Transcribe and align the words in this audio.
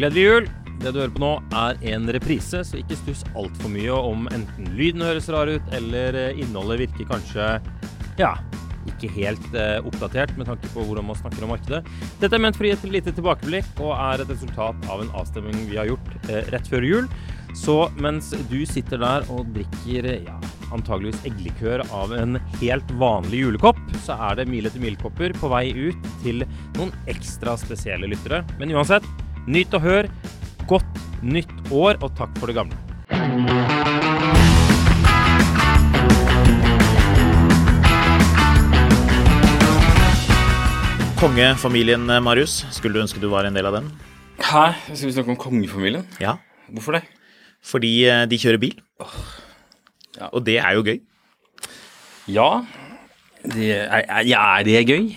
Gledelig 0.00 0.22
jul! 0.22 0.46
Det 0.80 0.94
du 0.94 0.98
hører 1.02 1.10
på 1.12 1.20
nå, 1.20 1.30
er 1.60 1.82
en 1.90 2.08
reprise, 2.16 2.62
så 2.64 2.78
ikke 2.78 2.96
stuss 2.96 3.20
altfor 3.36 3.68
mye 3.68 3.92
om 3.92 4.30
enten 4.32 4.70
lyden 4.72 5.04
høres 5.04 5.28
rar 5.28 5.50
ut, 5.52 5.66
eller 5.76 6.16
eh, 6.16 6.40
innholdet 6.40 6.86
virker 6.86 7.10
kanskje 7.10 7.48
ja, 8.16 8.30
ikke 8.88 9.10
helt 9.12 9.44
eh, 9.52 9.76
oppdatert 9.84 10.32
med 10.40 10.48
tanke 10.48 10.72
på 10.72 10.86
hvordan 10.86 11.04
man 11.10 11.20
snakker 11.20 11.44
om 11.44 11.52
markedet. 11.52 11.82
Dette 12.16 12.32
er 12.32 12.40
ment 12.40 12.56
for 12.56 12.64
å 12.64 12.72
gi 12.72 12.78
et 12.78 12.88
lite 12.96 13.12
tilbakeblikk 13.18 13.68
og 13.76 13.92
er 13.98 14.24
et 14.24 14.32
resultat 14.32 14.88
av 14.88 15.04
en 15.04 15.12
avstemning 15.20 15.68
vi 15.68 15.76
har 15.82 15.92
gjort 15.92 16.16
eh, 16.30 16.48
rett 16.56 16.72
før 16.72 16.88
jul. 16.88 17.12
Så 17.60 17.78
mens 18.00 18.32
du 18.48 18.60
sitter 18.64 19.04
der 19.04 19.28
og 19.28 19.52
drikker 19.52 20.14
ja, 20.14 20.40
antageligvis 20.72 21.28
eggelikør 21.28 21.84
av 21.92 22.16
en 22.16 22.40
helt 22.62 22.96
vanlig 22.96 23.44
julekopp, 23.44 23.84
så 24.06 24.16
er 24.30 24.40
det 24.40 24.48
mil 24.48 24.64
etter 24.64 24.80
mil-kopper 24.80 25.36
på 25.36 25.52
vei 25.52 25.66
ut 25.76 26.12
til 26.24 26.46
noen 26.78 26.94
ekstra 27.10 27.60
spesielle 27.60 28.08
lyttere. 28.08 28.46
Men 28.56 28.72
uansett, 28.72 29.04
nyt 29.50 29.74
og 29.74 29.82
hør. 29.84 30.08
Godt 30.70 31.00
nytt 31.22 31.50
år, 31.70 31.98
og 32.00 32.14
takk 32.18 32.36
for 32.38 32.50
det 32.50 32.56
gamle. 32.56 32.76
Kongefamilien, 41.20 42.06
eh, 42.08 42.22
Marius. 42.22 42.64
Skulle 42.72 42.94
du 42.96 43.02
ønske 43.02 43.20
du 43.20 43.28
var 43.28 43.44
en 43.44 43.56
del 43.56 43.66
av 43.68 43.74
den? 43.76 43.90
Hæ? 44.40 44.72
Skal 44.94 45.08
vi 45.08 45.12
snakke 45.12 45.34
om 45.34 45.36
kongefamilien? 45.36 46.06
Ja. 46.20 46.38
Hvorfor 46.72 46.96
det? 46.96 47.02
Fordi 47.62 48.06
eh, 48.08 48.24
de 48.30 48.38
kjører 48.40 48.60
bil. 48.62 48.78
Ja. 50.16 50.30
Og 50.32 50.46
det 50.46 50.58
er 50.58 50.78
jo 50.78 50.82
gøy. 50.86 51.00
Ja. 52.28 52.62
Det 53.44 53.68
er, 53.76 54.06
er, 54.08 54.32
er 54.36 54.64
det 54.64 54.86
gøy? 54.88 55.12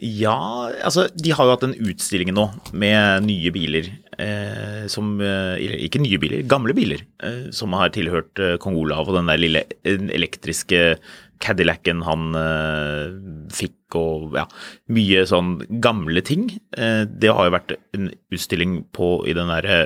Ja, 0.00 0.70
altså 0.80 1.08
de 1.12 1.32
har 1.36 1.44
jo 1.44 1.52
hatt 1.52 1.64
en 1.66 1.76
utstilling 1.76 2.30
nå 2.32 2.46
med 2.72 3.26
nye 3.26 3.50
biler. 3.52 3.88
Eh, 4.20 4.84
som 4.92 5.18
eh, 5.20 5.60
Ikke 5.84 6.00
nye 6.00 6.16
biler, 6.20 6.44
gamle 6.48 6.72
biler. 6.76 7.02
Eh, 7.20 7.50
som 7.56 7.74
har 7.76 7.92
tilhørt 7.92 8.40
eh, 8.40 8.56
kong 8.62 8.78
Olav 8.80 9.10
og 9.10 9.18
den 9.18 9.28
der 9.28 9.40
lille 9.40 9.64
elektriske 9.84 10.96
Cadillacen 11.40 12.00
han 12.04 12.36
eh, 12.36 13.12
fikk 13.52 13.96
og 14.00 14.36
ja, 14.38 14.46
mye 14.92 15.24
sånn 15.28 15.58
gamle 15.84 16.22
ting. 16.24 16.48
Eh, 16.76 17.04
det 17.04 17.32
har 17.36 17.48
jo 17.48 17.56
vært 17.58 17.74
en 17.96 18.08
utstilling 18.32 18.78
på 18.96 19.18
i 19.28 19.36
den 19.36 19.52
derre 19.52 19.82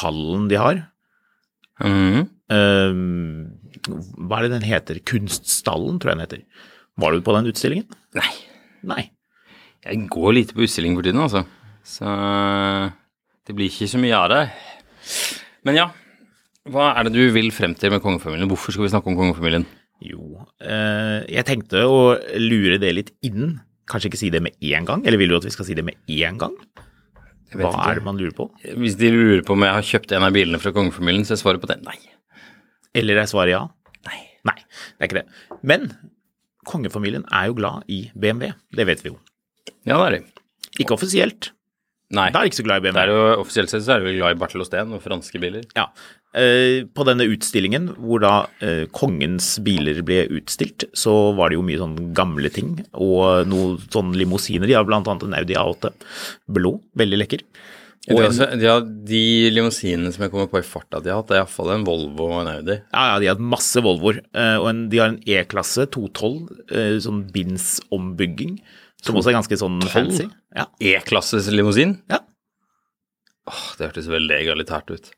hallen 0.00 0.50
de 0.52 0.60
har. 0.60 0.82
Mm. 1.80 2.28
Hva 2.50 4.36
er 4.36 4.44
det 4.44 4.52
den 4.52 4.66
heter? 4.68 5.00
Kunststallen, 5.08 5.96
tror 5.96 6.12
jeg 6.12 6.18
den 6.18 6.26
heter. 6.26 6.66
Var 7.00 7.16
du 7.16 7.24
på 7.24 7.36
den 7.38 7.48
utstillingen? 7.48 7.88
Nei. 8.18 8.34
Nei. 8.84 9.06
Jeg 9.86 10.06
går 10.12 10.34
lite 10.36 10.56
på 10.56 10.66
utstilling 10.66 10.96
for 10.98 11.06
tiden, 11.06 11.22
altså. 11.24 11.44
Så 11.86 12.10
det 13.46 13.56
blir 13.56 13.70
ikke 13.70 13.88
så 13.88 14.00
mye 14.00 14.16
av 14.18 14.28
det. 14.32 14.42
Men 15.66 15.78
ja. 15.78 15.86
Hva 16.70 16.90
er 16.92 17.08
det 17.08 17.14
du 17.16 17.22
vil 17.32 17.48
frem 17.56 17.72
til 17.78 17.92
med 17.94 18.02
kongefamilien? 18.04 18.50
Hvorfor 18.50 18.76
skal 18.76 18.84
vi 18.84 18.92
snakke 18.92 19.10
om 19.10 19.16
kongefamilien? 19.18 19.64
Jo, 20.04 20.44
eh, 20.64 21.24
jeg 21.28 21.44
tenkte 21.48 21.82
å 21.88 22.14
lure 22.40 22.78
det 22.80 22.92
litt 22.96 23.10
inn. 23.26 23.58
Kanskje 23.90 24.12
ikke 24.12 24.20
si 24.20 24.30
det 24.32 24.42
med 24.44 24.54
en 24.70 24.86
gang, 24.86 25.02
eller 25.04 25.18
vil 25.20 25.32
du 25.32 25.38
at 25.40 25.48
vi 25.48 25.52
skal 25.52 25.66
si 25.66 25.74
det 25.76 25.84
med 25.84 25.98
en 26.20 26.38
gang? 26.40 26.54
Hva 27.50 27.72
ikke. 27.72 27.86
er 27.88 27.98
det 27.98 28.06
man 28.06 28.20
lurer 28.20 28.36
på? 28.36 28.46
Hvis 28.78 28.94
de 29.00 29.10
lurer 29.10 29.42
på 29.42 29.56
om 29.56 29.64
jeg 29.66 29.74
har 29.74 29.88
kjøpt 29.88 30.14
en 30.14 30.28
av 30.28 30.36
bilene 30.36 30.60
fra 30.62 30.72
kongefamilien, 30.76 31.26
så 31.26 31.34
er 31.34 31.42
svaret 31.42 31.64
på 31.64 31.72
det 31.72 31.80
nei. 31.82 31.96
Eller 32.94 33.18
er 33.18 33.30
svaret 33.30 33.56
ja? 33.56 33.64
Nei. 34.06 34.20
Nei, 34.46 34.56
det 34.94 35.02
er 35.02 35.10
ikke 35.10 35.20
det. 35.20 35.58
Men 35.66 35.90
kongefamilien 36.68 37.26
er 37.34 37.50
jo 37.50 37.58
glad 37.58 37.90
i 37.90 38.04
BMW, 38.14 38.54
det 38.76 38.86
vet 38.86 39.02
vi 39.02 39.12
jo. 39.12 39.18
Ja, 39.88 39.96
det 39.96 40.06
er 40.06 40.16
de. 40.18 40.22
Ikke 40.84 40.94
offisielt, 40.96 41.50
Nei. 42.10 42.28
da 42.34 42.40
er 42.40 42.46
de 42.46 42.50
ikke 42.50 42.60
så 42.62 42.66
glad 42.66 42.80
i 42.80 42.86
Det 42.88 42.94
BMW. 42.94 43.02
er 43.02 43.12
jo, 43.12 43.40
offisielt 43.42 43.70
sett 43.72 43.84
så 43.86 43.96
er 43.96 44.04
de 44.06 44.16
glad 44.18 44.36
i 44.36 44.40
Bartel 44.40 44.62
og 44.64 44.72
og 44.96 45.02
franske 45.04 45.40
biler. 45.42 45.64
Ja. 45.76 45.88
Eh, 46.32 46.84
På 46.94 47.02
denne 47.06 47.26
utstillingen 47.26 47.88
hvor 47.98 48.20
da 48.22 48.46
eh, 48.62 48.86
kongens 48.94 49.58
biler 49.66 50.00
ble 50.06 50.28
utstilt, 50.30 50.84
så 50.94 51.34
var 51.34 51.50
det 51.50 51.58
jo 51.58 51.64
mye 51.66 51.78
sånn 51.80 52.12
gamle 52.14 52.50
ting, 52.54 52.84
og 52.94 53.46
noen 53.50 53.78
sånne 53.90 54.16
limousiner. 54.20 54.66
De 54.70 54.74
har 54.78 54.84
annet 54.86 55.26
en 55.26 55.34
Audi 55.34 55.54
A8, 55.58 55.90
blå, 56.46 56.76
veldig 56.96 57.18
lekker. 57.24 57.42
Og 58.10 58.16
en, 58.22 58.30
altså, 58.30 58.46
ja, 58.62 58.78
de 58.80 59.50
limousinene 59.52 60.10
som 60.14 60.22
jeg 60.24 60.30
kommer 60.32 60.48
på 60.48 60.62
i 60.62 60.64
farta 60.64 61.02
de 61.04 61.10
har 61.12 61.18
hatt, 61.20 61.28
det 61.28 61.36
er 61.36 61.42
iallfall 61.42 61.74
en 61.74 61.84
Volvo 61.84 62.30
og 62.30 62.38
en 62.40 62.52
Audi. 62.54 62.78
ja, 62.78 63.02
ja, 63.12 63.18
de 63.20 63.26
har 63.28 63.34
hatt 63.36 63.44
masse 63.52 63.82
Volvoer, 63.84 64.22
eh, 64.32 64.56
og 64.56 64.70
en, 64.70 64.80
de 64.88 65.02
har 65.02 65.12
en 65.12 65.18
E-klasse 65.28 65.84
212, 65.92 66.62
eh, 66.72 66.94
sånn 67.04 67.26
Bins-ombygging, 67.34 68.56
som 69.04 69.16
også 69.16 69.30
er 69.32 69.38
ganske 69.38 69.56
sånn 69.60 69.78
212? 69.80 69.92
fancy. 69.94 70.28
Ja, 70.56 70.66
E-klasses 70.80 71.48
limousin? 71.54 71.98
ja. 72.10 72.20
Åh, 73.50 73.62
det 73.78 73.88
hørtes 73.88 74.06
veldig 74.12 74.36
egalitært 74.36 74.90
ut. 74.94 75.08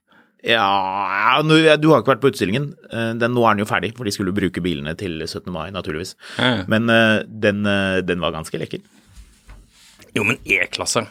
Ja, 0.47 1.39
du 1.45 1.53
har 1.91 2.01
ikke 2.01 2.15
vært 2.15 2.23
på 2.23 2.31
utstillingen. 2.33 2.71
Eh, 2.91 3.13
Den, 3.19 3.35
nå 3.37 3.43
er 3.47 3.55
den 3.55 3.63
jo 3.63 3.69
ferdig, 3.69 3.93
for 3.99 4.09
de 4.09 4.13
skulle 4.15 4.33
bruke 4.35 4.63
bilene 4.65 4.95
til 4.99 5.21
17. 5.27 5.51
mai, 5.53 5.69
naturligvis. 5.75 6.15
Ja, 6.39 6.49
ja. 6.61 6.65
Men 6.71 6.89
eh, 6.91 7.23
den, 7.29 7.61
eh, 7.67 8.01
den 8.07 8.23
var 8.25 8.33
ganske 8.35 8.59
lekker. 8.59 8.81
Jo, 10.17 10.25
men 10.25 10.39
E-klasse 10.47 11.05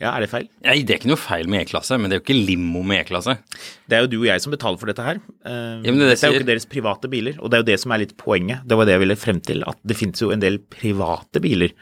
Ja, 0.00 0.14
er 0.16 0.22
det 0.24 0.30
feil? 0.32 0.46
Nei, 0.64 0.78
Det 0.82 0.94
er 0.94 0.98
ikke 1.02 1.10
noe 1.10 1.20
feil 1.20 1.48
med 1.52 1.60
E-klasse, 1.66 1.98
men 2.00 2.08
det 2.08 2.16
er 2.16 2.20
jo 2.22 2.24
ikke 2.24 2.46
limo 2.46 2.80
med 2.88 3.02
E-klasse. 3.02 3.34
Det 3.90 3.98
er 3.98 4.06
jo 4.06 4.08
du 4.14 4.16
og 4.22 4.28
jeg 4.30 4.40
som 4.40 4.54
betaler 4.54 4.80
for 4.80 4.88
dette 4.88 5.04
her. 5.04 5.18
Uh, 5.44 5.82
Ja, 5.84 5.90
det 5.92 5.98
det 5.98 6.06
dette 6.14 6.24
er 6.26 6.32
jo 6.32 6.38
ikke 6.40 6.48
deres 6.48 6.66
private 6.72 7.10
biler, 7.12 7.36
og 7.40 7.50
det 7.52 7.58
er 7.58 7.62
jo 7.64 7.68
det 7.68 7.76
som 7.82 7.92
er 7.92 8.00
litt 8.06 8.14
poenget. 8.16 8.62
Det 8.64 8.78
var 8.80 8.88
det 8.88 8.94
jeg 8.96 9.02
ville 9.04 9.16
frem 9.20 9.40
til, 9.44 9.60
at 9.68 9.76
det 9.84 9.98
finnes 10.00 10.22
jo 10.24 10.30
en 10.32 10.40
del 10.40 10.56
private 10.72 11.42
biler. 11.44 11.74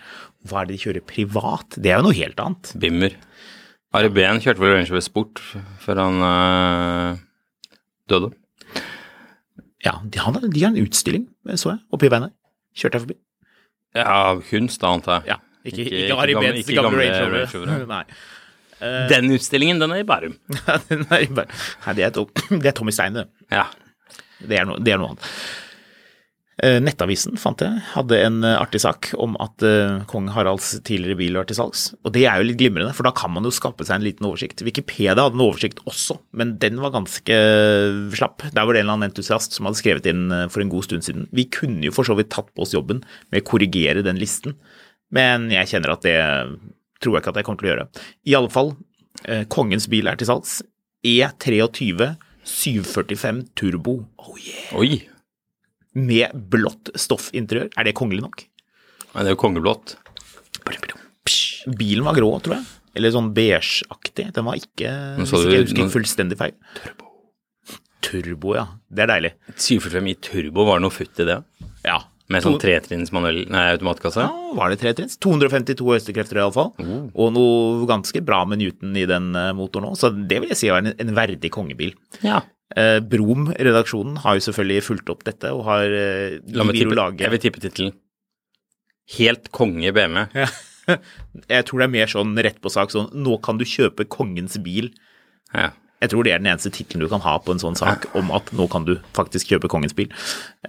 Hva 0.50 0.62
er 0.64 0.66
det 0.66 0.76
de 0.78 0.82
kjører 0.82 1.06
privat? 1.06 1.78
Det 1.78 1.92
er 1.94 2.00
jo 2.02 2.08
noe 2.08 2.18
helt 2.18 2.42
annet. 2.42 2.72
Bimmer. 2.82 3.14
Ari 3.94 4.10
Behn 4.12 4.42
kjørte 4.44 4.60
vel 4.60 4.74
Range 4.74 5.00
Sport 5.06 5.38
før 5.86 6.02
han 6.02 6.18
uh, 6.20 7.22
døde. 8.10 8.32
Ja, 9.86 9.94
de, 10.02 10.18
har- 10.18 10.42
de 10.42 10.60
har 10.66 10.74
en 10.74 10.82
utstilling, 10.82 11.28
så 11.54 11.76
jeg, 11.76 11.80
oppe 11.94 12.06
i 12.06 12.10
veien 12.12 12.26
her. 12.26 12.34
Kjørte 12.76 12.98
jeg 12.98 13.06
forbi. 13.06 13.16
Ja, 13.96 14.34
kunst, 14.50 14.82
antar 14.84 15.22
jeg. 15.22 15.36
Ja, 15.36 15.38
ikke, 15.70 15.84
ikke, 15.86 16.02
Ikke- 16.06 16.18
Harry 16.22 16.34
Benz, 16.38 16.64
ikke 16.64 16.76
gamle 16.80 17.06
gamle 17.06 17.38
Range 17.38 17.62
Rover. 17.62 17.86
Nei. 17.94 18.02
Den 19.10 19.32
utstillingen, 19.34 19.80
den 19.82 19.90
er 19.94 20.04
i 20.04 20.06
Bærum. 20.06 20.36
Den 20.90 21.06
er 21.10 21.24
bare- 21.34 21.48
Nei, 21.86 21.94
det 21.98 22.04
er, 22.08 22.12
det 22.62 22.72
er 22.72 22.76
Tommy 22.78 22.94
Stein, 22.94 23.16
det. 23.18 23.26
Ja. 23.50 23.66
Det 24.38 24.60
er 24.60 24.68
noe, 24.68 24.78
det 24.78 24.94
er 24.94 25.00
noe 25.02 25.14
annet. 25.16 25.32
Uh, 26.58 26.80
Nettavisen 26.82 27.36
fant 27.38 27.60
jeg, 27.62 27.70
hadde 27.92 28.16
en 28.18 28.40
eh, 28.42 28.56
artig 28.58 28.80
sak 28.82 29.12
om 29.22 29.36
at 29.38 29.62
eh, 29.62 30.00
kong 30.10 30.26
Haralds 30.34 30.72
tidligere 30.82 31.14
bil 31.20 31.36
var 31.38 31.46
til 31.46 31.54
salgs. 31.54 31.84
Og 32.02 32.10
det 32.16 32.24
er 32.26 32.40
jo 32.40 32.48
litt 32.48 32.58
glimrende, 32.58 32.90
for 32.98 33.06
da 33.06 33.12
kan 33.14 33.30
man 33.30 33.46
jo 33.46 33.52
skape 33.54 33.86
seg 33.86 34.00
en 34.00 34.06
liten 34.08 34.26
oversikt. 34.26 34.64
Wikipedia 34.66 35.14
hadde 35.14 35.38
en 35.38 35.44
oversikt 35.44 35.78
også, 35.86 36.16
men 36.34 36.56
den 36.58 36.80
var 36.82 36.96
ganske 36.96 37.38
slapp. 38.18 38.42
Der 38.50 38.58
var 38.66 38.74
det 38.74 38.82
en 38.82 38.88
eller 38.88 38.96
annen 38.96 39.10
entusiast 39.12 39.54
som 39.54 39.70
hadde 39.70 39.78
skrevet 39.78 40.10
inn 40.10 40.34
for 40.50 40.64
en 40.64 40.72
god 40.74 40.88
stund 40.88 41.06
siden. 41.06 41.28
Vi 41.30 41.46
kunne 41.46 41.86
jo 41.86 41.94
for 41.94 42.10
så 42.10 42.18
vidt 42.18 42.32
tatt 42.34 42.50
på 42.50 42.66
oss 42.66 42.74
jobben 42.74 43.04
med 43.30 43.44
å 43.44 43.46
korrigere 43.52 44.02
den 44.06 44.18
listen, 44.18 44.58
men 45.14 45.48
jeg 45.52 45.70
kjenner 45.70 45.94
at 45.94 46.04
det 46.06 46.16
tror 47.02 47.14
jeg 47.16 47.22
ikke 47.22 47.32
at 47.34 47.40
jeg 47.40 47.46
kommer 47.46 47.62
til 47.62 47.68
å 47.68 47.72
gjøre. 47.72 47.86
I 48.26 48.34
alle 48.38 48.52
fall, 48.52 48.72
eh, 49.24 49.44
kongens 49.50 49.86
bil 49.90 50.10
er 50.10 50.18
til 50.18 50.28
salgs. 50.30 50.58
E23 51.06 52.16
745 52.48 53.44
Turbo. 53.54 54.00
Oh 54.18 54.36
yeah 54.40 54.74
Oi. 54.78 55.08
med 55.94 56.34
blått 56.50 56.90
stoffinteriør. 56.98 57.70
Er 57.76 57.86
det 57.88 57.94
kongelig 57.98 58.22
nok? 58.24 58.44
Nei, 59.14 59.22
det 59.24 59.30
er 59.30 59.34
jo 59.36 59.40
kongeblått. 59.40 59.96
Bilen 61.78 62.06
var 62.06 62.16
grå, 62.16 62.30
tror 62.44 62.58
jeg. 62.58 62.66
Eller 62.98 63.12
sånn 63.14 63.32
beigeaktig. 63.36 64.28
Den 64.34 64.46
var 64.46 64.58
ikke 64.58 64.92
Hvis 65.20 65.32
ikke 65.34 65.52
jeg 65.52 65.66
husker 65.66 65.90
fullstendig 65.92 66.38
feil. 66.40 66.54
Turbo. 66.78 67.10
Turbo, 68.04 68.54
ja. 68.56 68.66
Det 68.88 69.04
er 69.04 69.12
deilig. 69.12 69.32
745 69.54 70.08
i 70.08 70.14
turbo, 70.28 70.64
var 70.68 70.78
det 70.78 70.86
noe 70.86 70.94
futt 70.94 71.20
i 71.22 71.26
det? 71.28 71.38
Ja. 71.86 71.98
Med 72.28 72.44
sånn 72.44 72.58
tretrinns 72.60 73.08
manuell 73.14 73.46
Nei, 73.48 73.62
automatkasse? 73.72 74.20
Ja, 74.20 74.50
var 74.58 74.68
det 74.68 74.80
tre 74.82 74.92
trinns? 74.96 75.16
252 75.24 75.94
hestekrefter 75.94 76.42
iallfall. 76.42 76.74
Oh. 76.82 77.06
Og 77.24 77.32
noe 77.32 77.88
ganske 77.88 78.20
bra 78.24 78.42
med 78.48 78.60
Newton 78.60 78.96
i 79.00 79.06
den 79.08 79.30
eh, 79.32 79.54
motoren 79.56 79.88
òg, 79.88 79.96
så 79.96 80.12
det 80.12 80.42
vil 80.42 80.52
jeg 80.52 80.60
si 80.60 80.72
var 80.72 80.84
en, 80.84 80.92
en 80.92 81.14
verdig 81.16 81.50
kongebil. 81.54 81.94
Ja. 82.20 82.42
Eh, 82.76 82.98
Brom-redaksjonen 83.00 84.20
har 84.26 84.36
jo 84.36 84.44
selvfølgelig 84.44 84.84
fulgt 84.84 85.12
opp 85.14 85.24
dette 85.24 85.54
og 85.56 85.64
har 85.70 85.88
eh, 85.88 86.36
La 86.52 86.68
meg 86.68 86.76
tippe, 86.76 86.98
jeg 87.16 87.32
vil 87.32 87.44
tippe 87.46 87.64
tittelen. 87.64 87.96
Helt 89.16 89.48
konge 89.56 89.94
BMW. 89.96 90.28
Jeg 91.48 91.64
tror 91.68 91.80
det 91.80 91.84
er 91.84 91.92
mer 91.92 92.08
sånn 92.08 92.30
rett 92.40 92.62
på 92.64 92.70
sak 92.72 92.88
sånn 92.92 93.10
Nå 93.20 93.34
kan 93.44 93.58
du 93.60 93.64
kjøpe 93.68 94.06
kongens 94.08 94.56
bil. 94.64 94.88
Ja. 95.52 95.70
Jeg 95.98 96.12
tror 96.12 96.26
det 96.26 96.32
er 96.32 96.42
den 96.42 96.50
eneste 96.52 96.70
tittelen 96.74 97.02
du 97.02 97.10
kan 97.10 97.24
ha 97.24 97.34
på 97.42 97.54
en 97.54 97.62
sånn 97.62 97.78
sak 97.78 98.06
om 98.18 98.30
at 98.36 98.52
nå 98.54 98.68
kan 98.70 98.84
du 98.86 98.94
faktisk 99.16 99.50
kjøpe 99.50 99.70
kongens 99.72 99.96
bil. 99.98 100.12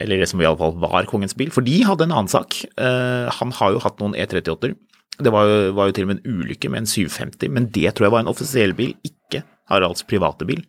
Eller 0.02 0.22
det 0.22 0.30
som 0.32 0.42
i 0.42 0.48
alle 0.50 0.58
fall 0.58 0.74
var 0.82 1.06
kongens 1.10 1.38
bil. 1.38 1.52
For 1.54 1.66
de 1.66 1.84
hadde 1.86 2.08
en 2.08 2.16
annen 2.16 2.32
sak. 2.32 2.58
Eh, 2.82 3.30
han 3.38 3.54
har 3.60 3.76
jo 3.76 3.84
hatt 3.84 4.02
noen 4.02 4.18
E38-er. 4.18 4.74
Det 5.20 5.34
var 5.36 5.46
jo, 5.52 5.60
var 5.78 5.90
jo 5.90 5.96
til 5.98 6.08
og 6.08 6.14
med 6.14 6.22
en 6.24 6.40
ulykke 6.40 6.72
med 6.72 6.86
en 6.86 6.90
750, 6.90 7.52
men 7.52 7.68
det 7.76 7.92
tror 7.94 8.08
jeg 8.08 8.14
var 8.16 8.24
en 8.24 8.32
offisiell 8.32 8.74
bil, 8.78 8.94
ikke 9.04 9.44
Haralds 9.70 10.06
private 10.08 10.48
bil. 10.48 10.64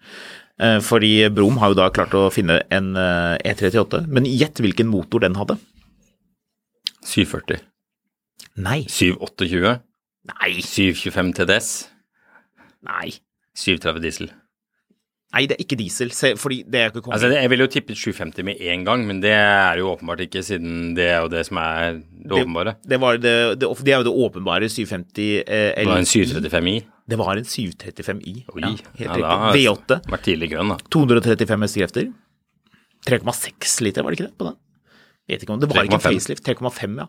Eh, 0.61 0.81
fordi 0.85 1.13
Brom 1.33 1.61
har 1.63 1.73
jo 1.73 1.79
da 1.79 1.89
klart 1.95 2.17
å 2.19 2.27
finne 2.35 2.59
en 2.75 2.93
eh, 2.99 3.39
E38, 3.53 4.05
men 4.11 4.29
gjett 4.29 4.61
hvilken 4.61 4.91
motor 4.91 5.23
den 5.25 5.39
hadde. 5.39 5.57
740. 7.07 7.63
Nei. 8.61 8.83
728. 8.91 9.79
Nei. 10.35 10.53
725 10.67 11.33
TDS. 11.39 11.71
Nei. 12.85 13.15
730 13.57 14.05
diesel. 14.05 14.31
Nei, 15.31 15.45
det 15.47 15.55
er 15.55 15.63
ikke 15.63 15.77
diesel, 15.79 16.09
se, 16.11 16.33
fordi 16.41 16.57
det 16.67 16.81
er 16.81 16.89
ikke 16.91 17.05
kommet. 17.05 17.15
Altså, 17.21 17.29
jeg 17.39 17.51
ville 17.53 17.63
jo 17.63 17.71
tippet 17.71 17.99
750 18.01 18.47
med 18.49 18.63
en 18.73 18.85
gang, 18.89 19.05
men 19.07 19.21
det 19.23 19.31
er 19.31 19.79
jo 19.79 19.93
åpenbart 19.93 20.25
ikke, 20.25 20.43
siden 20.43 20.97
det 20.97 21.05
er 21.07 21.21
jo 21.23 21.29
det 21.31 21.45
som 21.47 21.61
er 21.63 22.01
det 22.03 22.35
åpenbare. 22.41 22.73
Det, 22.83 22.99
var 22.99 23.21
det, 23.23 23.35
det, 23.63 23.69
det 23.87 23.95
er 23.95 24.01
jo 24.03 24.09
det 24.09 24.15
åpenbare 24.27 24.67
750 24.67 25.29
eh, 25.47 25.69
Det 25.79 25.87
var 25.87 26.03
en 26.03 26.11
735i. 26.11 26.75
Det 27.11 27.19
var 27.21 27.39
en 27.39 27.47
735i. 27.47 28.35
Oi, 28.57 28.65
Ja, 28.65 28.73
ja, 28.75 28.91
helt 29.05 29.15
da- 29.23 29.39
riktig. 29.53 29.63
V8. 29.71 30.01
Vært 30.17 30.27
tidlig 30.27 30.51
i 30.51 30.53
køen, 30.57 30.75
da. 30.75 30.81
235 30.99 31.67
hestekrefter. 31.69 32.11
3,6 33.07 33.81
liter, 33.87 34.03
var 34.05 34.11
det 34.13 34.19
ikke 34.21 34.29
det 34.29 34.37
på 34.39 34.51
den? 34.51 34.59
Vet 35.31 35.45
ikke 35.47 35.55
om, 35.55 35.61
Det 35.63 35.71
var 35.71 35.87
ikke 35.87 36.01
en 36.01 36.07
facelift. 36.11 36.43
3,5, 36.47 36.99
ja. 36.99 37.07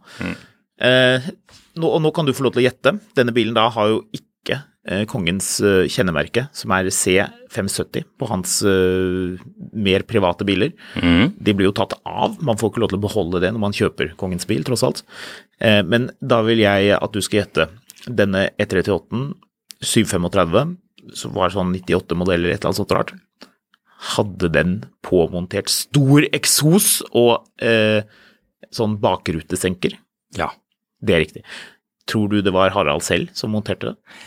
Eh, 0.81 1.31
nå, 1.77 1.89
og 1.89 2.01
nå 2.05 2.11
kan 2.13 2.25
du 2.29 2.33
få 2.37 2.45
lov 2.45 2.53
til 2.55 2.63
å 2.63 2.69
gjette. 2.69 2.93
Denne 3.17 3.33
bilen 3.33 3.57
da 3.57 3.67
har 3.73 3.89
jo 3.91 4.03
ikke 4.13 4.61
kongens 5.05 5.59
eh, 5.61 5.85
kjennemerke, 5.91 6.47
som 6.57 6.73
er 6.73 6.89
C570 6.89 8.07
på 8.17 8.29
hans 8.31 8.55
eh, 8.65 9.37
mer 9.77 10.05
private 10.09 10.47
biler. 10.47 10.73
Mm. 10.97 11.35
De 11.37 11.53
blir 11.53 11.69
jo 11.69 11.75
tatt 11.77 11.93
av, 12.01 12.39
man 12.41 12.57
får 12.57 12.71
ikke 12.71 12.83
lov 12.83 12.93
til 12.93 12.97
å 12.97 13.05
beholde 13.05 13.43
det 13.43 13.51
når 13.53 13.61
man 13.67 13.77
kjøper 13.77 14.15
kongens 14.17 14.49
bil, 14.49 14.65
tross 14.65 14.85
alt. 14.87 15.03
Eh, 15.61 15.83
men 15.85 16.09
da 16.17 16.41
vil 16.47 16.63
jeg 16.63 16.95
at 16.97 17.13
du 17.13 17.21
skal 17.21 17.43
gjette 17.43 17.69
denne 18.09 18.47
E 18.57 18.65
E38 18.65 19.21
735, 19.81 20.73
som 21.17 21.33
var 21.37 21.53
sånn 21.53 21.73
98 21.73 22.17
modeller, 22.17 22.49
et 22.49 22.59
eller 22.61 22.71
annet 22.71 22.81
sånt 22.81 22.95
rart, 22.97 23.13
hadde 24.15 24.49
den 24.53 24.75
påmontert 25.05 25.69
stor 25.69 26.25
eksos 26.33 27.03
og 27.13 27.45
eh, 27.61 28.01
sånn 28.73 28.97
bakrutesenker. 29.01 29.97
Ja. 30.37 30.49
Det 31.01 31.15
er 31.15 31.23
riktig. 31.23 31.41
Tror 32.09 32.29
du 32.29 32.41
det 32.45 32.53
var 32.53 32.73
Harald 32.75 33.01
selv 33.05 33.31
som 33.37 33.53
monterte 33.53 33.91
det? 33.91 34.17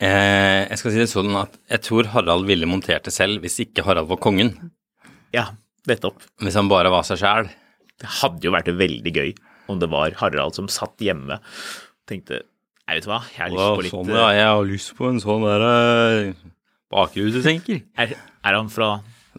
Eh, 0.00 0.64
jeg 0.70 0.80
skal 0.80 0.94
si 0.94 1.00
det 1.02 1.10
sånn 1.12 1.34
at 1.36 1.56
jeg 1.68 1.84
tror 1.84 2.08
Harald 2.14 2.48
ville 2.48 2.68
montert 2.68 3.04
det 3.04 3.12
selv 3.12 3.44
hvis 3.44 3.58
ikke 3.66 3.84
Harald 3.84 4.08
var 4.08 4.20
kongen. 4.22 4.54
Ja, 5.36 5.50
nettopp. 5.88 6.22
Hvis 6.40 6.56
han 6.56 6.70
bare 6.72 6.92
var 6.92 7.04
seg 7.06 7.20
sjæl. 7.20 7.50
Det 8.00 8.08
hadde 8.22 8.48
jo 8.48 8.54
vært 8.54 8.70
veldig 8.72 9.12
gøy 9.12 9.34
om 9.70 9.80
det 9.82 9.90
var 9.92 10.16
Harald 10.22 10.56
som 10.56 10.70
satt 10.72 10.96
hjemme 11.04 11.36
og 11.40 12.10
tenkte 12.10 12.44
Nei, 12.90 12.96
vet 12.96 13.04
du 13.06 13.10
hva, 13.12 13.20
jeg 13.30 13.38
har 13.38 13.52
lyst 13.54 13.76
på 13.76 13.82
litt 13.84 13.92
sånn, 13.94 14.08
ja, 14.10 14.22
jeg 14.34 14.46
har 14.50 14.64
lyst 14.66 14.92
på 14.98 15.06
en 15.06 15.20
sånn 15.22 15.44
der 15.46 15.62
uh, 15.62 16.46
bakrutesenker. 16.90 17.84
er, 18.02 18.14
er 18.18 18.56
han 18.56 18.70
fra 18.72 18.88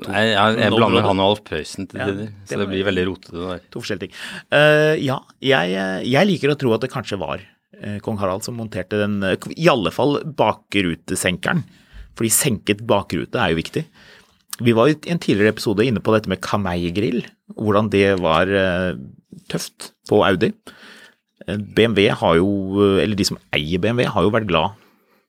Nei, 0.06 0.22
jeg, 0.30 0.54
jeg 0.62 0.72
blander 0.72 1.04
han 1.04 1.20
og 1.20 1.34
Alf 1.34 1.42
Prøysen 1.50 1.90
til 1.92 2.00
tider, 2.00 2.30
så 2.48 2.62
det 2.62 2.68
blir 2.70 2.86
veldig 2.88 3.04
rotete 3.10 3.36
der. 3.36 3.66
to 3.68 3.82
forskjellige 3.84 4.08
ting? 4.08 4.22
Uh, 4.56 4.96
ja, 5.04 5.18
jeg, 5.44 5.76
jeg 6.08 6.30
liker 6.30 6.54
å 6.54 6.56
tro 6.64 6.72
at 6.78 6.86
det 6.86 6.94
kanskje 6.94 7.20
var 7.20 7.44
eh, 7.44 7.50
kong 8.04 8.18
Harald 8.22 8.44
som 8.46 8.58
monterte 8.60 9.00
den, 9.02 9.22
eh, 9.24 9.38
i 9.58 9.68
alle 9.72 9.92
fall 9.92 10.20
bakrutesenkeren. 10.38 11.64
Fordi 12.18 12.30
senket 12.34 12.84
bakrute 12.88 13.40
er 13.40 13.54
jo 13.54 13.62
viktig. 13.62 13.86
Vi 14.62 14.74
var 14.78 14.92
i 14.92 14.98
en 15.10 15.20
tidligere 15.22 15.54
episode 15.56 15.86
inne 15.88 16.02
på 16.04 16.14
dette 16.14 16.30
med 16.30 16.42
kameigrill, 16.44 17.24
hvordan 17.58 17.90
det 17.94 18.20
var 18.22 18.46
eh, 18.52 18.94
tøft 19.50 19.92
på 20.10 20.20
Audi. 20.28 20.52
Eh, 21.48 21.58
BMW 21.58 22.10
har 22.14 22.36
jo, 22.38 22.50
eh, 22.84 23.02
eller 23.04 23.16
de 23.18 23.26
som 23.32 23.40
eier 23.56 23.80
BMW, 23.82 24.06
har 24.12 24.24
jo 24.28 24.34
vært 24.36 24.50
glad 24.52 24.76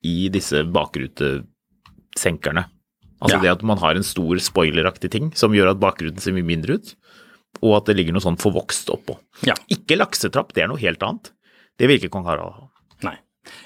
i 0.04 0.26
disse 0.34 0.64
bakrutesenkerne. 0.66 2.66
Altså 3.22 3.37
Ja. 3.38 3.40
det 3.40 3.50
at 3.52 3.62
man 3.62 3.78
har 3.78 3.94
en 3.94 4.02
stor 4.02 4.34
spoileraktig 4.43 5.08
ting 5.10 5.31
som 5.38 5.52
gjør 5.54 5.70
at 5.70 5.78
bakruten 5.81 6.19
ser 6.20 6.32
mye 6.34 6.43
mindre 6.44 6.75
ut, 6.75 6.94
og 7.62 7.76
at 7.76 7.84
det 7.87 7.96
ligger 7.96 8.12
noe 8.12 8.20
sånn 8.25 8.37
forvokst 8.37 8.90
oppå. 8.90 9.16
Ja. 9.46 9.54
Ikke 9.70 9.96
laksetrapp, 9.96 10.52
det 10.52 10.64
er 10.64 10.69
noe 10.69 10.81
helt 10.82 11.00
annet. 11.02 11.31
Det 11.82 11.88
vil 11.90 11.99
ikke 11.99 12.12
kong 12.14 12.29
Harald 12.29 12.55
ha. 12.55 12.69
Nei. 13.02 13.17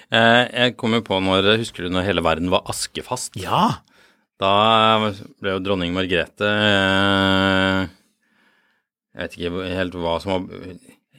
Eh, 0.09 0.43
jeg 0.49 0.77
kom 0.81 0.97
jo 0.97 1.03
på 1.05 1.19
når 1.21 1.59
Husker 1.61 1.85
du 1.85 1.93
når 1.93 2.07
hele 2.09 2.25
verden 2.25 2.49
var 2.53 2.65
askefast? 2.73 3.37
Ja! 3.37 3.83
Da 4.41 4.53
ble 5.41 5.55
jo 5.55 5.63
dronning 5.65 5.95
Margrethe 5.97 6.49
eh, 6.49 7.87
Jeg 9.17 9.21
vet 9.23 9.37
ikke 9.37 9.69
helt 9.79 9.97
hva 10.01 10.19
som 10.21 10.35
var 10.35 10.67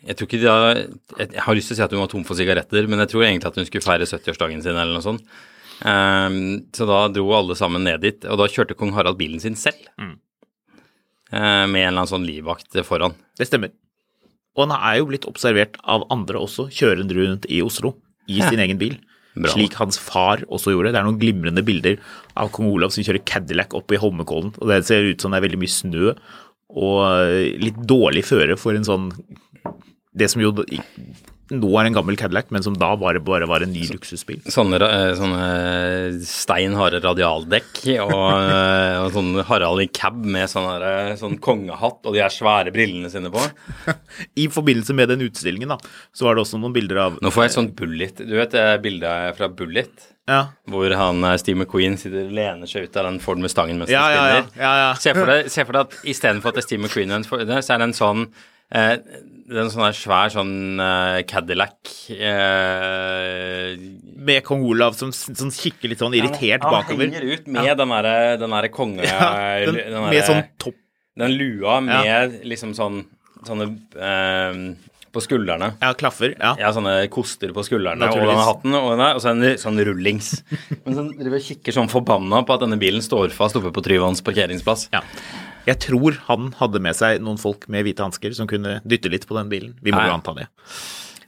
Jeg 0.05 0.17
tror 0.17 0.29
ikke 0.29 0.41
de 0.41 0.45
da 0.45 1.23
Jeg 1.23 1.45
har 1.45 1.57
lyst 1.57 1.71
til 1.71 1.77
å 1.77 1.79
si 1.79 1.85
at 1.85 1.93
hun 1.95 2.03
var 2.03 2.11
tom 2.13 2.25
for 2.25 2.37
sigaretter, 2.37 2.89
men 2.89 3.01
jeg 3.05 3.13
tror 3.13 3.25
egentlig 3.25 3.49
at 3.49 3.61
hun 3.61 3.69
skulle 3.69 3.85
feire 3.85 4.09
70-årsdagen 4.09 4.65
sin 4.65 4.77
eller 4.77 4.93
noe 4.97 5.05
sånt. 5.05 5.25
Um, 5.77 6.37
så 6.73 6.87
da 6.89 7.03
dro 7.13 7.25
alle 7.37 7.57
sammen 7.59 7.83
ned 7.85 8.01
dit, 8.05 8.25
og 8.25 8.39
da 8.39 8.47
kjørte 8.49 8.77
kong 8.77 8.95
Harald 8.95 9.19
bilen 9.19 9.41
sin 9.43 9.57
selv. 9.59 9.89
Eh, 11.33 11.65
med 11.67 11.81
en 11.81 11.89
eller 11.89 11.91
annen 11.99 12.09
sånn 12.09 12.25
livvakt 12.25 12.77
foran. 12.87 13.17
Det 13.37 13.49
stemmer. 13.49 13.73
Og 14.57 14.65
han 14.67 14.73
er 14.77 14.97
jo 14.99 15.05
blitt 15.11 15.27
observert 15.29 15.77
av 15.85 16.07
andre 16.13 16.39
også, 16.41 16.67
kjørende 16.73 17.13
rundt 17.15 17.45
i 17.53 17.61
Oslo 17.61 17.93
i 18.27 18.39
Ja. 18.39 18.49
sin 18.49 18.59
egen 18.59 18.77
bil. 18.81 18.97
Bra. 19.37 19.51
Slik 19.53 19.75
hans 19.77 19.99
far 20.01 20.41
også 20.49 20.73
gjorde. 20.73 20.91
Det 20.91 20.97
er 20.99 21.05
noen 21.05 21.19
glimrende 21.21 21.61
bilder 21.63 21.99
av 22.35 22.49
kong 22.51 22.71
Olav 22.73 22.89
som 22.89 23.03
kjører 23.05 23.23
Cadillac 23.23 23.75
opp 23.77 23.91
i 23.93 23.99
Holmenkollen. 24.01 24.49
Og 24.57 24.67
det 24.67 24.79
ser 24.87 25.05
ut 25.05 25.21
som 25.21 25.29
det 25.31 25.37
er 25.37 25.45
veldig 25.47 25.59
mye 25.61 25.75
snø 25.75 26.15
og 26.73 26.97
eh, 27.21 27.53
litt 27.61 27.77
dårlig 27.87 28.25
føre 28.25 28.57
for 28.57 28.73
en 28.75 28.83
sånn 28.83 29.11
Det 30.17 30.27
som 30.31 30.41
jo 30.41 30.51
nå 31.53 31.69
er 31.79 31.87
en 31.87 31.95
gammel 31.95 32.17
Cadillac, 32.19 32.49
men 32.51 32.63
som 32.65 32.75
da 32.79 32.89
bare, 32.99 33.21
bare 33.23 33.47
var 33.47 33.63
en 33.63 33.71
ny 33.71 33.85
luksusbil. 33.91 34.41
Sånne, 34.51 34.79
eh, 34.83 35.11
sånne 35.15 35.45
stein 36.27 36.75
harde 36.75 36.99
radialdekk 37.03 37.79
og, 38.03 38.11
eh, 38.11 38.97
og 39.03 39.13
sånn 39.15 39.31
Harald 39.47 39.85
i 39.85 39.87
cab 39.87 40.19
med 40.25 40.51
sånn, 40.51 40.67
der, 40.81 41.13
sånn 41.19 41.37
kongehatt 41.43 42.03
og 42.03 42.17
de 42.17 42.23
her 42.23 42.33
svære 42.33 42.73
brillene 42.75 43.11
sine 43.13 43.31
på. 43.31 43.45
I 44.43 44.49
forbindelse 44.51 44.97
med 44.97 45.13
den 45.13 45.23
utstillingen 45.29 45.71
da, 45.71 45.79
så 46.11 46.27
var 46.27 46.35
det 46.35 46.43
også 46.43 46.59
noen 46.59 46.75
bilder 46.75 47.03
av 47.05 47.21
Nå 47.23 47.31
får 47.31 47.45
jeg 47.45 47.53
et 47.53 47.57
sånt 47.61 47.73
bullet. 47.79 48.21
Du 48.27 48.35
vet 48.35 48.53
det 48.55 48.67
bildet 48.83 49.39
fra 49.39 49.47
Bullet? 49.47 50.11
Ja, 50.27 50.41
Hvor 50.67 50.91
han 50.99 51.23
eh, 51.23 51.37
Steve 51.39 51.61
McQueen 51.61 51.95
sitter 51.99 52.25
og 52.25 52.35
lener 52.35 52.67
seg 52.67 52.89
ut 52.89 52.99
av 52.99 53.07
den 53.07 53.21
Ford 53.23 53.39
Mustangen 53.39 53.79
mens 53.79 53.93
ja, 53.93 54.03
han 54.03 54.11
ja. 54.17 54.25
ja, 54.27 54.43
spinner. 54.43 54.77
ja. 54.83 54.91
Se 54.99 55.15
for 55.15 55.31
deg, 55.31 55.49
se 55.53 55.63
for 55.63 55.77
deg 55.77 55.87
at 55.87 56.11
istedenfor 56.11 56.51
at 56.51 56.59
det 56.59 56.65
er 56.65 56.67
Steve 56.67 56.83
McQueen, 56.83 57.23
så 57.23 57.39
er 57.39 57.47
det 57.47 57.87
en 57.87 57.95
sånn 57.95 58.27
eh, 58.75 58.97
det 59.47 59.55
er 59.55 59.63
en 59.63 59.71
sånn 59.71 59.93
svær 59.95 60.31
sånn 60.33 60.55
uh, 60.81 61.21
Cadillac 61.27 61.91
uh, 62.11 63.77
Med 64.27 64.43
kong 64.43 64.65
Olav 64.67 64.97
som, 64.99 65.13
som 65.15 65.51
kikker 65.53 65.93
litt 65.93 66.03
sånn 66.03 66.17
irritert 66.17 66.65
han, 66.65 66.73
bakover. 66.73 67.07
Han 67.07 67.15
henger 67.15 67.29
ut 67.31 67.47
med 67.55 67.71
den 67.79 67.93
derre 67.95 68.35
der 68.43 68.67
konge... 68.73 69.07
Ja, 69.07 69.29
den, 69.63 69.79
den 69.79 69.95
der, 69.95 70.09
med 70.11 70.27
sånn 70.27 70.43
topp 70.59 70.75
Den 71.17 71.37
lua 71.39 71.79
med 71.85 72.41
liksom 72.47 72.75
sånn 72.75 73.05
Sånne 73.47 73.69
uh, 73.95 74.59
På 75.13 75.21
skuldrene. 75.23 75.69
Ja, 75.79 75.93
klaffer. 75.95 76.33
Ja. 76.35 76.55
Ja, 76.59 76.71
sånne 76.75 76.97
koster 77.13 77.53
på 77.55 77.63
skuldrene 77.63 78.09
og 78.09 78.17
den 78.17 78.27
denne 78.27 78.47
hatten, 78.49 78.75
og, 78.75 78.89
denne, 78.95 79.11
og 79.15 79.23
så 79.23 79.31
en 79.31 79.45
sånn 79.61 79.79
rullings. 79.87 80.41
Men 80.83 80.97
så 80.97 81.05
driver 81.13 81.39
og 81.39 81.45
kikker 81.45 81.77
sånn 81.77 81.91
forbanna 81.93 82.41
på 82.43 82.57
at 82.57 82.65
denne 82.65 82.81
bilen 82.81 83.05
står 83.05 83.31
fast 83.37 83.55
oppe 83.61 83.71
på 83.71 83.85
Tryvanns 83.85 84.25
parkeringsplass. 84.25 84.89
ja. 84.91 85.05
Jeg 85.67 85.81
tror 85.83 86.15
han 86.29 86.53
hadde 86.61 86.79
med 86.83 86.95
seg 86.95 87.19
noen 87.23 87.39
folk 87.41 87.67
med 87.71 87.83
hvite 87.83 88.05
hansker 88.05 88.35
som 88.37 88.47
kunne 88.47 88.79
dytte 88.87 89.11
litt 89.11 89.27
på 89.27 89.35
den 89.35 89.51
bilen. 89.51 89.75
Vi 89.83 89.91
må 89.91 89.99
jo 90.05 90.15
anta 90.15 90.33
det. 90.37 90.47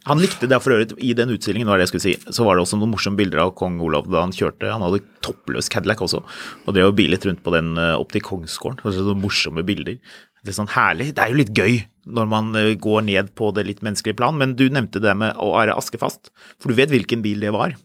Han 0.07 0.21
likte 0.21 0.47
det 0.49 0.57
for 0.63 0.73
øvrig 0.73 0.95
i 1.03 1.11
den 1.13 1.33
utstillingen, 1.33 1.67
var 1.67 1.77
det 1.77 1.85
jeg 1.85 1.91
skulle 1.91 2.05
si, 2.05 2.33
så 2.33 2.45
var 2.47 2.55
det 2.55 2.63
også 2.63 2.79
noen 2.79 2.93
morsomme 2.93 3.19
bilder 3.19 3.43
av 3.43 3.51
kong 3.59 3.75
Olav 3.83 4.07
da 4.09 4.23
han 4.23 4.33
kjørte. 4.33 4.71
Han 4.71 4.85
hadde 4.85 5.03
toppløs 5.25 5.67
Cadillac 5.69 6.01
også, 6.05 6.21
og 6.63 6.75
drev 6.75 6.93
og 6.93 6.97
bilet 6.97 7.27
rundt 7.27 7.43
på 7.43 7.53
den 7.53 7.73
eh, 7.77 7.97
opp 7.99 8.15
til 8.15 8.23
kongsgården. 8.25 8.79
Altså, 8.85 9.03
sånne 9.03 9.21
morsomme 9.21 9.65
bilder. 9.67 9.99
Det 10.39 10.53
er 10.53 10.57
sånn 10.61 10.71
herlig. 10.71 11.11
Det 11.17 11.23
er 11.25 11.33
jo 11.33 11.41
litt 11.41 11.51
gøy 11.51 11.81
når 12.15 12.31
man 12.31 12.55
eh, 12.57 12.71
går 12.79 13.03
ned 13.09 13.33
på 13.37 13.51
det 13.57 13.67
litt 13.67 13.83
menneskelige 13.85 14.17
plan, 14.21 14.39
men 14.39 14.55
du 14.57 14.69
nevnte 14.71 15.03
det 15.03 15.13
med 15.19 15.35
å 15.35 15.51
være 15.57 15.75
askefast. 15.77 16.31
For 16.57 16.71
du 16.71 16.79
vet 16.79 16.93
hvilken 16.95 17.25
bil 17.25 17.43
det 17.43 17.51
var? 17.53 17.75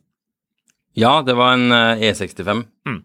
Ja, 0.95 1.19
det 1.27 1.35
var 1.37 1.59
en 1.59 1.75
eh, 1.75 2.07
E65. 2.13 2.63
Mm. 2.87 3.03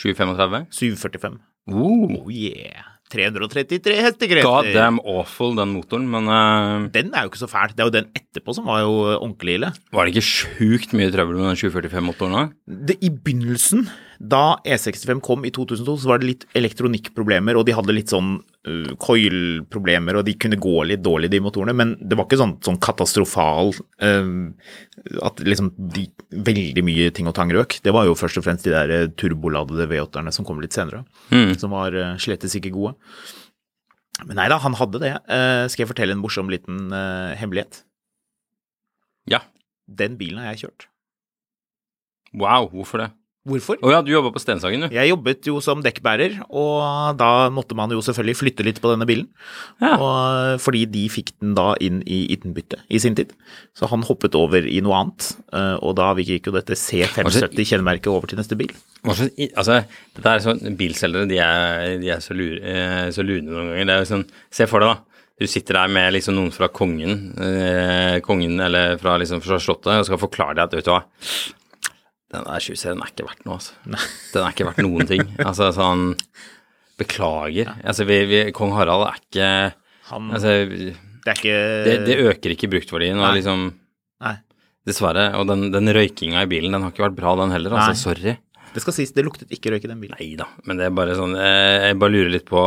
735. 0.00 0.66
745. 0.72 1.38
Uh, 1.66 2.06
Oh 2.16 2.30
yeah. 2.30 2.92
333 3.10 4.00
hestekrefter. 4.02 4.46
God 4.48 4.68
damn 4.74 4.98
awful, 5.06 5.52
den 5.54 5.70
motoren. 5.76 6.08
Men 6.10 6.26
uh, 6.26 6.88
Den 6.90 7.12
er 7.14 7.26
jo 7.26 7.30
ikke 7.30 7.38
så 7.44 7.48
fæl. 7.50 7.70
Det 7.74 7.84
er 7.84 7.90
jo 7.90 7.94
den 7.94 8.08
etterpå 8.18 8.54
som 8.56 8.66
var 8.66 8.80
jo 8.82 8.96
ordentlig 9.20 9.60
ille. 9.60 9.70
var 9.94 10.06
det 10.06 10.16
ikke 10.16 10.26
sjukt 10.26 10.94
mye 10.98 11.12
trøbbel 11.14 11.38
med 11.38 11.52
den 11.52 11.60
745-motoren 11.60 12.34
da? 12.34 12.42
Det, 12.90 12.98
I 13.06 13.10
begynnelsen, 13.14 13.86
da 14.18 14.56
E65 14.66 15.22
kom 15.22 15.46
i 15.46 15.54
2002, 15.54 15.96
så 16.02 16.10
var 16.10 16.18
det 16.22 16.30
litt 16.32 16.46
elektronikkproblemer, 16.58 17.58
og 17.60 17.66
de 17.68 17.76
hadde 17.78 17.94
litt 17.94 18.10
sånn 18.10 18.40
coil-problemer, 19.02 20.18
og 20.18 20.26
de 20.26 20.34
kunne 20.40 20.58
gå 20.60 20.74
litt 20.88 21.02
dårlig, 21.04 21.30
de 21.32 21.40
motorene, 21.44 21.74
men 21.76 21.94
det 22.00 22.18
var 22.18 22.26
ikke 22.26 22.40
sånn, 22.40 22.56
sånn 22.66 22.80
katastrofal 22.82 23.72
uh, 24.02 24.30
at 25.28 25.42
liksom 25.46 25.72
de, 25.94 26.06
veldig 26.34 26.84
mye 26.86 27.10
ting 27.14 27.30
og 27.30 27.36
tang 27.38 27.52
røk. 27.54 27.78
Det 27.84 27.94
var 27.94 28.08
jo 28.08 28.16
først 28.18 28.40
og 28.40 28.46
fremst 28.48 28.66
de 28.66 28.74
der 28.74 28.94
uh, 28.94 29.08
turboladede 29.18 29.88
V8-erne 29.92 30.34
som 30.34 30.48
kom 30.48 30.62
litt 30.62 30.76
senere, 30.76 31.04
som 31.60 31.74
var 31.76 31.94
uh, 31.94 32.14
slettes 32.22 32.58
ikke 32.58 32.74
gode. 32.74 32.96
Men 34.24 34.38
nei 34.40 34.48
da, 34.48 34.58
han 34.62 34.76
hadde 34.78 35.02
det. 35.02 35.12
Uh, 35.28 35.66
skal 35.68 35.84
jeg 35.84 35.92
fortelle 35.92 36.16
en 36.16 36.22
morsom 36.22 36.48
liten 36.52 36.88
uh, 36.94 37.36
hemmelighet? 37.36 37.82
Ja. 39.30 39.42
Den 39.86 40.16
bilen 40.18 40.40
har 40.40 40.54
jeg 40.54 40.64
kjørt. 40.64 40.88
Wow, 42.36 42.70
hvorfor 42.72 43.04
det? 43.04 43.10
Hvorfor? 43.46 43.78
Å 43.78 43.92
ja, 43.92 44.00
du 44.02 44.10
jobba 44.10 44.32
på 44.34 44.40
Stenshagen, 44.42 44.82
du. 44.82 44.94
Jeg 44.94 45.10
jobbet 45.12 45.46
jo 45.46 45.60
som 45.62 45.82
dekkbærer, 45.84 46.40
og 46.50 47.14
da 47.20 47.46
måtte 47.54 47.76
man 47.78 47.92
jo 47.94 48.02
selvfølgelig 48.02 48.38
flytte 48.40 48.66
litt 48.66 48.80
på 48.82 48.90
denne 48.90 49.06
bilen. 49.06 49.28
Ja. 49.78 49.92
Og, 49.94 50.62
fordi 50.64 50.82
de 50.90 51.04
fikk 51.12 51.30
den 51.38 51.54
da 51.54 51.68
inn 51.82 52.00
i 52.02 52.24
Ittenbytte 52.34 52.80
i 52.90 52.98
sin 53.02 53.14
tid. 53.18 53.30
Så 53.76 53.86
han 53.92 54.02
hoppet 54.08 54.34
over 54.38 54.66
i 54.66 54.80
noe 54.82 54.98
annet, 54.98 55.28
eh, 55.54 55.76
og 55.78 55.94
da 56.00 56.10
gikk 56.18 56.50
jo 56.50 56.56
dette 56.56 56.74
C570-kjennemerket 56.80 58.10
over 58.10 58.32
til 58.32 58.40
neste 58.40 58.58
bil. 58.58 58.72
Hva 59.06 59.14
altså, 59.14 59.82
dette 60.16 60.32
er 60.32 60.42
sånn, 60.42 60.64
Bilselgere 60.80 61.28
de 61.30 61.38
er, 61.42 61.92
de 62.02 62.10
er 62.16 62.24
så, 62.24 62.34
lure, 62.34 62.58
eh, 62.66 63.04
så 63.14 63.22
lune 63.22 63.46
noen 63.46 63.70
ganger. 63.70 63.86
Det 63.86 63.94
er 63.94 64.02
jo 64.02 64.10
sånn, 64.16 64.26
Se 64.56 64.66
for 64.70 64.82
deg, 64.82 64.96
da. 64.96 65.22
Du 65.36 65.44
sitter 65.50 65.76
der 65.76 65.90
med 65.92 66.14
liksom 66.16 66.34
noen 66.34 66.50
fra 66.50 66.66
kongen, 66.72 67.28
eh, 67.44 68.18
kongen 68.24 68.58
eller 68.66 68.96
fra, 68.98 69.18
liksom, 69.20 69.44
fra 69.44 69.60
Slottet, 69.60 70.00
og 70.00 70.08
skal 70.08 70.20
forklare 70.22 70.56
deg 70.56 70.64
at 70.64 70.76
vet 70.78 70.88
du 70.88 70.92
hva 70.94 71.02
Den 72.34 72.46
der 72.46 72.62
20-serien 72.62 73.02
er 73.02 73.10
ikke 73.12 73.26
verdt 73.28 73.44
noe, 73.46 73.58
altså. 73.60 73.74
Den 73.86 74.42
er 74.42 74.54
ikke 74.54 74.66
verdt 74.66 74.82
noen 74.82 75.08
ting. 75.08 75.26
Altså 75.48 75.70
sånn 75.76 76.08
Beklager. 76.96 77.74
Altså, 77.84 78.06
vi, 78.08 78.22
vi, 78.24 78.38
kong 78.56 78.72
Harald 78.72 79.04
er 79.04 79.18
ikke 79.20 79.48
Han, 80.08 80.30
altså, 80.32 80.54
det 80.64 81.28
er 81.28 81.36
ikke 81.36 81.58
det, 81.84 81.94
det 82.06 82.16
øker 82.24 82.54
ikke 82.54 82.70
bruktverdien. 82.72 83.18
Og 83.20 83.26
Nei. 83.26 83.36
liksom 83.40 83.66
Nei. 84.24 84.36
Dessverre. 84.86 85.28
Og 85.36 85.46
den, 85.50 85.68
den 85.74 85.92
røykinga 85.92 86.44
i 86.46 86.50
bilen, 86.50 86.72
den 86.72 86.86
har 86.86 86.94
ikke 86.94 87.04
vært 87.08 87.18
bra, 87.18 87.34
den 87.42 87.52
heller. 87.52 87.74
Altså, 87.76 87.92
Nei. 87.92 88.00
sorry. 88.00 88.36
Det 88.76 88.82
skal 88.84 88.96
sies, 88.96 89.12
det 89.16 89.24
luktet 89.26 89.52
ikke 89.54 89.74
røyk 89.74 89.86
i 89.86 89.90
den 89.90 90.00
bilen. 90.02 90.16
Nei 90.18 90.32
da, 90.38 90.48
men 90.68 90.80
det 90.80 90.88
er 90.88 90.94
bare 90.96 91.14
sånn 91.16 91.32
Jeg, 91.38 91.76
Jeg 91.86 91.98
bare 92.00 92.12
lurer 92.12 92.32
litt 92.32 92.48
på 92.48 92.64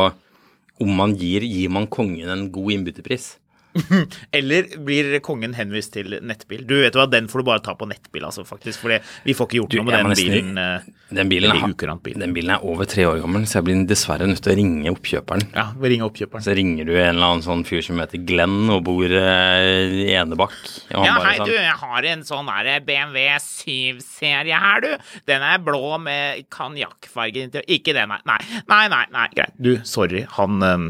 om 0.80 0.94
man 0.96 1.12
gir 1.18 1.44
Gir 1.44 1.72
man 1.72 1.86
kongen 1.92 2.30
en 2.32 2.46
god 2.54 2.72
innbyttepris? 2.78 3.34
Eller 4.36 4.66
blir 4.84 5.12
kongen 5.22 5.52
henvist 5.54 5.92
til 5.94 6.16
nettbil? 6.26 6.64
Du 6.66 6.74
vet 6.80 6.96
hva, 6.98 7.04
den 7.10 7.28
får 7.30 7.42
du 7.42 7.46
bare 7.50 7.62
ta 7.64 7.74
på 7.78 7.86
nettbil, 7.90 8.24
altså, 8.26 8.42
faktisk. 8.48 8.80
For 8.82 8.96
vi 9.24 9.34
får 9.36 9.46
ikke 9.48 9.60
gjort 9.60 9.76
noe 9.78 9.84
med 9.86 9.94
den 9.98 10.16
bilen. 10.18 10.58
eh, 10.58 10.88
Den 11.10 11.28
bilen, 11.30 11.50
har- 11.50 11.74
den 12.20 12.34
bilen 12.34 12.50
er 12.54 12.64
over 12.64 12.84
tre 12.86 13.02
år 13.06 13.20
gammel, 13.22 13.42
så 13.46 13.58
jeg 13.58 13.64
blir 13.66 13.86
dessverre 13.90 14.26
nødt 14.30 14.42
til 14.42 14.52
å 14.52 14.56
ringe 14.58 14.90
oppkjøperen. 14.94 15.46
Ja, 15.54 15.68
vi 15.78 15.88
ringer 15.94 16.06
oppkjøperen. 16.10 16.42
Så 16.46 16.54
ringer 16.54 16.86
du 16.86 16.92
en 16.96 17.16
eller 17.16 17.26
annen 17.32 17.42
sånn 17.46 17.64
fyr 17.66 17.82
som 17.82 17.98
heter 17.98 18.22
Glenn 18.26 18.70
og 18.70 18.84
bor 18.86 19.04
eh, 19.04 20.06
i 20.06 20.10
Enebakk. 20.14 20.54
Ja, 20.90 21.02
hei 21.22 21.36
sånn, 21.38 21.46
du, 21.50 21.54
jeg 21.54 21.78
har 21.82 22.10
en 22.12 22.22
sånn 22.26 22.46
der 22.50 22.80
BMW 22.86 23.26
7-serie 23.42 24.58
her, 24.60 24.80
du. 24.84 24.92
Den 25.30 25.42
er 25.46 25.58
blå 25.62 25.98
med 26.02 26.44
kanjakkfarge. 26.50 27.48
Ikke 27.70 27.94
den, 27.96 28.08
nei. 28.26 28.38
Nei, 28.70 28.82
nei, 28.92 29.04
nei, 29.14 29.28
greit. 29.34 29.54
Du, 29.60 29.76
sorry, 29.88 30.24
han, 30.36 30.60
øhm, 30.62 30.88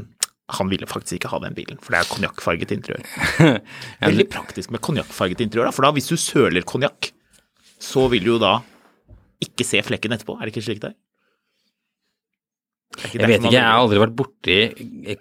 han 0.57 0.71
ville 0.73 0.89
faktisk 0.91 1.19
ikke 1.19 1.31
ha 1.33 1.41
den 1.45 1.57
bilen, 1.57 1.79
for 1.83 1.95
det 1.95 2.01
er 2.01 2.11
konjakkfarget 2.11 2.75
interiør. 2.75 3.05
Veldig 4.09 4.27
praktisk 4.33 4.73
med 4.75 4.83
konjakkfarget 4.85 5.45
interiør, 5.47 5.71
da, 5.71 5.75
for 5.77 5.87
da 5.87 5.93
hvis 5.97 6.11
du 6.11 6.17
søler 6.21 6.67
konjakk, 6.67 7.13
så 7.81 8.07
vil 8.13 8.27
du 8.27 8.35
jo 8.35 8.41
da 8.43 8.59
ikke 9.41 9.65
se 9.65 9.81
flekken 9.85 10.17
etterpå. 10.17 10.37
Er 10.37 10.49
det 10.49 10.55
ikke 10.55 10.67
slik 10.67 10.83
det 10.83 10.93
er? 10.93 10.99
Er 12.99 13.15
Jeg 13.15 13.29
vet 13.31 13.45
ikke, 13.45 13.55
jeg 13.55 13.63
har 13.63 13.79
aldri 13.79 14.01
vært 14.03 14.17
borti 14.19 14.57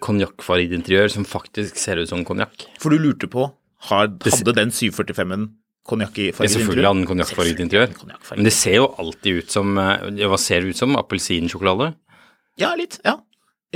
konjakkfarget 0.02 0.74
interiør 0.74 1.12
som 1.14 1.24
faktisk 1.28 1.78
ser 1.78 2.02
ut 2.02 2.10
som 2.10 2.24
konjakk. 2.26 2.66
For 2.82 2.92
du 2.92 2.98
lurte 3.00 3.30
på, 3.30 3.46
hadde 3.88 4.54
den 4.58 4.74
745-en 4.74 5.46
konjakkfarget 5.88 6.34
interiør? 6.34 6.52
Selvfølgelig 6.56 6.88
hadde 6.88 6.98
den 6.98 7.10
konjakkfarget 7.12 7.62
interiør. 7.64 7.94
Men 8.34 8.48
det 8.48 8.54
ser 8.58 8.80
jo 8.80 8.90
alltid 9.00 9.40
ut 9.40 9.54
som 9.54 9.78
eh, 9.80 10.26
Hva 10.26 10.38
ser 10.42 10.64
det 10.64 10.74
ut 10.74 10.82
som? 10.82 10.98
Appelsinsjokolade? 10.98 11.92
Ja, 12.60 12.74
litt. 12.76 12.98
ja. 13.06 13.16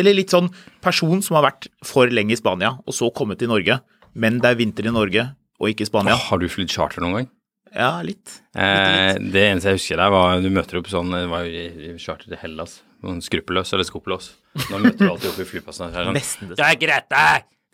Eller 0.00 0.16
litt 0.16 0.32
sånn 0.34 0.48
person 0.82 1.22
som 1.22 1.38
har 1.38 1.46
vært 1.50 1.68
for 1.86 2.10
lenge 2.10 2.34
i 2.34 2.40
Spania, 2.40 2.74
og 2.82 2.96
så 2.96 3.10
kommet 3.14 3.38
til 3.42 3.50
Norge, 3.52 3.78
men 4.18 4.40
det 4.42 4.50
er 4.50 4.58
vinter 4.58 4.88
i 4.90 4.94
Norge 4.94 5.28
og 5.60 5.70
ikke 5.70 5.86
i 5.86 5.90
Spania. 5.90 6.16
Har 6.18 6.40
du 6.42 6.48
flydd 6.50 6.72
charter 6.74 7.04
noen 7.04 7.20
gang? 7.20 7.28
Ja, 7.74 7.92
litt. 8.06 8.36
Eh, 8.54 9.16
det 9.18 9.48
eneste 9.48 9.72
jeg 9.72 9.80
husker 9.80 9.98
der, 9.98 10.12
var 10.14 10.42
du 10.42 10.46
møter 10.54 10.78
opp 10.78 10.86
sånn 10.92 11.10
Det 11.10 11.24
var 11.26 11.42
jo 11.42 11.62
i 11.64 11.94
charter 11.98 12.30
til 12.30 12.38
Hellas. 12.38 12.76
Sånn 13.02 13.18
skruppelløs 13.24 13.74
eller 13.74 13.86
skopeløs. 13.88 14.28
Nå 14.70 14.78
møter 14.84 15.00
du 15.02 15.10
alltid 15.10 15.30
opp 15.32 15.40
i 15.42 15.48
flyplassen. 15.48 15.90
er 15.90 15.96
det 15.96 16.04
Sånn, 16.06 16.18
Nesten 16.20 16.52
det 16.52 16.60
det 16.60 16.68
er 16.68 16.78
Grete! 16.84 17.24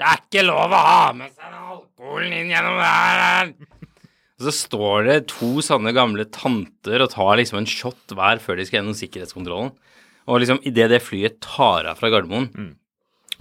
Det 0.00 0.08
er 0.08 0.22
ikke 0.22 0.46
lov 0.46 0.72
å 0.72 0.80
ha 0.80 1.10
med 1.12 1.34
seg 1.36 1.58
alkoholen 1.60 2.32
inn 2.32 2.52
gjennom 2.54 2.78
der! 2.80 3.52
Og 4.40 4.46
så 4.46 4.54
står 4.56 5.04
det 5.04 5.16
to 5.28 5.50
sånne 5.60 5.92
gamle 5.92 6.24
tanter 6.32 7.04
og 7.04 7.10
tar 7.12 7.34
liksom 7.36 7.60
en 7.60 7.68
shot 7.68 8.14
hver 8.16 8.40
før 8.40 8.56
de 8.56 8.64
skal 8.64 8.80
gjennom 8.80 8.96
sikkerhetskontrollen. 8.96 9.74
Og 10.30 10.42
liksom 10.42 10.60
idet 10.66 10.90
det 10.92 11.02
flyet 11.02 11.40
tar 11.44 11.88
av 11.90 11.98
fra 12.00 12.12
Gardermoen 12.12 12.50
mm. 12.50 12.70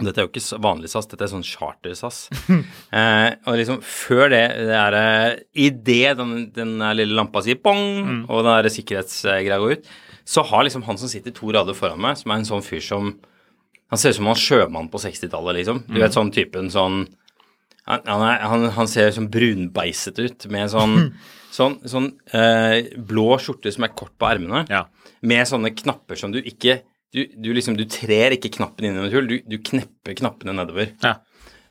Dette 0.00 0.22
er 0.22 0.24
jo 0.24 0.30
ikke 0.30 0.58
vanlig 0.64 0.88
SAS, 0.88 1.08
dette 1.10 1.26
er 1.26 1.28
sånn 1.28 1.44
charter-SAS. 1.44 2.20
eh, 2.96 3.26
og 3.44 3.58
liksom 3.60 3.82
før 3.84 4.30
det, 4.32 4.44
det 4.70 4.78
er 4.78 4.96
eh, 4.96 5.42
Idet 5.66 6.14
den, 6.16 6.30
den 6.56 6.72
lille 6.96 7.18
lampa 7.18 7.42
sier 7.44 7.58
bong, 7.60 8.24
og 8.24 8.40
den 8.40 8.48
der 8.48 8.72
sikkerhetsgreia 8.72 9.58
går 9.60 9.76
ut, 9.76 9.90
så 10.24 10.44
har 10.48 10.64
liksom 10.64 10.86
han 10.86 11.00
som 11.00 11.10
sitter 11.10 11.34
to 11.36 11.52
rader 11.52 11.76
foran 11.76 12.00
meg, 12.00 12.16
som 12.16 12.32
er 12.32 12.40
en 12.40 12.48
sånn 12.48 12.64
fyr 12.64 12.80
som 12.84 13.12
Han 13.90 13.98
ser 13.98 14.12
ut 14.12 14.20
som 14.20 14.28
en 14.30 14.38
sjømann 14.38 14.88
på 14.88 15.00
60-tallet, 15.02 15.56
liksom. 15.58 15.80
Du 15.90 15.96
vet 15.98 16.14
sånn 16.14 16.28
typen 16.30 16.68
sånn 16.70 17.00
han, 17.90 18.02
han, 18.06 18.22
er, 18.28 18.40
han, 18.52 18.64
han 18.78 18.88
ser 18.90 19.10
sånn 19.16 19.28
brunbeiset 19.32 20.18
ut 20.22 20.46
med 20.52 20.70
sånn, 20.72 20.96
sånn, 21.58 21.78
sånn 21.90 22.08
eh, 22.36 22.92
blå 23.10 23.26
skjorte 23.42 23.72
som 23.74 23.86
er 23.88 23.94
kort 23.98 24.14
på 24.20 24.28
ermene, 24.30 24.64
Ja. 24.70 24.84
med 25.26 25.46
sånne 25.50 25.74
knapper 25.76 26.16
som 26.20 26.32
du 26.34 26.40
ikke 26.42 26.80
Du, 27.10 27.24
du 27.42 27.48
liksom, 27.52 27.74
du 27.74 27.82
trer 27.90 28.36
ikke 28.36 28.52
knappen 28.54 28.86
inn 28.86 28.94
i 29.00 29.06
et 29.08 29.14
hull, 29.16 29.26
du, 29.26 29.40
du 29.42 29.56
knepper 29.66 30.14
knappene 30.20 30.52
nedover. 30.54 30.92
Ja. 31.02 31.16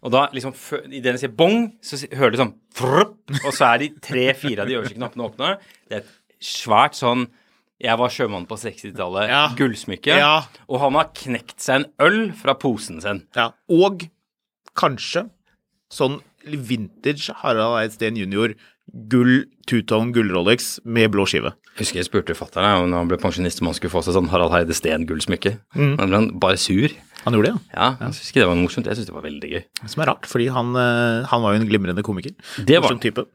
Og 0.04 0.12
da 0.12 0.26
liksom, 0.36 0.52
idet 0.92 1.06
den 1.14 1.20
sier 1.22 1.32
bong, 1.32 1.70
så 1.80 1.96
hører 2.12 2.34
du 2.36 2.38
sånn 2.42 2.52
frupp, 2.76 3.22
og 3.46 3.54
så 3.56 3.70
er 3.70 3.80
de 3.86 3.88
tre-fire 4.04 4.66
av 4.66 4.68
de 4.68 4.76
øverste 4.76 4.98
knappene 5.00 5.30
åpne. 5.30 5.54
Det 5.88 5.96
er 5.96 6.04
et 6.04 6.12
svært 6.44 7.00
sånn 7.00 7.24
jeg 7.80 7.96
var 8.02 8.12
sjømann 8.12 8.50
på 8.52 8.58
60-tallet, 8.60 9.32
Ja. 9.32 9.46
gullsmykke. 9.56 10.18
Ja. 10.20 10.34
Og 10.68 10.82
han 10.84 11.00
har 11.00 11.08
knekt 11.16 11.64
seg 11.64 11.86
en 11.86 11.88
øl 12.04 12.20
fra 12.36 12.58
posen 12.60 13.00
sin. 13.00 13.24
ja. 13.40 13.54
Og 13.72 14.04
kanskje 14.76 15.24
sånn 15.94 16.20
vintage 16.46 17.34
Harald 17.42 17.78
Eidsten 17.82 18.18
jr. 18.18 18.54
gull 19.12 19.44
two-tone 19.70 20.14
gull-Rolex 20.16 20.80
med 20.86 21.12
blå 21.14 21.26
skive. 21.30 21.52
Jeg 21.76 21.84
husker 21.84 22.00
jeg 22.00 22.08
spurte 22.08 22.38
fatter'n 22.38 22.90
når 22.90 23.04
han 23.04 23.12
ble 23.12 23.20
pensjonist 23.22 23.62
om 23.62 23.70
han 23.70 23.78
skulle 23.78 23.94
få 23.94 24.02
seg 24.06 24.16
sånn 24.16 24.30
Harald 24.32 24.54
Heide 24.56 24.76
Steen-gullsmykke. 24.78 25.58
Han 25.76 26.00
ble 26.00 26.16
han 26.16 26.32
bare 26.42 26.60
sur. 26.62 26.96
Han 27.26 27.36
gjorde 27.36 27.52
det, 27.52 27.62
Ja, 27.74 27.92
ja 28.00 28.08
jeg 28.08 28.18
syns 28.18 28.32
ikke 28.32 28.42
det 28.42 28.50
var 28.50 28.58
morsomt. 28.62 28.88
Jeg 28.90 28.98
syns 28.98 29.10
det 29.10 29.18
var 29.18 29.28
veldig 29.28 29.52
gøy. 29.52 29.62
Som 29.92 30.04
er 30.04 30.10
rart, 30.14 30.30
fordi 30.30 30.48
han, 30.56 30.72
eh, 30.80 31.28
han 31.30 31.44
var 31.44 31.54
jo 31.54 31.62
en 31.62 31.70
glimrende 31.70 32.06
komiker. 32.06 32.34
Det 32.58 32.80
var 32.80 32.88
Morsom 32.88 33.04
type. 33.04 33.28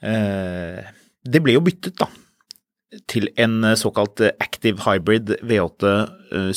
Eh, 0.00 0.90
det 1.28 1.42
ble 1.44 1.56
jo 1.56 1.64
byttet, 1.64 2.00
da, 2.00 2.08
til 3.10 3.28
en 3.40 3.60
eh, 3.68 3.78
såkalt 3.78 4.22
eh, 4.24 4.36
Active 4.40 4.80
Hybrid 4.86 5.36
V8 5.44 5.92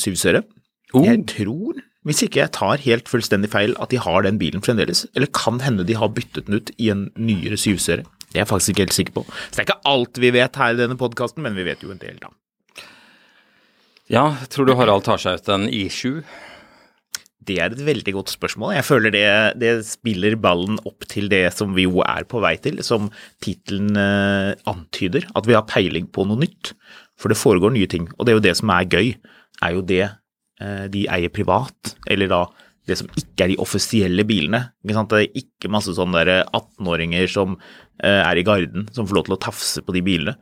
7-serie. 0.00 0.44
Oh. 0.94 1.04
Jeg 1.04 1.24
tror, 1.28 1.80
hvis 2.04 2.20
ikke 2.26 2.42
jeg 2.42 2.52
tar 2.52 2.82
helt 2.84 3.08
fullstendig 3.08 3.48
feil, 3.52 3.72
at 3.80 3.92
de 3.92 4.00
har 4.02 4.26
den 4.26 4.38
bilen 4.40 4.64
fremdeles. 4.64 5.06
Eller 5.16 5.30
kan 5.32 5.62
hende 5.64 5.86
de 5.88 5.96
har 5.96 6.12
byttet 6.12 6.48
den 6.48 6.60
ut 6.60 6.72
i 6.76 6.90
en 6.92 7.06
nyere 7.16 7.56
7-serie. 7.60 8.04
Det 8.28 8.40
er 8.40 8.42
jeg 8.42 8.50
faktisk 8.50 8.74
ikke 8.74 8.84
helt 8.84 8.96
sikker 8.96 9.14
på. 9.14 9.22
Så 9.24 9.54
det 9.54 9.62
er 9.62 9.68
ikke 9.68 9.82
alt 9.88 10.20
vi 10.20 10.32
vet 10.34 10.58
her 10.60 10.74
i 10.74 10.80
denne 10.80 10.98
podkasten, 11.00 11.44
men 11.44 11.56
vi 11.56 11.64
vet 11.64 11.84
jo 11.84 11.92
en 11.94 12.02
del, 12.02 12.18
da. 12.20 12.32
Ja, 14.12 14.24
tror 14.52 14.68
du 14.68 14.74
Harald 14.76 15.06
tar 15.06 15.22
seg 15.22 15.40
ut 15.40 15.48
en 15.54 15.64
I7? 15.72 16.24
Det 17.44 17.56
er 17.60 17.72
et 17.72 17.84
veldig 17.86 18.14
godt 18.16 18.32
spørsmål. 18.32 18.74
Jeg 18.76 18.86
føler 18.88 19.12
det, 19.14 19.28
det 19.60 19.72
spiller 19.88 20.36
ballen 20.40 20.76
opp 20.88 21.06
til 21.08 21.30
det 21.32 21.46
som 21.56 21.72
vi 21.76 21.86
jo 21.86 22.02
er 22.04 22.26
på 22.28 22.40
vei 22.44 22.56
til, 22.60 22.80
som 22.84 23.08
tittelen 23.44 23.96
eh, 24.00 24.52
antyder, 24.68 25.28
at 25.36 25.48
vi 25.48 25.56
har 25.56 25.64
peiling 25.68 26.08
på 26.12 26.26
noe 26.28 26.40
nytt. 26.40 26.74
For 27.20 27.32
det 27.32 27.40
foregår 27.40 27.72
nye 27.72 27.88
ting, 27.88 28.10
og 28.18 28.26
det 28.26 28.34
er 28.34 28.40
jo 28.40 28.44
det 28.48 28.56
som 28.60 28.72
er 28.74 28.88
gøy, 28.90 29.14
er 29.62 29.76
jo 29.76 29.84
det 29.86 30.04
de 30.88 31.06
eier 31.10 31.28
privat, 31.34 31.94
eller 32.06 32.28
da 32.30 32.42
det 32.86 32.98
som 33.00 33.08
ikke 33.16 33.46
er 33.46 33.48
de 33.48 33.56
offisielle 33.64 34.26
bilene. 34.28 34.58
Ikke 34.84 34.94
sant? 34.98 35.08
Det 35.10 35.22
er 35.22 35.38
ikke 35.40 35.70
masse 35.72 35.94
sånne 35.96 36.20
18-åringer 36.52 37.26
som 37.32 37.54
eh, 38.02 38.20
er 38.20 38.36
i 38.36 38.44
garden, 38.44 38.88
som 38.92 39.06
får 39.08 39.16
lov 39.16 39.24
til 39.30 39.36
å 39.38 39.40
tafse 39.40 39.80
på 39.82 39.94
de 39.96 40.02
bilene. 40.04 40.34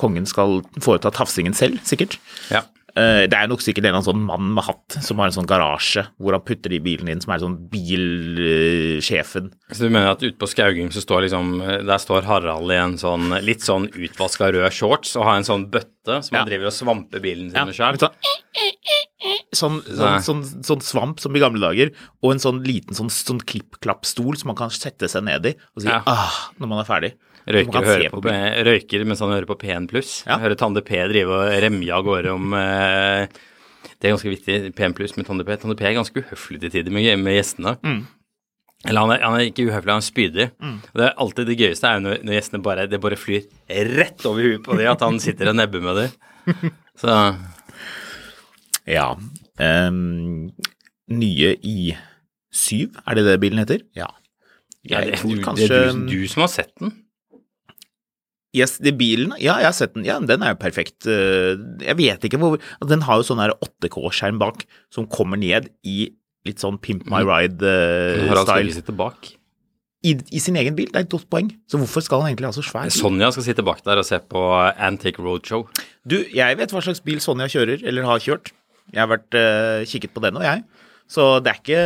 Kongen 0.00 0.24
skal 0.30 0.62
foreta 0.80 1.10
tafsingen 1.12 1.52
selv, 1.58 1.76
sikkert. 1.84 2.16
Ja. 2.50 2.62
Eh, 2.96 3.26
Det 3.28 3.36
er 3.36 3.46
nok 3.52 3.60
sikkert 3.60 3.84
en 3.84 3.90
eller 3.90 3.98
annen 4.00 4.08
sånn 4.08 4.24
mann 4.24 4.54
med 4.56 4.64
hatt 4.64 4.96
som 5.04 5.18
har 5.20 5.28
en 5.28 5.36
sånn 5.36 5.46
garasje 5.50 6.06
hvor 6.16 6.32
han 6.38 6.40
putter 6.48 6.72
de 6.72 6.80
bilene 6.80 7.12
inn, 7.12 7.20
som 7.20 7.34
er 7.36 7.42
sånn 7.44 7.58
bilsjefen. 7.68 9.50
Så 9.70 9.84
du 9.84 9.92
mener 9.92 10.12
at 10.14 10.22
ute 10.24 10.38
på 10.40 10.48
Skaugum 10.48 10.88
så 10.94 11.02
står 11.04 11.26
liksom 11.26 11.52
Der 11.86 12.00
står 12.02 12.24
Harald 12.28 12.72
i 12.72 12.78
en 12.80 12.96
sånn 13.00 13.28
litt 13.44 13.60
sånn 13.66 13.90
utvaska 13.92 14.48
rød 14.54 14.72
shorts 14.74 15.14
og 15.18 15.28
har 15.28 15.36
en 15.40 15.46
sånn 15.46 15.68
bøtte 15.72 16.22
som 16.24 16.32
Ja. 16.34 16.40
han 16.42 16.48
driver 16.48 16.70
og 16.72 16.76
svamper 16.78 17.20
bilen 17.20 17.50
sin 17.52 17.66
med 17.68 17.74
sjøl? 17.76 17.98
Sånn, 18.00 18.16
sånn, 19.56 19.80
sånn, 19.86 20.18
sånn, 20.24 20.42
sånn 20.66 20.82
svamp 20.84 21.22
som 21.22 21.36
i 21.36 21.40
gamle 21.42 21.62
dager, 21.62 21.92
og 22.22 22.34
en 22.34 22.42
sånn 22.42 22.60
liten 22.66 22.96
sånn, 22.96 23.10
sånn 23.12 23.40
klipp-klapp-stol 23.48 24.36
som 24.40 24.52
man 24.52 24.58
kan 24.58 24.72
sette 24.74 25.08
seg 25.10 25.24
ned 25.28 25.46
i 25.46 25.54
og 25.74 25.82
si 25.84 25.88
Ja. 25.88 26.02
ah 26.06 26.50
når 26.58 26.68
man 26.68 26.82
er 26.82 26.88
ferdig. 26.88 27.12
Røyker, 27.48 27.80
hører 27.80 28.10
på, 28.12 28.20
på 28.20 28.32
røyker 28.68 29.04
mens 29.08 29.22
han 29.24 29.32
hører 29.32 29.48
på 29.48 29.56
P1 29.56 29.86
pluss. 29.88 30.18
Ja. 30.26 30.36
Hører 30.42 30.58
Tande 30.60 30.82
P 30.84 30.98
drive 31.08 31.32
og 31.32 31.62
remje 31.64 31.94
av 31.96 32.04
gårde 32.04 32.34
om 32.34 32.52
eh, 32.52 33.24
Det 33.96 34.08
er 34.08 34.12
ganske 34.12 34.28
viktig, 34.34 34.58
P1 34.76 34.96
pluss 34.98 35.16
med 35.16 35.24
Tande 35.26 35.46
P. 35.48 35.56
Tande 35.56 35.76
P 35.78 35.86
er 35.88 35.96
ganske 35.96 36.20
uhøflig 36.20 36.60
til 36.60 36.74
tider 36.74 36.92
med, 36.92 37.08
med 37.22 37.38
gjestene. 37.38 37.78
Mm. 37.80 38.02
Eller 38.86 39.00
han 39.00 39.10
er, 39.14 39.22
han 39.24 39.34
er 39.38 39.48
ikke 39.48 39.64
uhøflig, 39.66 39.90
han 39.90 40.04
er 40.04 40.06
spydig. 40.06 40.44
Og 40.92 41.00
det 41.00 41.06
er 41.08 41.16
alltid 41.24 41.48
det 41.50 41.56
gøyeste 41.58 41.88
er 41.88 41.96
jo 41.96 42.04
når, 42.04 42.20
når 42.22 42.36
gjestene 42.36 42.60
bare 42.62 42.84
Det 42.86 43.00
bare 43.02 43.18
flyr 43.18 43.48
rett 43.96 44.26
over 44.28 44.44
huet 44.44 44.62
på 44.68 44.76
dem, 44.78 44.90
at 44.92 45.02
han 45.02 45.18
sitter 45.22 45.50
og 45.50 45.56
nebber 45.58 45.82
med 45.82 46.02
dem. 46.02 46.76
Så 47.00 47.16
Ja. 48.88 49.10
Um, 49.60 50.50
nye 51.12 51.54
I7, 51.60 52.88
er 53.04 53.18
det 53.18 53.24
det 53.28 53.36
bilen 53.42 53.60
heter? 53.62 53.82
Ja. 53.98 54.08
ja, 54.86 55.02
Jeg 55.02 55.12
det, 55.12 55.20
tror 55.22 55.36
du, 55.36 55.42
kanskje- 55.44 55.68
det 55.68 55.82
er 55.88 55.92
du, 55.98 56.06
du 56.08 56.28
som 56.32 56.44
har 56.46 56.52
sett 56.52 56.72
den. 56.80 56.94
Yes, 58.56 58.78
det 58.80 58.94
bilen, 58.96 59.34
ja, 59.36 59.58
jeg 59.60 59.68
har 59.68 59.74
sett 59.76 59.92
den. 59.94 60.06
Ja, 60.08 60.16
den 60.24 60.42
er 60.42 60.54
jo 60.54 60.58
perfekt. 60.62 61.04
Eh, 61.06 61.58
Jeg 61.84 61.98
vet 61.98 62.22
ikke 62.24 62.38
hvor 62.40 62.56
altså, 62.56 62.88
Den 62.88 63.02
har 63.04 63.18
jo 63.20 63.26
sånn 63.28 63.42
her 63.44 63.52
8K-skjerm 63.60 64.38
bak 64.40 64.64
som 64.94 65.06
kommer 65.06 65.36
ned 65.38 65.68
i 65.84 66.08
litt 66.48 66.62
sånn 66.62 66.78
Pimp 66.80 67.04
My 67.12 67.20
Harald 67.26 67.60
skal 67.60 68.24
Ride-style. 68.32 68.70
ikke 68.70 68.78
sitte 68.80 68.96
bak. 68.96 69.28
I, 70.06 70.14
I 70.32 70.40
sin 70.40 70.56
egen 70.56 70.76
bil, 70.78 70.86
det 70.94 70.96
er 70.96 71.04
et 71.04 71.10
godt 71.12 71.26
poeng. 71.28 71.50
Så 71.68 71.76
hvorfor 71.82 72.00
skal 72.06 72.22
han 72.22 72.30
egentlig 72.32 72.48
ha 72.48 72.54
så 72.56 72.62
svær 72.64 72.86
bil? 72.88 72.94
Sonja 72.94 73.28
skal 73.34 73.44
sitte 73.50 73.64
bak 73.66 73.82
der 73.84 74.00
og 74.00 74.06
se 74.08 74.16
på 74.30 74.42
Antique 74.78 75.20
Roadshow. 75.20 75.66
Du, 76.08 76.16
jeg 76.32 76.56
vet 76.60 76.72
hva 76.72 76.80
slags 76.86 77.02
bil 77.04 77.20
Sonja 77.20 77.50
kjører, 77.52 77.82
eller 77.84 78.06
har 78.08 78.22
kjørt. 78.24 78.52
Jeg 78.92 79.02
har 79.02 79.10
vært 79.10 79.36
uh, 79.36 79.86
kikket 79.88 80.14
på 80.14 80.22
den 80.24 80.38
og 80.40 80.46
jeg. 80.46 80.62
Så 81.08 81.24
det 81.40 81.50
er 81.50 81.60
ikke 81.62 81.82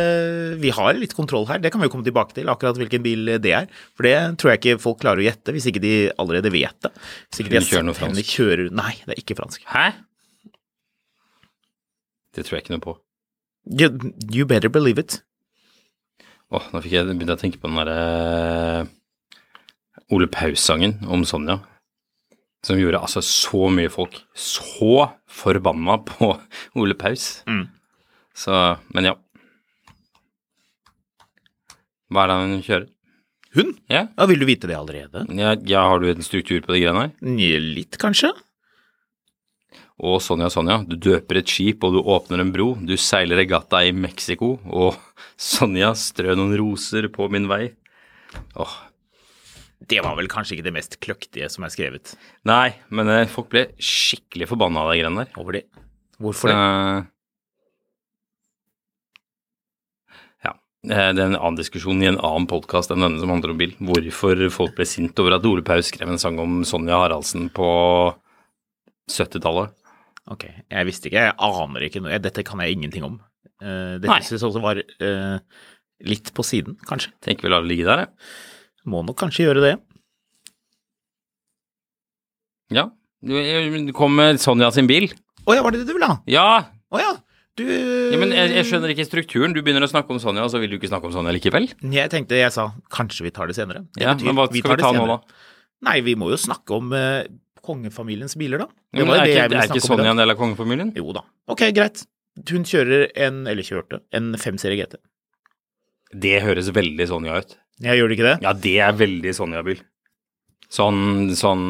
Vi 0.59 0.71
har 0.75 0.97
litt 0.99 1.13
kontroll 1.15 1.45
her, 1.47 1.61
det 1.63 1.71
kan 1.71 1.79
vi 1.79 1.87
jo 1.87 1.93
komme 1.93 2.03
tilbake 2.03 2.35
til, 2.35 2.49
akkurat 2.51 2.79
hvilken 2.79 3.03
bil 3.05 3.35
det 3.43 3.53
er. 3.55 3.69
For 3.95 4.07
det 4.07 4.15
tror 4.41 4.53
jeg 4.53 4.61
ikke 4.61 4.81
folk 4.83 4.99
klarer 5.03 5.23
å 5.23 5.27
gjette, 5.27 5.55
hvis 5.55 5.67
ikke 5.71 5.83
de 5.83 5.93
allerede 6.19 6.51
vet 6.53 6.75
det. 6.83 6.91
Hvis 7.29 7.43
ikke 7.43 7.53
de 7.55 7.63
kjører 7.69 7.87
noe 7.87 7.97
fransk. 7.97 8.33
Kjører, 8.35 8.73
Nei, 8.75 8.93
det 9.05 9.15
er 9.15 9.23
ikke 9.23 9.39
fransk. 9.39 9.63
Hæ? 9.71 9.85
Det 12.33 12.43
tror 12.43 12.57
jeg 12.57 12.65
ikke 12.65 12.75
noe 12.75 12.83
på. 12.83 12.97
You, 13.63 13.87
you 14.27 14.47
better 14.49 14.71
believe 14.71 14.99
it. 14.99 15.21
Åh, 16.53 16.65
nå 16.73 16.81
fikk 16.83 16.97
jeg 16.97 17.07
begynte 17.07 17.31
jeg 17.31 17.39
å 17.39 17.43
tenke 17.45 17.61
på 17.61 17.69
den 17.71 17.79
derre 17.79 18.89
Ole 20.13 20.27
Paus-sangen 20.29 20.99
om 21.07 21.23
Sonja. 21.25 21.61
Som 22.63 22.79
gjorde 22.79 23.01
altså 23.03 23.19
så 23.25 23.67
mye 23.73 23.91
folk 23.91 24.21
så 24.39 25.09
forbanna 25.27 25.97
på 26.07 26.31
Ole 26.79 26.95
Paus. 26.95 27.41
Mm. 27.49 27.65
Så, 28.33 28.53
men 28.95 29.11
ja. 29.11 29.17
Hva 32.13 32.23
er 32.23 32.29
det 32.31 32.37
han 32.39 32.63
kjører? 32.65 32.89
Hun? 33.53 33.75
Ja, 33.91 34.07
Ja, 34.17 34.25
vil 34.29 34.41
du 34.41 34.47
vite 34.49 34.65
det 34.69 34.77
allerede? 34.77 35.27
ja, 35.37 35.53
ja 35.69 35.83
har 35.85 35.99
du 36.01 36.07
en 36.09 36.25
struktur 36.25 36.61
på 36.65 36.73
de 36.73 36.81
greiene 36.81 37.03
her? 37.05 37.59
Litt, 37.61 37.99
kanskje? 38.01 38.31
Og 40.03 40.17
Sonja, 40.25 40.49
Sonja, 40.49 40.79
du 40.87 40.95
døper 40.97 41.37
et 41.39 41.51
skip 41.51 41.83
og 41.85 41.93
du 41.93 41.99
åpner 42.01 42.41
en 42.41 42.51
bro. 42.53 42.71
Du 42.81 42.95
seiler 42.97 43.37
regatta 43.43 43.83
i 43.85 43.91
Mexico, 43.93 44.55
og 44.65 44.97
Sonja 45.37 45.93
strø 45.97 46.33
noen 46.39 46.55
roser 46.59 47.07
på 47.13 47.29
min 47.29 47.45
vei. 47.51 47.67
Åh, 48.57 48.73
Det 49.89 49.99
var 50.03 50.15
vel 50.15 50.29
kanskje 50.31 50.57
ikke 50.57 50.67
det 50.67 50.75
mest 50.75 50.99
kløktige 51.03 51.49
som 51.51 51.65
er 51.65 51.71
skrevet 51.73 52.13
Nei, 52.47 52.75
men 52.93 53.09
eh, 53.11 53.29
folk 53.31 53.49
ble 53.51 53.65
skikkelig 53.81 54.47
forbanna 54.51 54.85
av 54.85 54.93
de 54.93 55.01
greiene 55.01 55.25
der. 55.25 55.33
over 55.41 55.57
det. 55.57 55.63
Hvorfor 56.23 56.51
det? 56.51 56.55
Uh, 56.55 57.01
ja. 60.45 60.53
eh, 60.87 61.09
Det 61.11 61.23
er 61.23 61.27
en 61.27 61.39
annen 61.39 61.59
diskusjon 61.59 62.03
i 62.03 62.09
en 62.11 62.19
annen 62.21 62.47
podkast 62.47 62.93
enn 62.93 63.03
denne 63.03 63.19
som 63.19 63.33
handler 63.33 63.55
om 63.55 63.59
bil. 63.59 63.75
Hvorfor 63.91 64.45
folk 64.55 64.77
ble 64.77 64.87
sint 64.87 65.19
over 65.19 65.37
at 65.37 65.47
Ole 65.49 65.65
Paus 65.67 65.91
skrev 65.91 66.13
en 66.13 66.21
sang 66.21 66.39
om 66.39 66.61
Sonja 66.67 67.01
Haraldsen 67.03 67.49
på 67.53 67.67
70-tallet. 69.11 69.75
Ok, 70.31 70.47
jeg 70.47 70.87
visste 70.87 71.09
ikke, 71.09 71.27
jeg 71.27 71.35
aner 71.43 71.83
ikke 71.89 71.99
noe. 72.05 72.21
Dette 72.23 72.45
kan 72.47 72.61
jeg 72.63 72.77
ingenting 72.77 73.03
om. 73.09 73.19
Uh. 73.59 73.99
Dette 73.99 74.21
synes 74.23 74.39
jeg 74.39 74.47
også 74.53 74.63
var 74.63 74.79
uh, 74.79 75.37
litt 76.07 76.31
på 76.35 76.45
siden, 76.47 76.77
kanskje. 76.87 77.11
Tenker 77.25 77.49
vi 77.49 77.51
lar 77.51 77.65
det 77.65 77.73
ligge 77.73 77.87
der, 77.89 78.05
jeg. 78.05 78.52
Må 78.89 79.03
nok 79.07 79.17
kanskje 79.19 79.45
gjøre 79.47 79.63
det. 79.63 79.73
Ja. 82.73 82.89
Du, 83.23 83.35
du 83.87 83.93
kom 83.95 84.15
med 84.17 84.41
Sonja 84.43 84.71
sin 84.75 84.89
bil. 84.89 85.09
Å 85.47 85.55
ja, 85.55 85.63
var 85.63 85.75
det 85.75 85.83
det 85.83 85.91
du 85.91 85.95
ville 85.95 86.09
ha? 86.09 86.17
Ja! 86.29 86.47
Å 86.93 86.99
ja. 87.01 87.13
Du 87.53 87.61
ja 87.67 88.17
men 88.17 88.31
jeg, 88.33 88.49
jeg 88.55 88.65
skjønner 88.65 88.91
ikke 88.95 89.05
strukturen. 89.05 89.53
Du 89.53 89.61
begynner 89.61 89.85
å 89.85 89.89
snakke 89.91 90.09
om 90.15 90.19
Sonja, 90.21 90.45
og 90.45 90.51
så 90.51 90.59
vil 90.61 90.71
du 90.73 90.79
ikke 90.79 90.89
snakke 90.89 91.05
om 91.09 91.13
Sonja 91.13 91.33
likevel? 91.35 91.67
Jeg 91.93 92.11
tenkte, 92.11 92.39
jeg 92.39 92.53
sa 92.55 92.71
kanskje 92.93 93.27
vi 93.27 93.33
tar 93.35 93.51
det 93.51 93.57
senere. 93.59 93.83
Det 93.93 94.07
Ja, 94.07 94.15
betyr, 94.15 94.31
men 94.31 94.39
hva 94.39 94.47
skal 94.49 94.57
vi 94.57 94.63
vi 94.65 94.81
ta 94.81 94.91
nå, 94.95 95.05
da? 95.11 95.19
Nei, 95.85 95.97
vi 96.05 96.15
må 96.17 96.31
jo 96.31 96.39
snakke 96.39 96.73
om 96.79 96.89
eh, 96.97 97.27
kongefamiliens 97.63 98.33
biler, 98.39 98.63
da. 98.65 98.69
Det 98.89 99.05
Men 99.05 99.13
er 99.19 99.23
det 99.27 99.35
ikke, 99.35 99.45
er 99.61 99.69
ikke 99.69 99.85
Sonja 99.85 100.15
en 100.15 100.21
del 100.23 100.33
av 100.33 100.39
kongefamilien? 100.39 100.93
Jo 100.97 101.13
da. 101.15 101.23
Ok, 101.53 101.67
greit. 101.75 102.03
Hun 102.49 102.65
kjører 102.65 103.05
en, 103.27 103.43
eller 103.51 103.67
kjørte, 103.67 104.01
en 104.17 104.33
5-serie 104.41 104.79
GT. 104.81 104.97
Det 106.13 106.37
høres 106.43 106.69
veldig 106.75 107.07
Sonja 107.09 107.39
ut. 107.41 107.57
Jeg 107.83 107.99
gjør 107.99 108.11
det 108.11 108.17
ikke 108.17 108.29
det? 108.29 108.37
Ja, 108.45 108.53
det 108.53 108.75
er 108.85 108.95
veldig 108.97 109.33
Sonja-bil. 109.35 109.81
Sånn, 110.73 111.33
sånn 111.37 111.65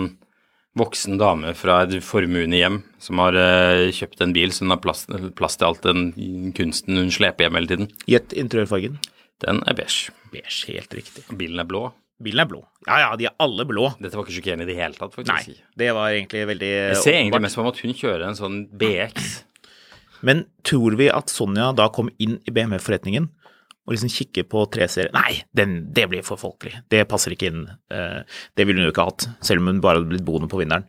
voksen 0.80 1.20
dame 1.22 1.54
fra 1.58 1.84
et 1.86 2.00
formuende 2.06 2.58
hjem 2.58 2.80
som 3.04 3.20
har 3.22 3.38
uh, 3.38 3.90
kjøpt 3.94 4.24
en 4.26 4.34
bil 4.36 4.54
som 4.56 4.74
har 4.74 4.82
plass, 4.84 5.06
plass 5.38 5.60
til 5.60 5.70
alt 5.70 5.84
den 5.86 6.54
kunsten 6.58 6.98
hun 7.00 7.12
sleper 7.14 7.48
hjem 7.48 7.60
hele 7.60 7.72
tiden. 7.72 7.92
Gjett 8.10 8.36
interiørfargen. 8.36 8.98
Den 9.44 9.62
er 9.70 9.78
beige. 9.78 10.14
Beige, 10.34 10.72
helt 10.72 10.96
riktig. 10.98 11.26
Bilen 11.38 11.62
er 11.62 11.70
blå. 11.70 11.88
Bilen 12.24 12.44
er 12.44 12.50
blå. 12.50 12.62
Ja 12.88 13.00
ja, 13.02 13.14
de 13.20 13.28
er 13.28 13.36
alle 13.44 13.66
blå. 13.68 13.90
Dette 14.02 14.18
var 14.18 14.26
ikke 14.26 14.38
sjokkerende 14.38 14.68
i 14.68 14.72
det 14.72 14.78
hele 14.80 14.98
tatt, 14.98 15.16
faktisk. 15.16 15.34
Nei, 15.34 15.72
det 15.80 15.90
var 15.98 16.14
egentlig 16.14 16.44
veldig 16.54 16.70
Jeg 16.74 17.02
ser 17.02 17.18
egentlig 17.20 17.44
mest 17.46 17.60
for 17.60 17.66
meg 17.66 17.76
at 17.76 17.82
hun 17.84 17.98
kjører 18.00 18.28
en 18.30 18.40
sånn 18.40 18.60
BX. 18.80 19.32
Men 20.24 20.46
tror 20.64 20.96
vi 21.00 21.10
at 21.12 21.32
Sonja 21.34 21.72
da 21.76 21.90
kom 21.94 22.12
inn 22.24 22.38
i 22.48 22.54
BMW-forretningen 22.56 23.28
og 23.84 23.96
liksom 23.96 24.12
kikker 24.12 24.46
på 24.48 24.64
tre 24.72 24.88
serier 24.92 25.12
Nei, 25.16 25.42
den, 25.56 25.82
det 25.96 26.06
blir 26.12 26.24
for 26.24 26.40
folkelig. 26.40 26.86
Det 26.92 27.04
passer 27.10 27.36
ikke 27.36 27.50
inn. 27.52 27.66
Eh, 27.92 28.22
det 28.56 28.68
ville 28.68 28.80
hun 28.80 28.88
jo 28.88 28.94
ikke 28.94 29.10
hatt, 29.10 29.28
selv 29.44 29.64
om 29.64 29.72
hun 29.72 29.82
bare 29.84 30.00
hadde 30.00 30.12
blitt 30.14 30.28
boende 30.28 30.48
på 30.52 30.62
vinneren. 30.62 30.88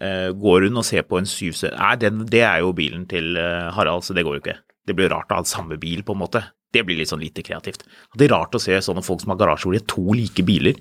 Eh, 0.00 0.30
går 0.32 0.68
hun 0.68 0.80
og 0.80 0.86
ser 0.88 1.04
på 1.04 1.18
en 1.18 1.28
syv 1.28 1.52
serie 1.58 1.76
Nei, 1.76 1.92
den, 2.00 2.22
det 2.30 2.40
er 2.46 2.62
jo 2.64 2.72
bilen 2.76 3.04
til 3.10 3.36
eh, 3.36 3.68
Harald, 3.76 4.06
så 4.06 4.16
det 4.16 4.24
går 4.24 4.38
jo 4.38 4.44
ikke. 4.44 4.56
Det 4.88 4.96
blir 4.96 5.12
rart 5.12 5.32
å 5.32 5.42
ha 5.42 5.44
samme 5.48 5.76
bil, 5.80 6.00
på 6.06 6.16
en 6.16 6.22
måte. 6.22 6.44
Det 6.72 6.84
blir 6.86 6.96
litt 6.96 7.10
sånn 7.10 7.20
lite 7.20 7.44
kreativt. 7.44 7.84
Det 8.16 8.28
er 8.28 8.32
rart 8.32 8.56
å 8.56 8.62
se 8.62 8.78
sånne 8.80 9.04
folk 9.04 9.20
som 9.20 9.34
har 9.34 9.40
garasje 9.42 9.66
hvor 9.66 9.76
de 9.76 9.82
har 9.82 9.88
to 9.90 10.16
like 10.16 10.44
biler, 10.46 10.80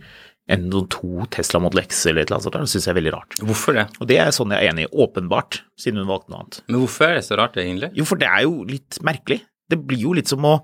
enn 0.50 0.66
noen 0.72 0.88
to 0.90 1.28
Tesla 1.34 1.60
Model 1.62 1.84
X 1.84 2.06
eller 2.10 2.24
et 2.24 2.30
eller 2.30 2.40
annet 2.40 2.48
sånt. 2.48 2.58
Det 2.58 2.72
syns 2.72 2.88
jeg 2.88 2.94
er 2.94 3.00
veldig 3.02 3.14
rart. 3.14 3.38
Hvorfor 3.46 3.76
det? 3.78 3.86
Og 4.00 4.10
det 4.10 4.18
er 4.22 4.32
sånn 4.34 4.56
jeg 4.56 4.64
er 4.64 4.72
enig 4.72 4.88
i, 4.88 4.92
åpenbart, 5.06 5.62
siden 5.78 6.02
hun 6.02 6.10
valgte 6.10 6.34
noe 6.34 6.42
annet. 6.42 6.62
Men 6.70 6.82
hvorfor 6.86 7.10
er 7.10 7.20
det 7.20 7.26
så 7.28 7.38
rart, 7.38 7.60
egentlig? 7.62 7.92
Jo, 8.00 8.08
for 8.10 8.22
det 8.22 8.30
er 8.32 8.46
jo 8.48 8.56
litt 8.70 8.98
merkelig. 9.06 9.44
Det 9.70 9.78
blir 9.92 10.08
jo 10.08 10.16
litt 10.18 10.32
som 10.32 10.48
å 10.48 10.56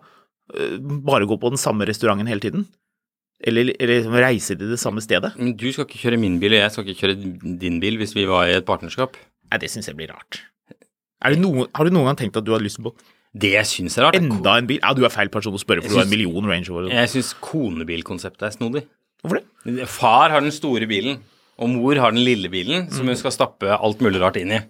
bare 1.06 1.28
gå 1.30 1.38
på 1.42 1.52
den 1.54 1.62
samme 1.62 1.88
restauranten 1.90 2.30
hele 2.30 2.44
tiden. 2.44 2.68
Eller, 3.46 3.74
eller 3.84 4.08
reise 4.24 4.56
til 4.56 4.70
det 4.72 4.80
samme 4.80 5.02
stedet. 5.04 5.34
Men 5.38 5.56
Du 5.60 5.68
skal 5.74 5.86
ikke 5.86 6.00
kjøre 6.06 6.20
min 6.22 6.38
bil, 6.40 6.56
og 6.56 6.62
jeg 6.64 6.72
skal 6.72 6.86
ikke 6.88 7.02
kjøre 7.02 7.18
din 7.62 7.80
bil 7.84 7.98
hvis 8.00 8.16
vi 8.16 8.24
var 8.30 8.48
i 8.48 8.56
et 8.56 8.66
partnerskap. 8.68 9.18
Nei, 9.52 9.60
det 9.62 9.70
syns 9.74 9.90
jeg 9.92 9.98
blir 10.00 10.14
rart. 10.14 10.40
Det 11.26 11.40
noen, 11.42 11.68
har 11.74 11.88
du 11.88 11.94
noen 11.94 12.10
gang 12.12 12.18
tenkt 12.20 12.38
at 12.38 12.46
du 12.46 12.54
har 12.54 12.62
lyst 12.64 12.78
på 12.84 12.92
Det 13.36 13.52
jeg 13.56 13.68
syns 13.68 13.98
er 13.98 14.06
rart, 14.08 14.18
enda 14.20 14.56
en 14.60 14.68
bil? 14.70 14.80
Ja, 14.80 14.94
du 14.96 15.04
er 15.06 15.12
feil 15.14 15.32
person 15.34 15.56
å 15.58 15.60
spørre, 15.60 15.82
for 15.84 15.90
Jeg 15.90 15.96
du 15.96 16.00
har 16.00 16.08
en 16.08 16.14
million 16.14 16.48
Range 16.48 16.70
Rover. 16.72 16.90
Jeg 16.94 17.12
syns 17.12 17.34
konebilkonseptet 17.44 18.48
er 18.48 18.54
snodig. 18.56 18.86
Hvorfor 19.24 19.42
det? 19.42 19.88
Far 19.92 20.32
har 20.32 20.46
den 20.46 20.54
store 20.56 20.88
bilen, 20.88 21.20
og 21.60 21.72
mor 21.74 22.00
har 22.00 22.14
den 22.16 22.24
lille 22.24 22.52
bilen 22.54 22.88
som 22.94 23.10
hun 23.10 23.18
skal 23.20 23.34
stappe 23.36 23.76
alt 23.76 24.04
mulig 24.06 24.22
rart 24.22 24.38
inn 24.40 24.54
i. 24.56 24.62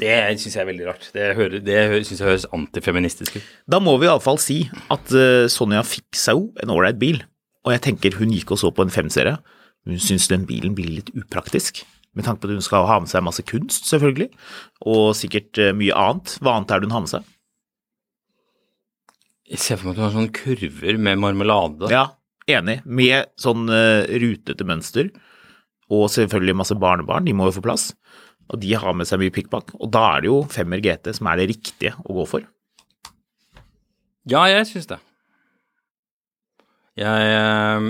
Det 0.00 0.10
syns 0.42 0.56
jeg 0.56 0.62
er 0.64 0.68
veldig 0.72 0.86
rart. 0.88 1.04
Det, 1.14 1.26
hører- 1.38 1.62
det 1.62 1.76
syns 2.08 2.18
jeg 2.20 2.26
høres 2.28 2.46
antifeministisk 2.56 3.36
ut. 3.38 3.44
Da 3.70 3.78
må 3.78 3.94
vi 4.02 4.08
iallfall 4.08 4.40
si 4.42 4.56
at 4.90 5.12
øh, 5.14 5.44
Sonja 5.52 5.84
fikk 5.86 6.18
seg 6.18 6.34
jo 6.40 6.48
en 6.64 6.72
ålreit 6.74 6.98
bil. 6.98 7.20
Og 7.64 7.72
jeg 7.76 7.82
tenker 7.86 8.16
hun 8.18 8.32
gikk 8.34 8.50
og 8.52 8.58
så 8.60 8.72
på 8.74 8.82
en 8.84 8.90
femserie. 8.92 9.36
Hun 9.86 10.00
syns 10.02 10.26
den 10.32 10.46
bilen 10.48 10.74
blir 10.76 10.90
litt 10.98 11.12
upraktisk. 11.14 11.84
Med 12.14 12.26
tanke 12.26 12.42
på 12.42 12.50
at 12.50 12.56
hun 12.58 12.64
skal 12.66 12.86
ha 12.90 12.98
med 13.02 13.10
seg 13.10 13.22
masse 13.26 13.42
kunst, 13.46 13.86
selvfølgelig. 13.90 14.28
Og 14.86 15.14
sikkert 15.18 15.58
øh, 15.62 15.70
mye 15.78 15.94
annet. 15.94 16.36
Hva 16.42 16.56
annet 16.58 16.74
er 16.74 16.82
det 16.82 16.90
hun 16.90 16.96
har 16.98 17.04
med 17.06 17.14
seg? 17.14 17.30
Jeg 19.54 19.60
ser 19.60 19.78
for 19.78 19.88
meg 19.90 19.94
at 19.94 20.00
hun 20.00 20.06
har 20.08 20.14
sånne 20.16 20.34
kurver 20.34 20.98
med 21.06 21.20
marmelade. 21.22 21.90
Ja, 21.92 22.04
enig. 22.50 22.78
Med 22.86 23.30
sånn 23.40 23.66
eh, 23.72 24.06
rutete 24.22 24.66
mønster. 24.66 25.10
Og 25.92 26.06
selvfølgelig 26.10 26.56
masse 26.56 26.76
barnebarn, 26.80 27.26
de 27.28 27.34
må 27.36 27.46
jo 27.50 27.58
få 27.58 27.64
plass. 27.66 27.90
Og 28.52 28.60
de 28.60 28.74
har 28.76 28.96
med 28.96 29.08
seg 29.08 29.20
mye 29.22 29.32
pikkpakk. 29.34 29.72
Og 29.80 29.90
da 29.92 30.04
er 30.14 30.24
det 30.24 30.30
jo 30.30 30.38
femmer 30.52 30.82
GT 30.84 31.14
som 31.16 31.30
er 31.30 31.40
det 31.40 31.48
riktige 31.54 31.94
å 32.04 32.16
gå 32.18 32.26
for. 32.28 32.46
Ja, 34.28 34.44
jeg 34.48 34.66
syns 34.68 34.88
det. 34.88 35.00
Jeg 37.00 37.32
eh, 37.34 37.88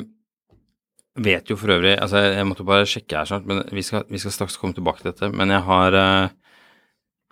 vet 1.21 1.51
jo 1.53 1.59
for 1.61 1.75
øvrig 1.75 1.93
Altså, 2.01 2.23
jeg 2.25 2.47
måtte 2.49 2.65
bare 2.65 2.87
sjekke 2.89 3.19
her 3.19 3.29
snart, 3.29 3.45
men 3.45 3.61
vi 3.69 3.85
skal, 3.85 4.07
vi 4.09 4.21
skal 4.23 4.33
straks 4.33 4.57
komme 4.61 4.77
tilbake 4.77 5.03
til 5.03 5.13
dette. 5.13 5.31
Men 5.35 5.53
jeg 5.55 5.67
har, 5.69 5.99
eh, 5.99 6.33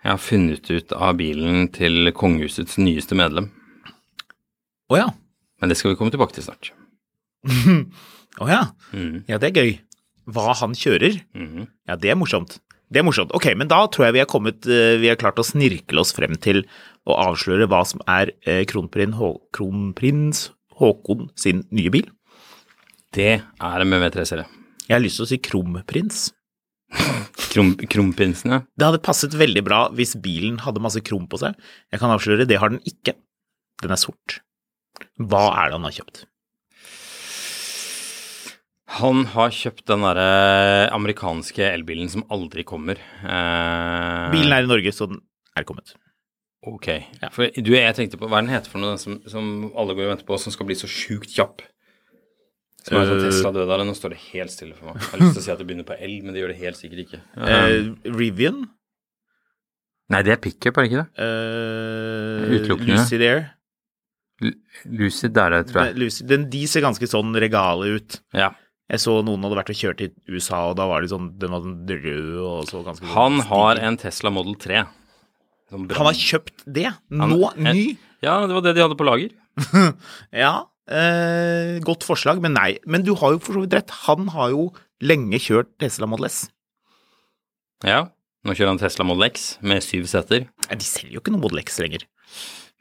jeg 0.03 0.11
har 0.11 0.21
funnet 0.21 0.71
ut 0.71 0.95
av 0.95 1.17
bilen 1.19 1.67
til 1.73 2.13
kongehusets 2.15 2.79
nyeste 2.81 3.17
medlem. 3.19 3.49
Å 4.91 4.99
ja. 4.99 5.09
Men 5.61 5.71
det 5.71 5.79
skal 5.79 5.93
vi 5.93 5.99
komme 5.99 6.13
tilbake 6.13 6.35
til 6.35 6.45
snart. 6.45 6.73
Å 8.43 8.47
ja. 8.49 8.63
Mm. 8.91 9.23
Ja, 9.29 9.39
det 9.39 9.51
er 9.51 9.59
gøy. 9.61 9.75
Hva 10.33 10.53
han 10.59 10.75
kjører. 10.77 11.19
Mm. 11.35 11.67
Ja, 11.89 11.97
det 11.99 12.13
er 12.13 12.17
morsomt. 12.19 12.57
Det 12.93 13.01
er 13.01 13.05
morsomt. 13.07 13.31
Ok, 13.33 13.47
men 13.57 13.69
da 13.71 13.79
tror 13.89 14.07
jeg 14.07 14.17
vi 14.17 14.21
har 14.21 14.29
kommet 14.29 14.67
eh, 14.69 14.99
Vi 15.01 15.09
har 15.09 15.17
klart 15.17 15.39
å 15.41 15.45
snirkle 15.47 16.03
oss 16.03 16.13
frem 16.13 16.35
til 16.37 16.61
å 17.09 17.17
avsløre 17.25 17.65
hva 17.71 17.81
som 17.89 18.03
er 18.09 18.35
eh, 18.45 18.61
kronprins, 18.69 19.17
kronprins 19.55 20.45
Håkon 20.77 21.27
sin 21.39 21.63
nye 21.73 21.91
bil. 21.93 22.05
Det 23.13 23.33
er 23.41 23.83
en 23.83 23.93
BMW 23.93 24.13
3 24.13 24.25
Serie. 24.29 24.47
Jeg 24.87 24.95
har 24.95 25.03
lyst 25.03 25.19
til 25.19 25.25
å 25.27 25.29
si 25.31 25.41
kromprins. 25.41 26.23
Krom, 27.53 27.73
Kronprinsen, 27.89 28.53
ja. 28.53 28.59
Det 28.77 28.85
hadde 28.85 29.01
passet 29.05 29.33
veldig 29.37 29.63
bra 29.65 29.79
hvis 29.97 30.15
bilen 30.21 30.59
hadde 30.65 30.81
masse 30.83 31.01
krom 31.05 31.25
på 31.29 31.39
seg. 31.41 31.57
Jeg 31.93 32.01
kan 32.01 32.13
avsløre, 32.13 32.45
det 32.49 32.59
har 32.61 32.73
den 32.73 32.81
ikke. 32.89 33.15
Den 33.81 33.93
er 33.93 34.01
sort. 34.01 34.39
Hva 35.17 35.47
er 35.61 35.69
det 35.69 35.77
han 35.77 35.87
har 35.87 35.95
kjøpt? 35.97 36.23
Han 38.99 39.25
har 39.33 39.53
kjøpt 39.55 39.87
den 39.89 40.05
derre 40.05 40.87
amerikanske 40.93 41.65
elbilen 41.65 42.11
som 42.11 42.25
aldri 42.33 42.65
kommer. 42.67 42.99
Eh, 43.23 44.31
Bilen 44.35 44.53
er 44.53 44.65
i 44.65 44.69
Norge, 44.69 44.93
så 44.93 45.09
den 45.09 45.23
er 45.57 45.65
kommet. 45.67 45.95
Ok. 46.63 46.89
Ja. 47.19 47.29
For 47.33 47.49
du, 47.49 47.73
jeg 47.73 47.95
tenkte 47.97 48.19
på, 48.21 48.29
hva 48.29 48.39
er 48.39 48.45
den 48.45 48.53
heter 48.53 48.71
for 48.71 48.83
noe, 48.83 48.93
den 48.93 49.01
som, 49.01 49.17
som 49.29 49.71
alle 49.73 49.95
går 49.97 50.05
og 50.05 50.13
venter 50.13 50.27
på, 50.27 50.37
som 50.39 50.53
skal 50.53 50.69
bli 50.69 50.77
så 50.79 50.89
sjukt 50.89 51.33
kjapp? 51.33 51.65
Som 52.83 52.99
er 52.99 53.09
sånn 53.09 53.19
Eh, 53.23 53.25
Tesla 53.29 53.51
død 53.55 53.65
av 53.65 53.81
det. 53.81 53.87
Nå 53.89 53.97
står 53.97 54.13
det 54.13 54.21
helt 54.29 54.53
stille 54.53 54.77
for 54.77 54.91
meg. 54.91 55.01
Jeg 55.01 55.09
har 55.09 55.23
lyst 55.23 55.37
til 55.37 55.43
å 55.43 55.45
si 55.47 55.53
at 55.55 55.59
det 55.61 55.67
begynner 55.67 55.87
på 55.87 55.97
L, 55.97 56.15
men 56.23 56.35
det 56.35 56.43
gjør 56.43 56.53
det 56.53 56.61
helt 56.61 56.79
sikkert 56.79 57.03
ikke. 57.05 57.21
Uh, 57.39 57.91
Rivian. 58.13 58.63
Nei, 60.13 60.23
det 60.27 60.35
er 60.35 60.41
pickup, 60.43 60.77
er 60.77 60.85
det 60.85 60.91
ikke 60.91 61.03
det? 61.03 61.27
Uh, 61.27 62.57
Utelukkende. 62.59 62.97
Lucid 62.99 63.23
Air. 63.25 63.45
Lucid, 64.43 65.31
det 65.31 65.43
er 65.43 65.55
det, 65.55 65.61
tror 65.69 65.79
jeg. 65.79 65.93
Den, 65.95 66.03
Lucid, 66.03 66.27
den, 66.29 66.45
de 66.51 66.63
ser 66.67 66.83
ganske 66.83 67.07
sånn 67.07 67.31
regale 67.39 67.95
ut. 67.97 68.19
Ja. 68.35 68.51
Jeg 68.91 68.99
så 68.99 69.13
noen 69.25 69.41
hadde 69.45 69.57
vært 69.57 69.71
og 69.71 69.77
kjørt 69.79 70.01
i 70.03 70.09
USA, 70.29 70.59
og 70.69 70.75
da 70.77 70.85
var 70.89 71.01
de 71.01 71.07
sånn, 71.09 71.29
den 71.39 71.53
var 71.55 71.63
sånn 71.63 71.77
rød 71.87 72.33
og 72.43 72.65
så 72.69 72.81
ganske 72.85 73.07
Han 73.13 73.39
har 73.47 73.79
en 73.79 73.97
Tesla 73.97 74.29
Model 74.33 74.57
3. 74.59 74.83
Som 75.71 75.87
Han 75.89 76.09
har 76.09 76.17
kjøpt 76.19 76.65
det? 76.67 76.89
Han- 77.09 77.31
Nå? 77.31 77.39
eh, 77.55 77.73
Ny? 77.73 77.85
Ja, 78.21 78.41
det 78.45 78.53
var 78.53 78.61
det 78.61 78.75
de 78.75 78.81
hadde 78.83 78.97
på 78.99 79.07
lager. 79.07 79.31
Ja, 80.43 80.65
eh, 80.89 81.79
godt 81.85 82.03
forslag, 82.03 82.41
men 82.43 82.53
nei. 82.53 82.77
Men 82.85 83.03
du 83.07 83.13
har 83.15 83.31
jo 83.33 83.39
for 83.39 83.53
så 83.55 83.63
vidt 83.63 83.73
rett. 83.73 83.89
Han 84.07 84.27
har 84.35 84.49
jo 84.51 84.67
lenge 85.01 85.39
kjørt 85.41 85.71
Tesla 85.79 86.05
Model 86.07 86.25
S. 86.29 86.43
Ja. 87.83 88.09
Nå 88.43 88.51
kjører 88.57 88.73
han 88.73 88.81
Tesla 88.81 89.05
Model 89.07 89.23
X 89.31 89.57
med 89.63 89.81
syv 89.85 90.05
seter. 90.11 90.49
Nei, 90.67 90.75
de 90.75 90.83
selger 90.87 91.15
jo 91.15 91.21
ikke 91.23 91.31
noe 91.31 91.43
Model 91.45 91.63
X 91.63 91.79
lenger. 91.79 92.03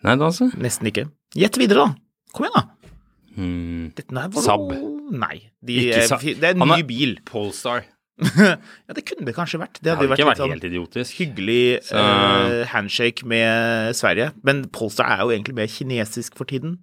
Nei, 0.02 0.16
da 0.18 0.26
altså. 0.28 0.50
Nesten 0.58 0.90
ikke. 0.90 1.06
Gjett 1.38 1.56
videre, 1.60 1.86
da. 1.86 1.94
Kom 2.34 2.48
igjen, 2.48 2.58
da. 2.58 2.90
Hmm. 3.36 3.84
Dette 3.96 4.12
bare 4.12 4.42
Saab. 4.44 4.72
Nei. 5.12 5.36
De, 5.60 5.76
fi- 6.18 6.34
det 6.40 6.52
er 6.52 6.56
en 6.56 6.68
ny 6.72 6.82
bil. 6.88 7.18
Polestar. 7.28 7.84
ja, 8.22 8.92
det 8.94 9.02
kunne 9.08 9.24
det 9.26 9.34
kanskje 9.36 9.58
vært. 9.60 9.78
Det 9.80 9.84
Det 9.86 9.92
hadde 9.92 10.06
hadde 10.06 10.12
vært 10.12 10.28
vært 10.30 10.40
sånn 10.42 10.52
helt 10.54 10.66
idiotisk. 10.68 11.16
hyggelig 11.20 11.62
Så- 11.88 12.00
uh, 12.00 12.62
handshake 12.72 13.24
med 13.28 13.96
Sverige. 13.98 14.30
Men 14.46 14.64
Polestar 14.72 15.10
er 15.12 15.24
jo 15.24 15.32
egentlig 15.34 15.56
mer 15.58 15.70
kinesisk 15.72 16.36
for 16.38 16.48
tiden. 16.48 16.78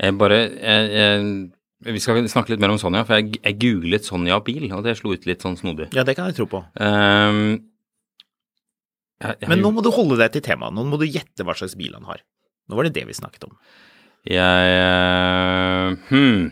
Jeg 0.00 0.14
bare 0.18 0.40
jeg, 0.52 0.90
jeg, 0.94 1.30
Vi 1.92 2.00
skal 2.02 2.22
snakke 2.32 2.54
litt 2.54 2.60
mer 2.62 2.72
om 2.72 2.78
Sonja, 2.80 3.04
for 3.06 3.18
jeg, 3.20 3.38
jeg 3.44 3.58
googlet 3.62 4.04
Sonja 4.06 4.38
bil, 4.44 4.68
og 4.72 4.84
det 4.86 4.96
slo 4.98 5.12
ut 5.12 5.26
litt 5.28 5.42
sånn 5.44 5.56
snodig. 5.60 5.88
Ja, 5.94 6.04
det 6.08 6.16
kan 6.18 6.30
jeg 6.30 6.36
tro 6.38 6.46
på. 6.50 6.62
Um, 6.80 7.60
Men 9.48 9.60
nå 9.64 9.70
må 9.72 9.82
du 9.84 9.90
holde 9.94 10.18
deg 10.20 10.32
til 10.36 10.44
temaet. 10.44 10.74
Nå 10.76 10.84
må 10.88 10.98
du 11.00 11.06
gjette 11.08 11.44
hva 11.46 11.54
slags 11.56 11.76
bil 11.78 11.94
han 11.96 12.04
har. 12.08 12.20
Nå 12.68 12.76
var 12.78 12.88
det 12.88 12.94
det 12.98 13.06
vi 13.08 13.14
snakket 13.16 13.46
om. 13.48 13.54
Jeg 14.26 14.78
uh, 14.82 15.94
Hmm. 16.10 16.50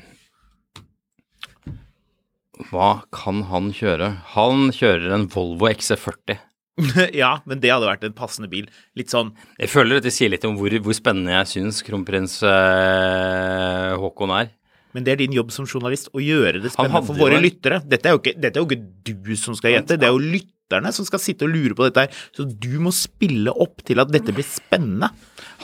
Hva 2.71 3.03
kan 3.14 3.43
han 3.51 3.71
kjøre? 3.75 4.11
Han 4.37 4.69
kjører 4.75 5.14
en 5.17 5.27
Volvo 5.33 5.67
XC40. 5.73 6.37
ja, 7.14 7.37
men 7.47 7.61
det 7.62 7.71
hadde 7.71 7.87
vært 7.87 8.05
en 8.07 8.14
passende 8.19 8.49
bil. 8.51 8.67
Litt 8.99 9.12
sånn 9.12 9.29
Jeg 9.61 9.71
føler 9.71 10.01
dette 10.01 10.11
sier 10.14 10.33
litt 10.33 10.45
om 10.47 10.57
hvor, 10.59 10.75
hvor 10.83 10.97
spennende 10.97 11.35
jeg 11.37 11.51
syns 11.53 11.83
kronprins 11.87 12.40
eh, 12.47 13.93
Haakon 14.01 14.33
er. 14.35 14.51
Men 14.95 15.07
det 15.07 15.14
er 15.14 15.21
din 15.25 15.35
jobb 15.35 15.51
som 15.55 15.67
journalist 15.67 16.11
å 16.14 16.23
gjøre 16.23 16.61
det 16.62 16.71
spennende 16.75 17.03
for 17.07 17.19
våre 17.19 17.38
en- 17.40 17.43
lyttere. 17.47 17.81
Dette 17.87 18.11
er, 18.11 18.19
ikke, 18.21 18.35
dette 18.38 18.59
er 18.59 18.62
jo 18.62 18.69
ikke 18.71 19.25
du 19.27 19.35
som 19.38 19.57
skal 19.59 19.75
gjette, 19.75 19.97
det 19.99 20.07
er 20.07 20.14
jo 20.14 20.23
lytterne 20.64 20.92
som 20.92 21.05
skal 21.07 21.20
sitte 21.20 21.44
og 21.44 21.53
lure 21.53 21.74
på 21.77 21.87
dette 21.87 22.05
her. 22.05 22.11
Så 22.35 22.44
du 22.44 22.81
må 22.81 22.92
spille 22.92 23.50
opp 23.50 23.83
til 23.85 24.00
at 24.00 24.11
dette 24.12 24.33
blir 24.33 24.44
spennende. 24.44 25.11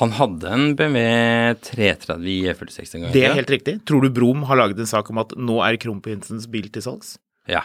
Han 0.00 0.12
hadde 0.12 0.48
en 0.50 0.76
BMW 0.76 1.54
330 1.64 2.28
i 2.28 2.38
E46 2.50 2.94
en 2.94 3.02
gang. 3.04 3.12
Det 3.12 3.24
er 3.24 3.34
helt 3.34 3.50
riktig. 3.50 3.80
Tror 3.84 4.02
du 4.02 4.10
Brom 4.10 4.44
har 4.48 4.56
laget 4.56 4.78
en 4.78 4.90
sak 4.90 5.10
om 5.10 5.18
at 5.18 5.34
nå 5.36 5.60
er 5.64 5.78
kronprinsens 5.80 6.48
bil 6.50 6.70
til 6.70 6.82
salgs? 6.82 7.18
Ja. 7.48 7.64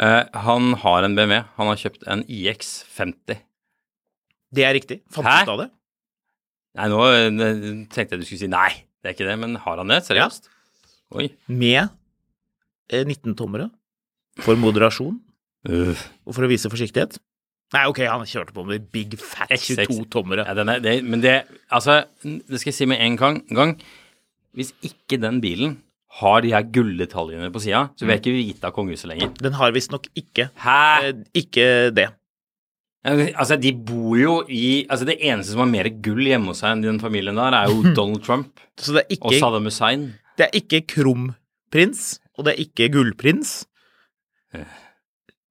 Uh, 0.00 0.24
han 0.34 0.74
har 0.82 1.04
en 1.04 1.14
BMW. 1.14 1.44
Han 1.58 1.70
har 1.70 1.80
kjøpt 1.80 2.06
en 2.10 2.24
IX50. 2.24 3.38
Det 4.54 4.64
er 4.64 4.74
riktig. 4.74 5.02
Fant 5.10 5.26
du 5.26 5.30
ut 5.30 5.54
av 5.54 5.64
det? 5.64 5.70
Nei, 6.74 6.88
nå 6.90 7.04
eh, 7.06 7.28
tenkte 7.86 8.16
jeg 8.16 8.18
du 8.18 8.24
skulle 8.26 8.40
si 8.40 8.48
nei, 8.50 8.70
det 8.98 9.06
er 9.06 9.14
ikke 9.14 9.28
det, 9.28 9.34
men 9.38 9.52
har 9.62 9.78
han 9.78 9.92
det? 9.92 10.00
Seriøst? 10.08 10.48
Oi. 11.14 11.28
Med 11.46 11.84
eh, 12.90 13.04
19-tommere. 13.06 13.68
For 14.42 14.58
moderasjon 14.58 15.20
Uh. 15.64 15.96
og 16.28 16.36
for 16.36 16.44
å 16.44 16.50
vise 16.50 16.70
forsiktighet. 16.72 17.16
Nei, 17.74 17.86
ok, 17.90 18.02
han 18.06 18.26
kjørte 18.28 18.54
på 18.54 18.62
med 18.68 18.84
big 18.94 19.16
fat 19.18 19.50
X6. 19.54 19.88
22-tommere. 19.88 20.44
Ja, 20.46 20.54
den 20.54 20.70
er, 20.70 20.82
det, 20.84 20.98
men 21.06 21.22
det 21.24 21.40
Altså, 21.72 22.04
det 22.22 22.60
skal 22.60 22.70
jeg 22.70 22.76
si 22.76 22.86
med 22.90 23.00
en 23.02 23.16
gang, 23.18 23.40
gang. 23.50 23.72
Hvis 24.54 24.70
ikke 24.86 25.18
den 25.18 25.40
bilen 25.42 25.78
har 26.20 26.44
de 26.44 26.52
her 26.54 26.66
gulldetaljene 26.70 27.48
på 27.50 27.62
sida, 27.64 27.88
så 27.96 28.04
vil 28.04 28.14
jeg 28.14 28.22
ikke 28.22 28.36
vite 28.36 28.68
av 28.68 28.74
kongehuset 28.76 29.10
lenger. 29.10 29.32
Den 29.40 29.56
har 29.58 29.72
visstnok 29.74 30.06
ikke 30.14 30.50
Hæ? 30.62 30.76
eh, 31.08 31.24
ikke 31.42 31.66
det. 31.96 32.12
Altså, 33.04 33.58
de 33.60 33.72
bor 33.76 34.14
jo 34.16 34.36
i 34.48 34.86
Altså, 34.88 35.04
det 35.04 35.18
eneste 35.18 35.52
som 35.52 35.64
har 35.64 35.72
mer 35.72 35.90
gull 36.04 36.22
hjemme 36.24 36.52
hos 36.52 36.62
seg 36.62 36.76
enn 36.76 36.84
den 36.86 37.00
familien 37.02 37.36
der, 37.36 37.56
er 37.58 37.72
jo 37.72 37.82
Donald 37.98 38.22
Trump 38.24 38.62
Så 38.80 38.94
det 38.96 39.04
er 39.10 39.18
og 39.20 39.34
Saddam 39.34 39.66
Hussein. 39.68 40.12
det 40.38 40.46
er 40.46 40.60
ikke 40.62 40.84
krumprins, 40.94 42.20
og 42.38 42.46
det 42.46 42.54
er 42.54 42.62
ikke 42.64 42.92
gullprins. 42.94 43.64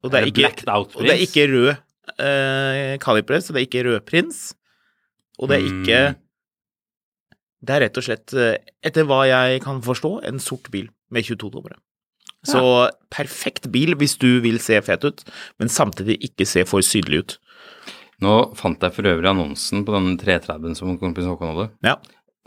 Og 0.03 0.11
det 0.11 0.19
Er 0.19 0.27
er 0.27 0.31
det 0.31 0.43
ikke, 0.43 0.73
og 0.73 1.01
det 1.03 1.13
er 1.13 1.23
ikke 1.23 1.47
rød 1.53 1.69
eh, 2.19 2.97
kalipres, 2.99 3.49
og 3.49 3.55
det 3.55 3.61
er 3.61 3.67
ikke 3.67 3.85
rødprins. 3.87 4.41
Og 5.39 5.49
det 5.49 5.57
er 5.61 5.65
ikke 5.69 6.01
Mm. 6.13 6.19
Det 7.63 7.71
er 7.71 7.79
rett 7.85 7.97
og 7.97 8.03
slett, 8.03 8.33
eh, 8.35 8.57
etter 8.83 9.05
hva 9.07 9.21
jeg 9.23 9.61
kan 9.63 9.79
forstå, 9.81 10.25
en 10.27 10.39
sort 10.39 10.69
bil 10.69 10.89
med 11.09 11.23
22 11.23 11.49
dommere. 11.49 11.77
Så 12.43 12.91
perfekt 13.13 13.69
bil 13.71 13.95
hvis 13.95 14.17
du 14.19 14.41
vil 14.43 14.59
se 14.59 14.75
fet 14.83 15.05
ut, 15.07 15.23
men 15.59 15.71
samtidig 15.71 16.17
ikke 16.27 16.45
se 16.45 16.65
for 16.67 16.83
sydlig 16.83 17.21
ut. 17.23 17.37
Nå 18.23 18.33
fant 18.59 18.83
jeg 18.83 18.91
for 18.95 19.07
øvrig 19.07 19.31
annonsen 19.31 19.85
på 19.87 19.95
den 19.95 20.17
330-en 20.19 20.75
som 20.75 20.97
kompis 20.99 21.23
Håkon 21.23 21.53
hadde. 21.53 21.69
Ja. 21.87 21.95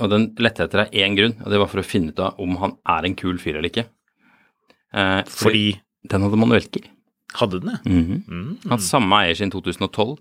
Og 0.04 0.12
den 0.12 0.34
lette 0.36 0.66
etter 0.66 0.84
av 0.84 0.92
én 0.92 1.16
grunn, 1.16 1.38
og 1.40 1.48
det 1.52 1.60
var 1.62 1.70
for 1.72 1.80
å 1.80 1.86
finne 1.86 2.12
ut 2.12 2.20
av 2.20 2.36
om 2.42 2.58
han 2.60 2.76
er 2.84 3.08
en 3.08 3.16
kul 3.16 3.40
fyr 3.40 3.56
eller 3.56 3.72
ikke. 3.72 3.86
Eh, 4.92 5.22
Fordi 5.32 5.80
den 6.12 6.26
hadde 6.26 6.40
manuellgir. 6.40 6.90
Hadde 7.34 7.60
den 7.60 7.72
det? 7.74 7.80
Mm 7.84 8.22
Mm. 8.28 8.58
Hatt 8.70 8.80
samme 8.82 9.12
eier 9.24 9.34
siden 9.34 9.50
2012. 9.52 10.18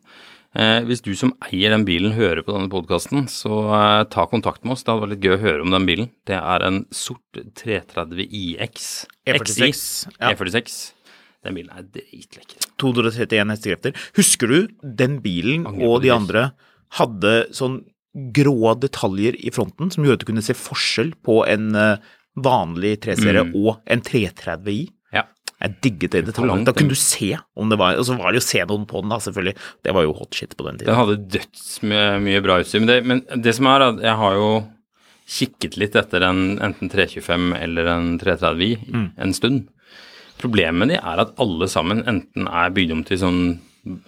Eh, 0.55 0.81
hvis 0.87 1.01
du 1.03 1.13
som 1.15 1.33
eier 1.51 1.69
den 1.69 1.83
bilen 1.85 2.13
hører 2.15 2.41
på 2.41 2.53
denne 2.55 2.69
podkasten, 2.71 3.27
så 3.27 3.57
eh, 3.75 4.03
ta 4.09 4.25
kontakt 4.25 4.63
med 4.63 4.71
oss. 4.73 4.83
Det 4.83 4.91
hadde 4.93 5.01
vært 5.03 5.13
litt 5.17 5.25
gøy 5.27 5.35
å 5.35 5.41
høre 5.41 5.61
om 5.61 5.71
den 5.71 5.85
bilen. 5.85 6.09
Det 6.25 6.35
er 6.39 6.63
en 6.63 6.85
sort 6.91 7.19
330 7.59 8.23
IX. 8.31 9.05
E46. 9.27 10.07
Ja. 10.19 10.31
E46. 10.33 10.93
Den 11.45 11.53
bilen 11.59 11.69
er 11.77 11.83
dritlekker. 11.83 12.69
231 12.81 13.51
hestekrefter. 13.53 13.93
Husker 14.17 14.47
du 14.47 14.67
den 14.81 15.19
bilen 15.21 15.67
og 15.67 16.01
de 16.01 16.09
andre 16.15 16.51
hadde 16.97 17.35
sånn 17.53 17.81
grå 18.33 18.71
detaljer 18.79 19.35
i 19.43 19.51
fronten 19.51 19.91
som 19.91 20.05
gjorde 20.05 20.21
at 20.21 20.23
du 20.23 20.29
kunne 20.31 20.41
se 20.45 20.55
forskjell 20.55 21.13
på 21.25 21.41
en 21.51 21.75
eh, 21.75 21.97
vanlig 22.39 22.95
3-serie 23.03 23.43
Mm. 23.43 23.55
og 23.59 23.81
en 23.91 24.01
330i? 24.01 24.87
Jeg 25.61 25.75
digget 25.81 26.11
det 26.11 26.19
i 26.23 26.25
detalj. 26.27 26.63
Da 26.67 26.73
kunne 26.75 26.91
du 26.91 26.99
se 26.99 27.29
om 27.55 27.69
det 27.71 27.77
var 27.79 27.95
Og 27.95 28.05
så 28.05 28.17
var 28.19 28.31
det 28.33 28.41
jo 28.41 28.45
se 28.47 28.59
noen 28.67 28.85
på 28.89 28.99
den, 29.01 29.09
da, 29.09 29.17
selvfølgelig. 29.23 29.55
Det 29.87 29.93
var 29.95 30.03
jo 30.03 30.13
hot 30.13 30.35
shit 30.35 30.55
på 30.57 30.65
den 30.67 30.77
Den 30.77 30.85
tiden. 30.87 30.95
hadde 30.99 31.29
dødsmye 31.37 32.21
mye 32.25 32.41
bra 32.43 32.57
utstyr. 32.59 32.79
Men 32.83 32.87
det, 32.91 32.97
men 33.05 33.21
det 33.41 33.53
som 33.55 33.65
er, 33.71 33.85
at 33.87 34.01
jeg 34.03 34.15
har 34.19 34.33
jo 34.35 34.49
kikket 35.25 35.77
litt 35.81 35.95
etter 35.95 36.21
en 36.27 36.59
enten 36.61 36.91
325 36.91 37.55
eller 37.57 37.87
en 37.95 38.19
330i 38.19 38.73
Mm. 38.91 39.07
en 39.17 39.33
stund. 39.33 39.67
Problemet 40.37 40.75
med 40.75 40.89
de 40.89 40.95
er 40.99 41.19
at 41.23 41.31
alle 41.39 41.67
sammen 41.71 42.03
enten 42.05 42.47
er 42.51 42.69
bygd 42.75 42.91
om 42.91 43.03
til 43.07 43.17
sånn 43.17 43.39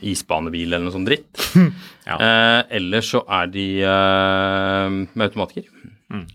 isbanebil 0.02 0.68
eller 0.74 0.84
noe 0.90 0.94
sånn 0.94 1.06
dritt, 1.08 1.32
Ja. 2.08 2.18
eh, 2.20 2.64
eller 2.78 3.00
så 3.06 3.24
er 3.30 3.48
de 3.48 3.66
eh, 3.82 4.90
med 5.16 5.30
automatiker. 5.30 5.64
Mm. 6.12 6.26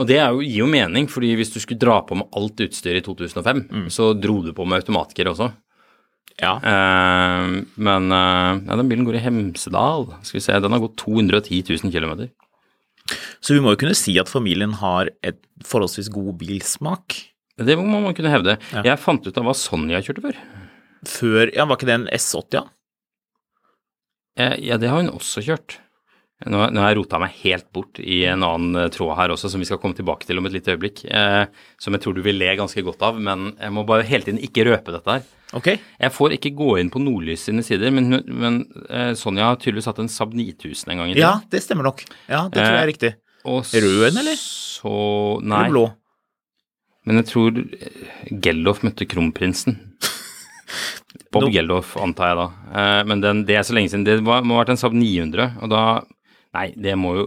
Og 0.00 0.06
det 0.08 0.16
er 0.22 0.30
jo, 0.32 0.40
gir 0.40 0.62
jo 0.62 0.68
mening, 0.72 1.04
fordi 1.12 1.34
hvis 1.36 1.50
du 1.52 1.58
skulle 1.60 1.82
dra 1.82 1.98
på 2.08 2.16
med 2.16 2.30
alt 2.38 2.62
utstyr 2.64 2.96
i 2.96 3.02
2005, 3.04 3.66
Mm. 3.68 3.88
så 3.92 4.12
dro 4.16 4.38
du 4.42 4.52
på 4.56 4.64
med 4.66 4.80
automatgir 4.80 5.28
også. 5.28 5.50
Ja. 6.40 6.54
Uh, 6.64 7.58
men 7.76 8.06
uh, 8.08 8.56
ja, 8.64 8.76
den 8.80 8.88
bilen 8.88 9.04
går 9.04 9.18
i 9.18 9.24
Hemsedal. 9.26 10.06
Skal 10.24 10.38
vi 10.40 10.44
se, 10.46 10.56
den 10.64 10.72
har 10.72 10.80
gått 10.80 10.96
210 10.96 11.60
000 11.84 11.92
km. 11.92 12.30
Så 13.42 13.52
vi 13.52 13.60
må 13.60 13.74
jo 13.74 13.80
kunne 13.82 13.94
si 13.98 14.14
at 14.18 14.30
familien 14.32 14.72
har 14.80 15.10
et 15.26 15.42
forholdsvis 15.66 16.08
god 16.14 16.38
bilsmak. 16.40 17.18
Det 17.60 17.76
må 17.76 17.84
man 18.00 18.14
kunne 18.16 18.32
hevde. 18.32 18.56
Ja. 18.72 18.82
Jeg 18.94 18.98
fant 19.02 19.26
ut 19.28 19.36
av 19.36 19.44
hva 19.44 19.52
Sonja 19.58 20.00
kjørte 20.00 20.24
før. 20.24 20.38
Før 21.04 21.50
Ja, 21.52 21.66
var 21.68 21.76
ikke 21.76 21.90
det 21.90 21.98
en 21.98 22.08
S80, 22.16 22.62
ja? 22.62 22.64
Eh, 24.40 24.54
ja, 24.64 24.78
det 24.80 24.88
har 24.88 25.02
hun 25.02 25.12
også 25.12 25.42
kjørt. 25.44 25.81
Nå, 26.50 26.62
nå 26.74 26.82
har 26.82 26.92
jeg 26.92 26.98
rota 26.98 27.20
meg 27.22 27.36
helt 27.42 27.68
bort 27.74 28.00
i 28.02 28.22
en 28.30 28.42
annen 28.46 28.78
eh, 28.84 28.88
tråd 28.94 29.14
her 29.18 29.34
også, 29.34 29.50
som 29.52 29.62
vi 29.62 29.68
skal 29.68 29.78
komme 29.82 29.94
tilbake 29.98 30.26
til 30.26 30.40
om 30.40 30.48
et 30.48 30.56
lite 30.56 30.74
øyeblikk. 30.74 31.04
Eh, 31.06 31.44
som 31.80 31.94
jeg 31.94 32.02
tror 32.02 32.16
du 32.16 32.22
vil 32.24 32.40
le 32.40 32.50
ganske 32.58 32.82
godt 32.86 33.04
av, 33.06 33.20
men 33.22 33.52
jeg 33.60 33.74
må 33.76 33.84
bare 33.88 34.06
hele 34.08 34.26
tiden 34.26 34.42
ikke 34.42 34.66
røpe 34.70 34.94
dette 34.96 35.16
her. 35.18 35.28
Ok. 35.52 35.68
Jeg 35.76 36.12
får 36.14 36.34
ikke 36.38 36.54
gå 36.56 36.70
inn 36.80 36.90
på 36.92 37.00
Nordlys 37.02 37.44
sine 37.48 37.62
sider, 37.66 37.92
men, 37.92 38.22
men 38.26 38.62
eh, 38.88 39.12
Sonja 39.18 39.50
har 39.50 39.58
tydeligvis 39.60 39.90
hatt 39.90 40.00
en 40.00 40.10
Saab 40.10 40.32
9000 40.36 40.94
en 40.94 41.02
gang 41.02 41.10
i 41.10 41.16
tiden. 41.16 41.26
Ja, 41.26 41.34
det 41.52 41.60
stemmer 41.64 41.90
nok. 41.90 42.06
Ja, 42.24 42.46
det 42.48 42.56
tror 42.56 42.70
jeg 42.70 42.78
er 42.78 42.82
Eh, 42.82 42.92
riktig. 42.92 43.12
Og 43.44 43.66
Rød 43.74 44.06
en, 44.08 44.20
eller? 44.22 44.38
Så 44.38 44.94
Nei. 45.42 45.64
Eller 45.66 45.74
blå. 45.74 45.84
Men 47.04 47.18
jeg 47.18 47.28
tror 47.32 47.58
eh, 47.58 48.02
Geldof 48.46 48.80
møtte 48.86 49.06
kronprinsen. 49.10 49.76
Bob 51.32 51.46
no. 51.46 51.52
Geldof, 51.52 51.96
antar 52.00 52.32
jeg 52.32 52.38
da. 52.40 52.48
Eh, 52.72 53.02
men 53.10 53.24
den, 53.24 53.44
det 53.48 53.58
er 53.58 53.66
så 53.66 53.76
lenge 53.76 53.92
siden. 53.92 54.06
Det 54.08 54.20
var, 54.24 54.44
må 54.46 54.56
ha 54.56 54.62
vært 54.62 54.76
en 54.76 54.80
Saab 54.80 54.96
900, 54.96 55.58
og 55.60 55.72
da 55.72 55.82
Nei, 56.56 56.68
det 56.76 56.94
må 57.00 57.16
jo 57.16 57.26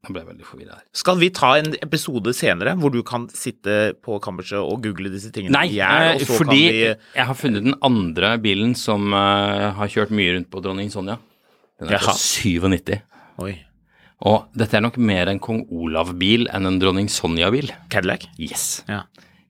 Nå 0.00 0.14
ble 0.14 0.22
jeg 0.22 0.28
veldig 0.30 0.46
forvirra 0.48 0.76
her. 0.78 0.84
Skal 0.96 1.18
vi 1.20 1.28
ta 1.36 1.50
en 1.60 1.74
episode 1.76 2.32
senere 2.32 2.72
hvor 2.80 2.92
du 2.94 3.02
kan 3.04 3.26
sitte 3.36 3.92
på 4.00 4.16
kammerset 4.24 4.56
og 4.56 4.80
google 4.86 5.12
disse 5.12 5.28
tingene 5.34 5.52
Nei, 5.58 5.74
i 5.76 5.82
eh, 5.84 6.22
fordi 6.24 6.56
vi 6.56 6.78
jeg 6.88 7.26
har 7.28 7.36
funnet 7.36 7.66
den 7.66 7.76
andre 7.84 8.30
bilen 8.40 8.72
som 8.78 9.12
uh, 9.12 9.76
har 9.76 9.92
kjørt 9.92 10.14
mye 10.16 10.38
rundt 10.38 10.48
på 10.48 10.62
dronning 10.64 10.88
Sonja. 10.92 11.18
Den 11.80 11.92
er 11.92 12.00
fra 12.00 12.16
97. 12.16 12.96
Oi. 13.44 13.52
Og 14.24 14.48
dette 14.56 14.80
er 14.80 14.84
nok 14.84 14.96
mer 14.96 15.28
en 15.32 15.40
kong 15.40 15.66
Olav-bil 15.68 16.48
enn 16.48 16.68
en 16.68 16.80
dronning 16.80 17.12
Sonja-bil. 17.12 17.68
Cadillac? 17.92 18.24
Yes. 18.40 18.80
Ja. 18.88 19.04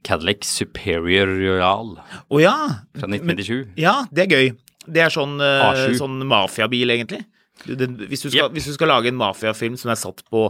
Cadillac 0.06 0.42
Superior 0.48 1.30
Royal 1.30 1.94
Å 2.00 2.42
ja! 2.42 2.56
fra 2.98 3.06
1997. 3.06 3.74
Ja, 3.78 4.00
det 4.10 4.26
er 4.26 4.34
gøy. 4.34 4.52
Det 4.90 5.06
er 5.06 5.14
sånn, 5.14 5.38
uh, 5.38 5.70
A7. 5.70 5.98
sånn 6.00 6.22
mafiabil, 6.26 6.90
egentlig. 6.90 7.22
Den, 7.66 7.96
hvis, 8.08 8.22
du 8.24 8.30
skal, 8.30 8.46
Yep. 8.46 8.52
hvis 8.56 8.68
du 8.70 8.74
skal 8.76 8.88
lage 8.88 9.10
en 9.10 9.18
mafiafilm 9.20 9.76
som 9.76 9.92
er 9.92 9.98
satt 10.00 10.22
på 10.32 10.46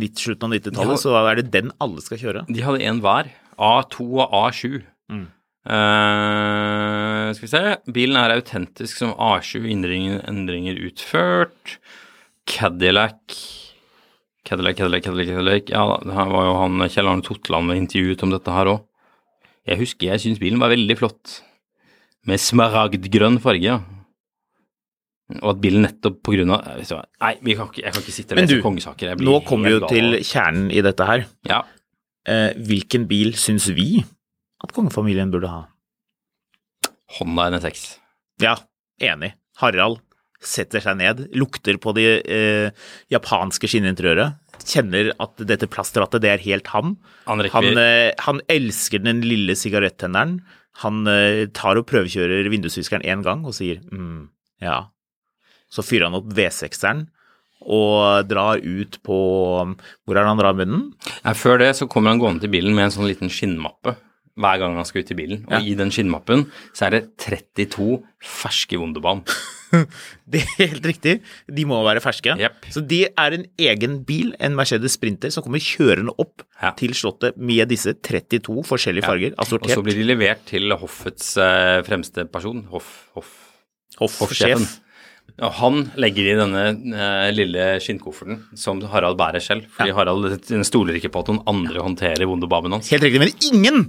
90, 0.00 0.22
slutten 0.22 0.48
av 0.48 0.54
90-tallet, 0.56 1.02
så 1.02 1.14
er 1.20 1.40
det 1.40 1.50
den 1.54 1.72
alle 1.84 2.02
skal 2.02 2.20
kjøre. 2.20 2.44
De 2.48 2.64
hadde 2.64 2.82
en 2.82 3.02
hver. 3.04 3.28
A2 3.54 4.06
og 4.24 4.32
A7. 4.40 4.80
Mm. 5.12 5.26
Uh, 5.64 7.28
skal 7.36 7.44
vi 7.46 7.52
se. 7.52 7.62
Bilen 7.94 8.18
er 8.20 8.34
autentisk 8.34 8.98
som 9.00 9.12
A7, 9.14 9.68
endringer, 9.70 10.24
endringer 10.28 10.80
utført. 10.88 11.78
Cadillac 12.50 13.36
Cadillac, 14.44 14.76
Cadillac, 14.76 15.04
Cadillac, 15.06 15.28
Cadillac. 15.28 15.70
Ja, 15.72 15.84
det 16.04 16.12
her 16.12 16.28
var 16.28 16.44
jo 16.44 16.56
han 16.60 16.84
Kjell 16.92 17.08
Arne 17.08 17.24
Totland 17.24 17.70
med 17.70 17.80
intervjuet 17.80 18.24
om 18.26 18.34
dette 18.34 18.52
her 18.52 18.68
òg. 18.74 18.82
Jeg 19.64 19.80
husker 19.80 20.10
jeg 20.10 20.20
syns 20.20 20.40
bilen 20.42 20.60
var 20.60 20.72
veldig 20.74 20.96
flott. 21.00 21.38
Med 22.28 22.40
smaragdgrønn 22.40 23.40
farge, 23.40 23.64
ja. 23.64 23.78
Og 25.40 25.54
at 25.54 25.60
bilen 25.62 25.86
nettopp 25.86 26.18
på 26.26 26.34
grunn 26.34 26.52
av 26.52 26.66
hva, 26.84 26.98
Nei, 27.24 27.32
vi 27.40 27.54
kan 27.56 27.70
ikke, 27.70 27.80
jeg 27.80 27.94
kan 27.94 28.02
ikke 28.04 28.14
sitte 28.14 28.36
og 28.36 28.42
lese 28.42 28.58
kongesaker. 28.64 29.14
Nå 29.24 29.38
kommer 29.48 29.70
vi 29.70 29.78
jo 29.78 29.88
til 29.88 30.18
kjernen 30.20 30.66
i 30.68 30.82
dette 30.84 31.06
her. 31.08 31.24
Ja. 31.48 31.62
Eh, 32.28 32.50
hvilken 32.68 33.06
bil 33.08 33.32
syns 33.40 33.70
vi 33.76 34.04
at 34.64 34.72
kongefamilien 34.76 35.32
burde 35.32 35.48
ha? 35.48 35.62
Honda 37.18 37.48
NSX. 37.54 37.86
Ja, 38.42 38.58
enig. 39.00 39.32
Harald 39.60 40.02
setter 40.44 40.82
seg 40.84 40.98
ned, 41.00 41.22
lukter 41.36 41.78
på 41.80 41.94
det 41.96 42.08
eh, 42.28 42.88
japanske 43.12 43.68
skinninteriøret, 43.70 44.36
kjenner 44.64 45.10
at 45.22 45.40
dette 45.48 45.68
plastrattet, 45.70 46.22
det 46.24 46.32
er 46.32 46.44
helt 46.44 46.68
ham. 46.74 46.96
Han 47.28 47.44
Han, 47.54 47.70
eh, 47.80 48.12
han 48.26 48.40
elsker 48.52 49.02
den 49.04 49.22
lille 49.24 49.56
sigarettenneren. 49.56 50.42
Han 50.82 51.06
eh, 51.08 51.46
tar 51.54 51.78
og 51.80 51.86
prøvekjører 51.88 52.50
vindusviskeren 52.50 53.04
én 53.06 53.22
gang 53.24 53.44
og 53.46 53.54
sier 53.56 53.80
mm, 53.92 54.28
ja. 54.64 54.84
Så 55.74 55.82
fyrer 55.82 56.06
han 56.08 56.14
opp 56.20 56.30
V6-eren 56.36 57.06
og 57.64 58.26
drar 58.28 58.60
ut 58.60 58.98
på 59.06 59.16
Hvor 60.04 60.16
er 60.18 60.20
det 60.20 60.28
han 60.30 60.40
drar 60.42 60.56
med 60.58 60.68
den? 60.70 60.82
Ja, 61.24 61.32
før 61.38 61.58
det 61.62 61.72
så 61.78 61.88
kommer 61.90 62.12
han 62.12 62.20
gående 62.22 62.44
til 62.44 62.52
bilen 62.52 62.74
med 62.76 62.90
en 62.90 62.94
sånn 62.94 63.08
liten 63.10 63.32
skinnmappe 63.32 63.96
hver 64.34 64.58
gang 64.58 64.72
han 64.74 64.86
skal 64.88 65.04
ut 65.04 65.10
i 65.14 65.14
bilen. 65.14 65.44
Og 65.46 65.52
Ja. 65.54 65.60
i 65.62 65.74
den 65.78 65.92
skinnmappen 65.94 66.40
så 66.74 66.88
er 66.88 66.90
det 66.96 67.02
32 67.22 68.00
ferske 68.20 68.74
Wunderbaum. 68.80 69.20
Det 70.30 70.40
er 70.42 70.50
helt 70.58 70.84
riktig. 70.86 71.12
De 71.50 71.64
må 71.66 71.78
være 71.86 72.02
ferske. 72.02 72.34
Yep. 72.38 72.66
Så 72.74 72.82
de 72.86 73.00
er 73.10 73.34
en 73.36 73.44
egen 73.58 73.96
bil, 74.06 74.32
en 74.42 74.54
Mercedes 74.58 74.94
Sprinter, 74.98 75.30
som 75.34 75.42
kommer 75.46 75.62
kjørende 75.62 76.14
opp 76.18 76.42
Ja. 76.60 76.72
til 76.78 76.90
Slottet 76.98 77.36
med 77.38 77.68
disse 77.70 77.94
32 77.94 78.62
forskjellige 78.66 79.06
farger, 79.06 79.34
assortert. 79.38 79.70
Og 79.70 79.78
så 79.78 79.86
blir 79.86 79.98
de 80.02 80.06
levert 80.10 80.44
til 80.50 80.70
hoffets 80.78 81.36
eh, 81.38 81.82
fremste 81.86 82.26
person, 82.30 82.64
hoff, 82.70 82.90
hoff, 83.14 83.30
Hoffsjefen. 83.98 84.26
hoffsjefen. 84.66 84.66
Og 85.42 85.50
han 85.58 85.80
legger 85.98 86.28
i 86.30 86.36
denne 86.38 86.60
eh, 86.94 87.30
lille 87.34 87.64
skinnkofferten 87.82 88.42
som 88.58 88.78
Harald 88.92 89.18
bærer 89.18 89.42
selv. 89.42 89.64
Fordi 89.74 89.94
Harald 89.96 90.44
stoler 90.68 90.94
ikke 91.00 91.10
på 91.14 91.24
at 91.24 91.32
noen 91.32 91.42
andre 91.50 91.82
håndterer 91.82 92.28
Wunderbaumen 92.30 92.76
hans. 92.76 92.90
Helt 92.94 93.02
riktig, 93.02 93.22
men 93.24 93.34
ingen 93.50 93.80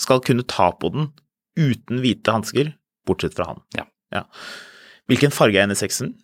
skal 0.00 0.22
kunne 0.24 0.46
ta 0.48 0.70
på 0.72 0.88
den 0.94 1.10
uten 1.56 2.00
hvite 2.00 2.32
hansker, 2.32 2.72
bortsett 3.08 3.36
fra 3.36 3.50
han. 3.52 3.60
Ja. 3.76 4.24
Hvilken 5.08 5.32
farge 5.34 5.60
er 5.60 5.68
NSX-en? 5.68 6.14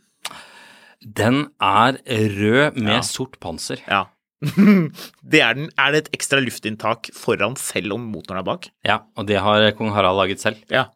Den 1.03 1.47
er 1.61 1.99
rød 2.39 2.77
med 2.81 2.95
Ja. 2.97 3.01
sort 3.05 3.39
panser. 3.41 3.81
Ja. 3.89 4.07
det 5.23 5.41
er, 5.45 5.55
den. 5.55 5.69
er 5.79 5.93
det 5.95 6.01
et 6.07 6.11
ekstra 6.17 6.41
luftinntak 6.43 7.11
foran 7.15 7.55
selv 7.61 7.95
om 7.97 8.09
motoren 8.13 8.41
er 8.41 8.47
bak? 8.47 8.69
Ja, 8.87 9.01
og 9.17 9.29
det 9.29 9.39
har 9.43 9.69
kong 9.79 9.93
Harald 9.95 10.19
laget 10.19 10.41
selv. 10.43 10.57
Ja. 10.73 10.89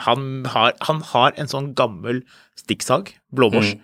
Han 0.00 0.44
har, 0.48 0.72
han 0.80 1.02
har 1.12 1.34
en 1.36 1.50
sånn 1.50 1.74
gammel 1.76 2.22
stikksag, 2.56 3.10
blåbors, 3.34 3.74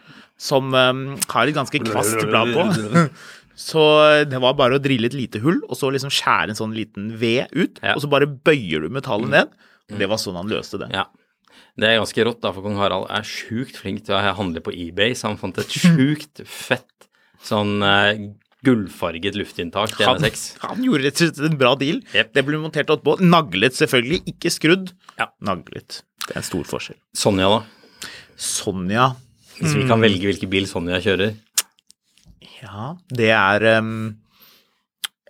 som 0.41 0.73
um, 0.75 1.03
har 1.29 1.47
et 1.51 1.55
ganske 1.57 1.81
kvast 1.85 2.23
blad 2.29 2.55
på. 2.57 3.05
Så 3.59 3.83
det 4.31 4.39
var 4.39 4.55
bare 4.55 4.79
å 4.79 4.83
drille 4.83 5.09
et 5.11 5.17
lite 5.19 5.41
hull, 5.43 5.59
og 5.67 5.75
så 5.75 5.89
liksom 5.91 6.13
skjære 6.15 6.53
en 6.53 6.59
sånn 6.61 6.77
liten 6.77 7.09
ved 7.19 7.51
ut, 7.59 7.81
Ja. 7.83 7.97
og 7.97 8.05
så 8.05 8.09
bare 8.13 8.29
bøyer 8.31 8.85
du 8.87 8.89
metallet 8.95 9.33
ned. 9.33 9.49
Det 9.99 10.07
var 10.07 10.21
sånn 10.23 10.37
han 10.39 10.47
løste 10.47 10.79
det. 10.79 10.93
Ja. 10.95 11.09
Det 11.75 11.89
er 11.89 11.99
ganske 11.99 12.23
rått, 12.29 12.39
da, 12.45 12.53
for 12.55 12.63
kong 12.63 12.79
Harald 12.79 13.09
er 13.11 13.27
sjukt 13.27 13.75
flink 13.83 14.05
til 14.07 14.15
å 14.15 14.21
handle 14.39 14.63
på 14.63 14.71
eBay, 14.71 15.11
så 15.19 15.33
han 15.33 15.41
fant 15.43 15.59
et 15.59 15.75
sjukt 15.75 16.45
fett 16.47 17.09
sånn 17.43 17.83
eh, 17.83 18.23
gullfarget 18.67 19.37
luftinntak 19.39 19.95
til 19.95 20.09
Han, 20.09 20.21
NSX. 20.23 20.45
han 20.67 20.83
gjorde 20.85 21.07
rett 21.07 21.23
og 21.23 21.31
slett 21.31 21.51
en 21.51 21.59
bra 21.61 21.75
deal. 21.79 22.01
Yep. 22.15 22.33
Det 22.37 22.45
ble 22.47 22.61
montert 22.63 22.93
oppå. 22.95 23.17
Naglet 23.23 23.79
selvfølgelig, 23.79 24.23
ikke 24.35 24.53
skrudd. 24.55 24.93
Ja. 25.21 25.31
Naglet. 25.45 26.03
Det 26.25 26.35
er 26.35 26.41
en 26.43 26.49
stor 26.49 26.67
forskjell. 26.69 26.99
Sonja, 27.17 27.51
da. 27.55 28.09
Sonja 28.39 29.11
Hvis 29.59 29.75
vi 29.75 29.87
kan 29.89 29.99
velge 29.99 30.29
hvilken 30.29 30.51
bil 30.53 30.69
Sonja 30.71 31.01
kjører. 31.03 31.33
Ja, 32.61 32.93
det 33.15 33.31
er 33.35 33.65
um, 33.79 34.19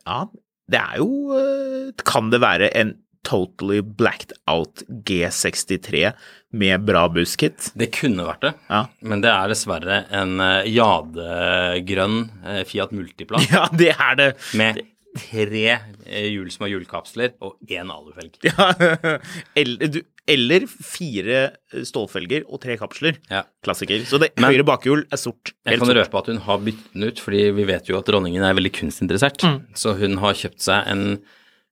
Ja, 0.04 0.22
det 0.68 0.80
er 0.80 0.98
jo 1.00 1.08
uh, 1.32 1.92
Kan 2.08 2.28
det 2.32 2.40
være 2.44 2.70
en 2.76 2.94
totally 3.28 3.82
blacked 3.84 4.32
out 4.48 4.82
G63 4.88 6.12
med 6.56 6.84
bra 6.88 7.04
busskit? 7.12 7.70
Det 7.76 7.90
kunne 7.98 8.24
vært 8.28 8.46
det, 8.48 8.54
Ja. 8.72 8.86
men 9.04 9.20
det 9.24 9.30
er 9.34 9.52
dessverre 9.52 10.02
en 10.16 10.38
eh, 10.40 10.68
jadegrønn 10.72 12.22
eh, 12.46 12.62
Fiat 12.68 12.94
Multipla 12.96 13.40
ja, 13.52 13.66
det 13.76 13.92
er 13.94 14.16
det. 14.22 14.30
med 14.58 14.80
tre 15.18 15.64
eh, 16.06 16.28
hjul 16.30 16.48
som 16.52 16.64
har 16.66 16.70
hjulkapsler, 16.76 17.32
og 17.42 17.56
én 17.66 17.88
alufelg. 17.90 18.36
Ja, 18.46 18.68
eller, 19.58 19.88
du, 19.90 20.00
eller 20.30 20.66
fire 20.70 21.40
stålfelger 21.88 22.44
og 22.46 22.60
tre 22.62 22.76
kapsler. 22.78 23.16
Ja. 23.32 23.40
Klassiker. 23.64 24.04
Så 24.06 24.20
det 24.22 24.28
Men- 24.36 24.52
høyre 24.52 24.66
bakhjul 24.68 25.06
er 25.10 25.18
sort. 25.20 25.54
Jeg 25.66 25.80
kan 25.80 25.88
sort. 25.90 25.98
røpe 26.02 26.20
at 26.22 26.30
hun 26.32 26.38
har 26.46 26.60
byttet 26.62 26.92
den 26.94 27.08
ut, 27.08 27.22
fordi 27.24 27.42
vi 27.56 27.66
vet 27.72 27.88
jo 27.90 27.98
at 27.98 28.06
dronningen 28.12 28.44
er 28.46 28.54
veldig 28.60 28.72
kunstinteressert. 28.78 29.42
Mm. 29.48 29.58
Så 29.80 29.96
hun 29.98 30.18
har 30.22 30.38
kjøpt 30.38 30.62
seg 30.68 30.86
en 30.92 31.04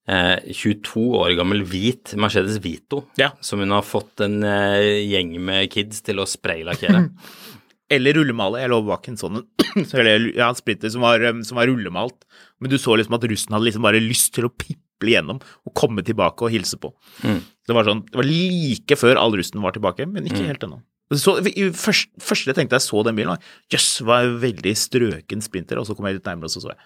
22 0.07 1.03
år 1.19 1.35
gammel 1.39 1.65
hvit 1.67 2.15
Mercedes 2.21 2.61
Vito, 2.63 3.05
Ja. 3.19 3.33
som 3.41 3.59
hun 3.63 3.75
har 3.75 3.83
fått 3.83 4.23
en 4.23 4.43
eh, 4.47 5.03
gjeng 5.11 5.35
med 5.43 5.71
kids 5.73 6.03
til 6.07 6.23
å 6.23 6.27
spraylakkere. 6.31 7.09
Eller 7.91 8.17
rullemale. 8.19 8.59
Jeg 8.63 8.71
lå 8.73 8.81
bak 8.87 9.05
en 9.11 9.19
sånn 9.19 9.45
så 9.87 10.01
eller, 10.03 10.25
ja, 10.35 10.49
splitter 10.59 10.91
som 10.91 11.05
var, 11.07 11.23
um, 11.23 11.45
som 11.47 11.59
var 11.59 11.69
rullemalt. 11.71 12.25
Men 12.59 12.73
du 12.73 12.79
så 12.83 12.97
liksom 12.99 13.15
at 13.15 13.27
russen 13.31 13.55
hadde 13.55 13.69
liksom 13.69 13.85
bare 13.87 14.01
lyst 14.03 14.33
til 14.35 14.49
å 14.49 14.51
piple 14.51 15.13
gjennom 15.13 15.39
og 15.39 15.75
komme 15.79 16.03
tilbake 16.03 16.43
og 16.43 16.51
hilse 16.51 16.79
på. 16.83 16.91
Det 17.23 17.75
var 17.77 17.87
sånn, 17.87 18.03
det 18.09 18.19
var 18.19 18.27
like 18.27 18.99
før 18.99 19.21
all 19.23 19.37
russen 19.39 19.63
var 19.63 19.77
tilbake, 19.77 20.07
men 20.11 20.27
ikke 20.27 20.49
helt 20.49 20.67
ennå. 20.67 20.81
Så, 21.15 21.37
først, 21.79 22.11
første 22.19 22.51
jeg 22.51 22.59
tenkte 22.59 22.75
jeg 22.81 22.83
så 22.89 23.05
den 23.07 23.15
bilen, 23.15 23.37
var 23.37 23.51
jøss, 23.71 23.91
yes, 24.01 24.07
var 24.09 24.33
veldig 24.43 24.73
strøken 24.75 25.45
splinter. 25.45 25.79
Og 25.79 25.87
så 25.87 25.95
kom 25.95 26.09
jeg 26.11 26.19
litt 26.19 26.27
nærmere, 26.27 26.51
og 26.51 26.57
så 26.57 26.65
så 26.65 26.73
jeg 26.73 26.81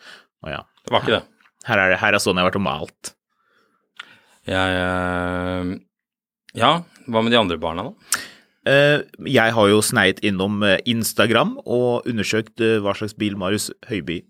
å 0.45 0.53
ja, 0.53 0.61
Det 0.85 0.93
var 0.93 1.07
ikke 1.07 1.17
det. 1.17 1.25
Her 1.69 1.83
er, 1.83 1.95
det, 1.95 2.01
her 2.01 2.17
er 2.17 2.23
sånn 2.23 2.39
jeg 2.39 2.45
har 2.45 2.51
vært 2.51 2.61
og 2.61 2.67
malt. 2.67 3.13
Jeg 4.49 4.81
eh, 4.81 5.73
Ja, 6.59 6.73
hva 7.07 7.23
med 7.23 7.35
de 7.35 7.41
andre 7.41 7.61
barna, 7.61 7.91
da? 7.91 8.21
Eh, 8.71 8.99
jeg 9.29 9.57
har 9.57 9.71
jo 9.73 9.81
sneiet 9.85 10.21
innom 10.27 10.61
eh, 10.67 10.79
Instagram 10.89 11.57
og 11.65 12.09
undersøkt 12.09 12.61
hva 12.61 12.97
slags 12.97 13.17
bil 13.19 13.39
Marius 13.41 13.71
Høiby 13.91 14.23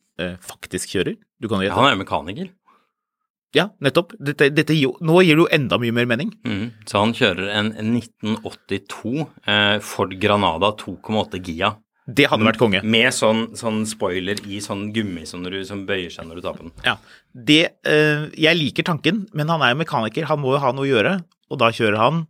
faktisk 0.45 0.91
kjører. 0.93 1.15
Du 1.41 1.47
kan 1.49 1.63
jo 1.63 1.65
gjette. 1.65 1.79
Han 1.79 1.87
er 1.89 1.95
jo 1.95 2.01
mekaniker. 2.03 2.51
Ja, 3.57 3.67
nettopp. 3.83 4.13
Dette, 4.23 4.51
dette, 4.55 4.75
nå 5.03 5.23
gir 5.25 5.35
det 5.35 5.43
jo 5.43 5.49
enda 5.51 5.79
mye 5.83 5.95
mer 5.95 6.07
mening. 6.07 6.31
Mm. 6.47 6.67
Så 6.87 7.01
han 7.03 7.15
kjører 7.17 7.51
en 7.59 7.73
1982 7.99 9.25
eh, 9.27 9.79
Ford 9.83 10.15
Granada 10.23 10.71
2,8 10.79 11.41
Gia. 11.49 11.73
Det 12.11 12.27
hadde 12.31 12.47
vært 12.49 12.59
konge. 12.59 12.81
Med 12.83 13.13
sånn, 13.15 13.43
sånn 13.59 13.83
spoiler 13.87 14.41
i 14.51 14.59
sånn 14.65 14.89
gummi 14.97 15.23
som, 15.29 15.45
du, 15.47 15.59
som 15.69 15.85
bøyer 15.87 16.11
seg 16.11 16.27
når 16.27 16.41
du 16.41 16.45
tar 16.47 16.57
på 16.59 16.65
den. 16.67 16.73
Ja. 16.87 16.97
Det, 17.35 17.61
eh, 17.87 18.25
jeg 18.41 18.59
liker 18.59 18.87
tanken, 18.89 19.27
men 19.37 19.49
han 19.53 19.63
er 19.63 19.75
jo 19.75 19.81
mekaniker. 19.83 20.27
Han 20.31 20.41
må 20.43 20.55
jo 20.57 20.63
ha 20.65 20.73
noe 20.75 20.87
å 20.89 20.91
gjøre, 20.91 21.17
og 21.51 21.61
da 21.63 21.69
kjører 21.77 22.01
han 22.03 22.23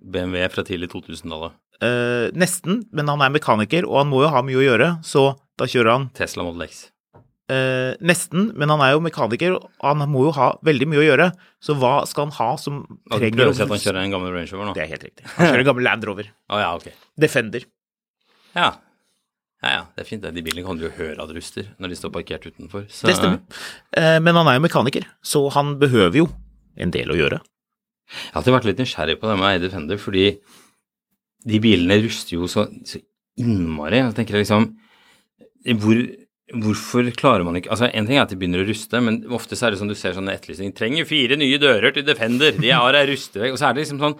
BMW 0.00 0.48
fra 0.52 0.64
tidlig 0.64 0.88
2000-tallet. 0.94 1.52
eh, 1.84 2.30
nesten, 2.36 2.84
men 2.92 3.08
han 3.12 3.20
er 3.24 3.32
mekaniker, 3.36 3.84
og 3.88 3.98
han 4.02 4.08
må 4.12 4.22
jo 4.24 4.30
ha 4.32 4.42
mye 4.44 4.58
å 4.60 4.64
gjøre, 4.64 4.88
så 5.04 5.26
da 5.60 5.68
kjører 5.68 5.92
han 5.94 6.08
Tesla 6.16 6.44
Model 6.46 6.66
X. 6.66 6.86
eh, 7.52 7.92
nesten, 8.00 8.50
men 8.56 8.68
han 8.72 8.80
er 8.84 8.94
jo 8.94 9.00
mekaniker, 9.04 9.56
og 9.58 9.84
han 9.84 10.04
må 10.08 10.24
jo 10.28 10.32
ha 10.36 10.54
veldig 10.64 10.88
mye 10.88 11.02
å 11.02 11.06
gjøre, 11.08 11.26
så 11.60 11.76
hva 11.80 12.06
skal 12.08 12.28
han 12.28 12.36
ha 12.38 12.48
som 12.60 12.80
trenger 13.10 13.36
prøver 13.36 13.52
å 13.52 13.56
si 13.58 13.64
at 13.66 13.74
han 13.74 13.84
kjører 13.84 14.04
en 14.04 14.14
gammel 14.16 14.32
Range 14.36 14.52
Rover 14.54 14.70
nå? 14.70 14.74
Det 14.76 14.84
er 14.86 14.92
helt 14.94 15.04
riktig. 15.08 15.26
Han 15.36 15.46
kjører 15.50 15.64
en 15.64 15.68
gammel 15.72 15.84
Land 15.88 16.08
Rover. 16.08 16.30
Å 16.48 16.60
ja, 16.62 16.70
ok. 16.78 16.88
Defender. 17.20 17.66
Ja. 18.56 18.70
Ja, 19.60 19.70
ja, 19.74 19.80
det 19.92 20.04
er 20.04 20.08
fint. 20.08 20.24
De 20.24 20.42
bilene 20.44 20.64
kan 20.64 20.78
du 20.80 20.86
jo 20.86 20.92
høre 20.96 21.20
at 21.20 21.32
ruster 21.36 21.66
når 21.80 21.92
de 21.92 21.98
står 21.98 22.12
parkert 22.14 22.46
utenfor. 22.48 22.86
Så, 22.88 23.10
Det 23.10 23.18
stemmer. 23.18 23.42
Eh, 23.92 24.16
men 24.24 24.38
han 24.38 24.48
er 24.48 24.56
jo 24.56 24.64
mekaniker, 24.64 25.04
så 25.20 25.42
han 25.52 25.74
behøver 25.80 26.22
jo 26.22 26.28
en 26.80 26.94
del 26.94 27.12
å 27.12 27.18
gjøre. 27.18 27.42
Jeg 28.10 28.32
har 28.32 28.40
alltid 28.40 28.56
vært 28.56 28.68
litt 28.70 28.80
nysgjerrig 28.80 29.18
på 29.20 29.28
det 29.28 29.36
med 29.38 29.50
Eide 29.50 29.70
Fender, 29.70 30.00
fordi 30.00 30.24
de 31.50 31.60
bilene 31.62 32.00
ruster 32.02 32.38
jo 32.38 32.48
så, 32.50 32.64
så 32.88 33.02
innmari. 33.40 34.00
Jeg 34.00 34.16
tenker 34.16 34.40
liksom 34.40 34.72
hvor, 35.80 36.00
Hvorfor 36.50 37.06
klarer 37.14 37.44
man 37.46 37.58
ikke 37.60 37.70
Altså, 37.70 37.86
En 37.94 38.06
ting 38.08 38.16
er 38.16 38.24
at 38.24 38.32
de 38.32 38.36
begynner 38.40 38.64
å 38.64 38.66
ruste, 38.66 39.00
men 39.04 39.20
ofte 39.30 39.54
så 39.58 39.68
er 39.68 39.74
det 39.74 39.80
sånn 39.80 39.92
du 39.92 39.94
ser 39.98 40.16
sånne 40.16 40.32
etterlysninger 40.34 40.74
Trenger 40.74 41.06
fire 41.06 41.36
nye 41.38 41.60
dører 41.62 41.94
til 41.94 42.06
Defender. 42.06 42.56
De 42.56 42.72
har 42.72 42.96
ei 42.98 43.06
rustevegg. 43.12 43.54
Og 43.54 43.60
så 43.60 43.68
er 43.68 43.76
det 43.76 43.84
liksom 43.84 44.00
sånn 44.02 44.16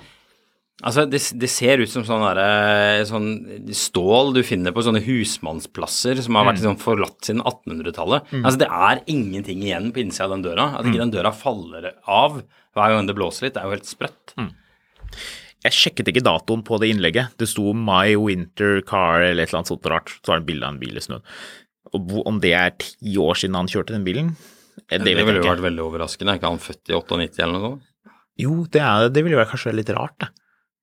Altså, 0.80 1.04
det, 1.10 1.18
det 1.42 1.48
ser 1.52 1.82
ut 1.82 1.90
som 1.92 2.04
sånn 2.08 2.22
der, 2.24 3.02
sånn 3.04 3.26
stål 3.76 4.30
du 4.38 4.40
finner 4.46 4.72
på 4.72 4.80
sånne 4.86 5.02
husmannsplasser 5.04 6.22
som 6.24 6.38
har 6.38 6.46
vært 6.48 6.60
liksom 6.62 6.78
forlatt 6.80 7.26
siden 7.28 7.42
1800-tallet. 7.44 8.30
Altså, 8.40 8.62
det 8.62 8.68
er 8.70 9.02
ingenting 9.12 9.60
igjen 9.66 9.90
på 9.92 10.00
innsida 10.04 10.28
av 10.30 10.36
den 10.38 10.46
døra. 10.46 10.70
At 10.78 10.88
ikke 10.88 11.02
den 11.02 11.12
døra 11.12 11.34
faller 11.36 11.90
av 12.08 12.40
hver 12.76 12.94
gang 12.94 13.10
det 13.10 13.16
blåser 13.18 13.48
litt, 13.48 13.58
det 13.58 13.60
er 13.64 13.68
jo 13.68 13.76
helt 13.76 13.90
sprøtt. 13.90 14.34
Jeg 15.60 15.76
sjekket 15.76 16.08
ikke 16.08 16.22
datoen 16.24 16.62
på 16.64 16.78
det 16.80 16.88
innlegget. 16.94 17.34
Det 17.36 17.48
sto 17.50 17.74
My 17.76 18.14
Winter 18.16 18.80
Car 18.88 19.20
eller 19.26 19.44
et 19.44 19.50
eller 19.50 19.60
annet 19.60 19.72
sånt 19.74 19.88
rart. 19.92 20.14
Så 20.24 20.32
var 20.32 20.40
det 20.40 20.48
bilde 20.48 20.64
av 20.64 20.72
en 20.72 20.80
bil 20.80 20.96
i 20.96 21.04
snøen. 21.04 21.24
Og 21.92 22.14
om 22.24 22.38
det 22.40 22.54
er 22.56 22.72
ti 22.80 23.16
år 23.20 23.36
siden 23.36 23.58
han 23.58 23.68
kjørte 23.68 23.92
den 23.92 24.06
bilen, 24.06 24.32
eh, 24.88 24.96
det, 24.96 25.04
Det, 25.04 25.16
vet 25.18 25.26
ville 25.26 25.34
jeg 25.34 25.42
jo 25.42 25.44
ikke. 25.44 25.56
vært 25.58 25.66
veldig 25.68 25.84
overraskende. 25.84 26.32
Er 26.32 26.40
ikke 26.40 26.52
han 26.54 26.62
født 26.64 26.88
i 26.88 26.96
98 26.96 27.42
eller 27.44 27.56
noe 27.58 27.64
sånt? 27.66 27.88
Jo, 28.40 28.54
det, 28.72 28.80
er, 28.80 29.10
det 29.12 29.24
ville 29.26 29.36
jo 29.36 29.42
være 29.42 29.50
kanskje 29.52 29.74
litt 29.76 29.92
rart, 29.92 30.16
det. 30.22 30.30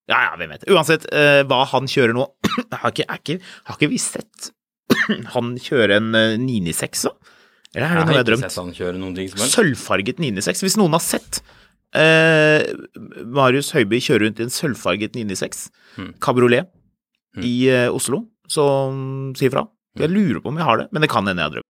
Ja, 0.08 0.20
ja, 0.24 0.36
hvem 0.40 0.54
vet. 0.54 0.68
Uansett, 0.72 1.08
uh, 1.12 1.42
hva 1.48 1.64
han 1.74 1.90
kjører 1.92 2.16
nå 2.16 2.28
Har 2.82 2.94
ikke, 2.94 3.08
ikke, 3.12 3.40
har 3.68 3.76
ikke 3.76 3.90
vi 3.92 4.00
sett 4.02 4.52
han 5.36 5.56
kjøre 5.60 5.98
en 6.00 6.16
eh, 6.16 6.38
996, 6.40 7.02
da? 7.10 7.34
Eller 7.76 7.86
er 7.86 7.98
det 8.00 8.04
noe 8.08 8.14
jeg 8.16 8.22
har 8.22 8.28
drømt? 8.30 8.46
sett 8.48 8.60
han 8.62 8.74
kjøre 8.76 9.00
noen 9.02 9.16
ting 9.18 9.28
som 9.30 9.42
helst. 9.44 9.58
Sølvfarget 9.58 10.22
996. 10.24 10.64
Hvis 10.64 10.78
noen 10.80 10.96
har 10.96 11.04
sett 11.04 11.42
uh, 11.98 12.64
Marius 13.36 13.74
Høiby 13.76 14.00
kjøre 14.04 14.24
rundt 14.24 14.40
i 14.40 14.48
en 14.48 14.54
sølvfarget 14.54 15.18
996 15.20 15.66
hmm. 15.98 16.14
kabriolet 16.24 16.72
i 17.44 17.54
uh, 17.70 17.90
Oslo, 17.94 18.24
så 18.50 18.66
um, 18.90 19.36
si 19.38 19.50
ifra. 19.50 19.68
Jeg 20.00 20.14
lurer 20.14 20.40
på 20.42 20.54
om 20.54 20.58
jeg 20.58 20.70
har 20.70 20.82
det, 20.82 20.88
men 20.94 21.04
det 21.04 21.12
kan 21.12 21.28
hende 21.28 21.44
jeg 21.44 21.52
har 21.52 21.58
drømt. 21.58 21.70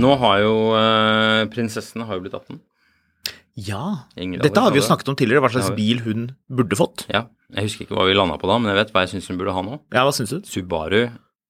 Nå 0.00 0.16
har 0.22 0.42
jo 0.42 0.54
uh, 0.74 1.44
prinsessen 1.52 2.04
har 2.06 2.18
jo 2.18 2.24
blitt 2.24 2.36
18. 2.36 2.60
Ja, 3.60 4.06
Ingrid 4.16 4.44
dette 4.46 4.62
har 4.62 4.72
vi 4.72 4.78
jo 4.78 4.86
snakket 4.86 5.10
om 5.10 5.16
tidligere, 5.18 5.42
hva 5.44 5.50
slags 5.52 5.72
bil 5.76 6.00
hun 6.04 6.28
burde 6.48 6.78
fått. 6.78 7.04
Ja, 7.10 7.26
jeg 7.52 7.66
husker 7.66 7.84
ikke 7.84 7.98
hva 7.98 8.06
vi 8.08 8.14
landa 8.16 8.38
på 8.40 8.48
da, 8.48 8.60
men 8.62 8.72
jeg 8.72 8.78
vet 8.78 8.92
hva 8.94 9.02
jeg 9.04 9.12
syns 9.16 9.28
hun 9.30 9.40
burde 9.40 9.56
ha 9.56 9.64
nå. 9.66 9.80
Ja, 9.92 10.04
hva 10.06 10.14
synes 10.16 10.32
du? 10.32 10.46
Subaru 10.48 11.02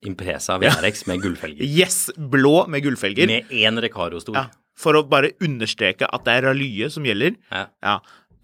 Impresa 0.07 0.57
VRX 0.61 1.05
med 1.09 1.21
gullfelger. 1.21 1.61
Yes, 1.81 2.07
blå 2.17 2.65
med 2.71 2.83
gullfelger. 2.87 3.29
Med 3.29 3.53
én 3.53 3.77
Recaro-stol. 3.85 4.35
Ja, 4.39 4.47
for 4.81 4.97
å 4.97 5.03
bare 5.07 5.35
understreke 5.45 6.09
at 6.09 6.25
det 6.25 6.39
er 6.39 6.49
ralye 6.49 6.89
som 6.93 7.05
gjelder. 7.05 7.37
Ja. 7.53 7.67
Ja. 7.85 7.99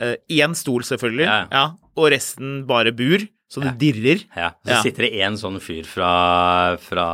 uh, 0.05 0.53
stol, 0.59 0.85
selvfølgelig. 0.85 1.25
Ja. 1.25 1.39
Ja. 1.51 1.65
Og 1.97 2.11
resten 2.13 2.61
bare 2.69 2.93
bur, 2.93 3.25
så 3.49 3.61
det 3.63 3.77
dirrer. 3.79 4.25
Ja, 4.35 4.49
så 4.65 4.71
Ja. 4.73 4.81
sitter 4.83 5.03
det 5.07 5.21
en 5.21 5.37
sånn 5.39 5.59
fyr 5.63 5.85
fra, 5.87 6.75
fra 6.77 7.05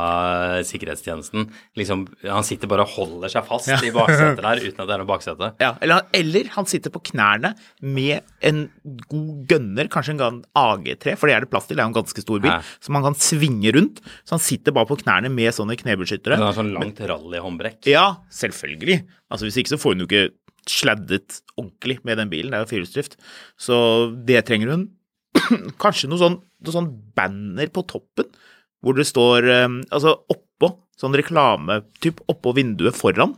sikkerhetstjenesten. 0.66 1.48
Liksom, 1.78 2.06
han 2.24 2.42
sitter 2.46 2.66
bare 2.70 2.82
og 2.82 2.88
holder 2.96 3.28
seg 3.30 3.46
fast 3.46 3.68
Ja. 3.70 3.76
i 3.78 3.90
baksetet 3.94 4.42
der 4.42 4.56
uten 4.66 4.80
at 4.82 4.88
det 4.88 4.94
er 4.96 5.02
noe 5.04 5.06
baksete. 5.06 5.52
Ja, 5.62 5.76
eller, 5.80 5.94
han- 6.00 6.10
eller 6.12 6.48
han 6.56 6.66
sitter 6.66 6.90
på 6.90 7.02
knærne 7.12 7.54
med 7.80 8.22
en 8.42 8.70
god 9.08 9.46
gønner, 9.48 9.88
kanskje 9.88 10.18
en 10.20 10.42
AG3, 10.56 11.16
for 11.16 11.28
det 11.28 11.36
er 11.36 11.40
det 11.46 11.50
plass 11.50 11.66
til, 11.68 11.76
det 11.76 11.82
er 11.84 11.86
en 11.86 11.94
ganske 11.94 12.20
stor 12.24 12.40
bil, 12.40 12.50
Ja. 12.50 12.60
som 12.80 12.94
han 12.96 13.04
kan 13.04 13.14
svinge 13.14 13.72
rundt. 13.74 14.00
Så 14.24 14.30
han 14.30 14.38
sitter 14.40 14.72
bare 14.72 14.86
på 14.86 14.98
knærne 15.02 15.30
med 15.30 15.52
sånne 15.54 15.76
knebeskyttere. 15.78 16.36
Den 16.36 16.46
har 16.50 16.52
sånn 16.54 16.74
langt 16.74 16.98
rallyhåndbrekk. 16.98 17.86
Ja, 17.86 18.16
selvfølgelig. 18.30 19.04
Altså 19.30 19.44
Hvis 19.46 19.56
ikke 19.62 19.74
så 19.76 19.78
får 19.78 19.94
hun 19.94 20.00
jo 20.00 20.06
ikke 20.06 20.30
sladdet 20.66 21.42
ordentlig 21.60 21.98
med 22.04 22.16
den 22.18 22.30
bilen, 22.30 22.50
det 22.50 22.58
er 22.58 22.64
jo 22.64 22.70
firehjulsdrift. 22.72 23.16
Så 23.58 24.14
det 24.24 24.44
trenger 24.46 24.70
hun. 24.70 24.88
Kanskje 25.82 26.08
noe 26.10 26.20
sånn, 26.20 26.38
noe 26.64 26.74
sånn 26.74 26.90
banner 27.16 27.70
på 27.74 27.82
toppen, 27.90 28.28
hvor 28.84 28.96
det 28.98 29.06
står 29.08 29.48
eh, 29.50 29.68
Altså 29.94 30.14
oppå, 30.30 30.70
sånn 31.00 31.16
reklametyp 31.18 32.20
oppå 32.30 32.52
vinduet 32.56 32.96
foran. 32.96 33.34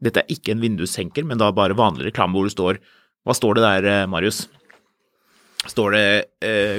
Dette 0.00 0.22
er 0.22 0.30
ikke 0.32 0.54
en 0.54 0.62
vindussenker, 0.62 1.24
men 1.26 1.40
da 1.40 1.50
bare 1.52 1.74
vanlig 1.78 2.06
reklame 2.10 2.38
hvor 2.38 2.46
det 2.46 2.54
står 2.54 2.78
Hva 3.26 3.34
står 3.34 3.58
det 3.58 3.64
der, 3.66 3.88
eh, 3.92 4.06
Marius? 4.10 4.44
Står 5.68 5.96
det 5.96 6.04
eh, 6.46 6.78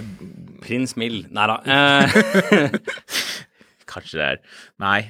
Prins 0.63 0.95
Mild 0.97 1.27
Nei 1.35 1.47
da. 1.51 1.57
Eh, 1.67 2.77
kanskje 3.91 4.15
det 4.21 4.27
er 4.29 4.39
Nei. 4.81 5.01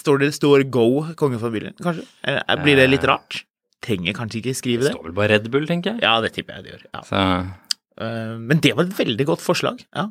Står 0.00 0.22
det 0.24 0.32
står 0.36 0.64
Go 0.72 0.86
kongefamilien, 1.20 1.76
kanskje? 1.84 2.06
Blir 2.64 2.80
det 2.80 2.88
litt 2.88 3.04
rart? 3.08 3.42
Trenger 3.84 4.16
kanskje 4.16 4.40
ikke 4.40 4.56
skrive 4.58 4.82
Det 4.82 4.88
det? 4.88 4.96
står 4.96 5.10
vel 5.10 5.16
bare 5.20 5.36
Red 5.36 5.50
Bull, 5.52 5.68
tenker 5.68 5.92
jeg. 5.94 6.02
Ja, 6.02 6.16
det 6.24 6.32
tipper 6.34 6.56
jeg 6.58 6.64
det 6.66 6.72
gjør. 6.72 6.86
Ja. 6.96 7.02
Så 7.06 7.20
men 8.00 8.60
det 8.62 8.74
var 8.78 8.86
et 8.86 8.96
veldig 8.98 9.26
godt 9.28 9.42
forslag. 9.44 9.80
Ja. 9.96 10.08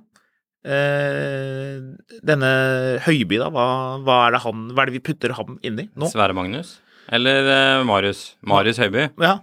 Eh, 0.67 1.77
denne 2.27 2.49
Høiby, 3.05 3.37
da, 3.39 3.47
hva, 3.53 3.67
hva 4.03 4.17
er 4.25 4.33
det 4.35 4.41
han 4.43 4.65
Hva 4.73 4.83
er 4.83 4.89
det 4.89 4.97
vi 4.97 5.03
putter 5.05 5.31
ham 5.37 5.55
inn 5.63 5.79
i 5.79 5.85
nå? 5.95 6.09
Sverre 6.11 6.35
Magnus. 6.35 6.73
Eller 7.13 7.47
eh, 7.53 7.83
Marius. 7.87 8.33
Marius 8.43 8.81
Høiby. 8.83 9.05
Ja, 9.23 9.37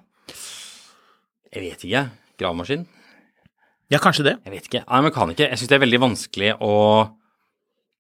Jeg 1.55 1.62
vet 1.68 1.86
ikke. 1.86 2.05
Gravemaskin? 2.40 2.84
ja 3.92 3.99
kanskje 4.03 4.24
det. 4.26 4.32
Jeg 4.42 4.53
vet 4.57 4.64
ikke. 4.68 4.80
Han 4.88 5.05
er 5.05 5.11
mekaniker. 5.11 5.49
Jeg 5.53 5.61
syns 5.61 5.70
det 5.70 5.76
er 5.76 5.84
veldig 5.84 6.01
vanskelig 6.03 6.55
å 6.64 6.72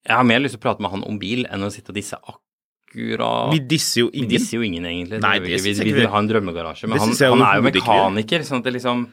Jeg 0.08 0.16
har 0.18 0.24
mer 0.26 0.40
lyst 0.42 0.56
til 0.56 0.60
å 0.60 0.64
prate 0.64 0.82
med 0.84 0.90
han 0.92 1.04
om 1.06 1.20
bil 1.20 1.44
enn 1.46 1.64
å 1.64 1.70
sitte 1.72 1.92
og 1.94 1.98
disse 2.00 2.18
akkurat 2.18 3.52
Vi 3.54 3.60
disser 3.70 4.02
jo 4.02 4.08
ingen. 4.10 4.28
Vi 4.28 4.36
disser 4.36 4.58
jo 4.58 4.64
ingen, 4.66 4.88
egentlig. 4.90 5.20
Nei, 5.22 5.36
det 5.38 5.46
vi 5.46 5.52
vi, 5.54 5.54
jeg 5.54 5.78
vi 5.78 5.92
ikke 5.92 6.00
vil 6.02 6.10
ha 6.12 6.20
en 6.24 6.30
drømmegarasje. 6.32 6.90
Men 6.90 7.04
han, 7.04 7.14
han 7.14 7.44
er 7.46 7.60
jo 7.60 7.64
vi 7.68 7.72
mekaniker, 7.78 8.44
sånn 8.48 8.60
at 8.60 8.68
det 8.68 8.74
liksom 8.80 9.06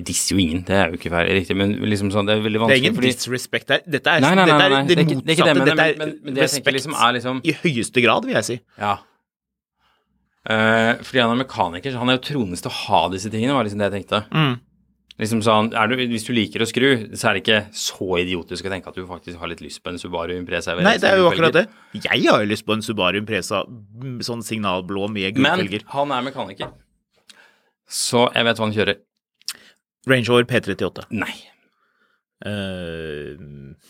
Vi 0.00 0.06
disser 0.08 0.32
jo 0.32 0.40
ingen, 0.40 0.62
det 0.64 0.76
er 0.78 0.88
jo 0.94 0.96
ikke 0.96 1.10
feil, 1.12 1.28
riktig, 1.36 1.56
men 1.60 1.74
liksom 1.84 2.08
sånn, 2.14 2.24
det 2.30 2.38
er 2.38 2.44
veldig 2.46 2.56
Det 2.56 2.60
er 2.60 2.64
vanskelig 2.64 2.80
ingen 2.86 2.96
fordi 2.96 3.12
disrespect 3.12 3.74
her. 3.74 3.82
Dette 3.84 4.14
er, 4.14 4.24
Nei, 4.24 4.32
nei, 4.38 4.46
nei, 4.46 4.46
dette 4.48 4.64
er 4.64 4.70
det, 4.72 4.80
det 4.80 4.80
er 4.80 4.96
det 4.96 4.96
er 4.96 5.10
det 5.10 5.16
motsatte. 5.20 5.64
Dette 5.68 5.84
er 5.84 5.98
men- 6.00 6.18
men 6.24 6.34
det 6.38 6.42
respekt 6.46 6.76
liksom 6.78 6.94
er 6.96 7.12
liksom- 7.18 7.40
i 7.44 7.52
høyeste 7.60 8.02
grad, 8.06 8.24
vil 8.24 8.34
jeg 8.40 8.44
si. 8.48 8.60
Ja. 8.80 8.94
Uh, 10.48 10.96
fordi 11.04 11.20
han 11.20 11.30
er 11.34 11.44
mekaniker, 11.44 11.92
så 11.92 11.98
han 12.00 12.08
er 12.08 12.16
jo 12.16 12.24
tronest 12.24 12.64
til 12.64 12.70
å 12.72 12.78
ha 12.88 13.00
disse 13.12 13.28
tingene, 13.28 13.52
var 13.52 13.64
liksom 13.68 13.78
det 13.82 13.92
jeg 13.92 13.96
tenkte. 14.00 14.22
Mm. 14.32 14.54
Liksom 15.20 15.42
sånn, 15.44 15.68
du, 15.68 15.96
Hvis 16.08 16.24
du 16.24 16.32
liker 16.32 16.64
å 16.64 16.68
skru, 16.70 17.12
så 17.12 17.28
er 17.28 17.34
det 17.36 17.42
ikke 17.44 17.58
så 17.76 18.06
idiotisk 18.22 18.64
å 18.64 18.70
tenke 18.72 18.88
at 18.88 18.94
du 18.96 19.04
faktisk 19.04 19.36
har 19.38 19.48
litt 19.52 19.60
lyst 19.60 19.82
på 19.84 19.92
en 19.92 19.98
Subaru 20.00 20.32
Impreza. 20.32 20.72
Nei, 20.80 20.96
det 20.96 21.10
er 21.10 21.18
jo 21.20 21.28
akkurat 21.28 21.52
det. 21.52 21.66
Jeg 21.92 22.24
har 22.24 22.40
jo 22.40 22.48
lyst 22.48 22.64
på 22.64 22.72
en 22.72 22.80
Subaru 22.80 23.20
Impreza 23.20 23.66
mm, 23.68 24.22
sånn 24.24 24.40
signalblå 24.40 25.10
med 25.12 25.36
Men 25.36 25.68
han 25.92 26.10
er 26.16 26.22
mekaniker, 26.30 26.72
så 27.86 28.32
jeg 28.32 28.44
vet 28.48 28.56
hva 28.56 28.64
han 28.64 28.72
kjører. 28.72 28.96
Range 30.08 30.30
Rover 30.30 30.46
P38. 30.48 31.06
Nei. 31.12 31.34
Uh, 32.40 33.36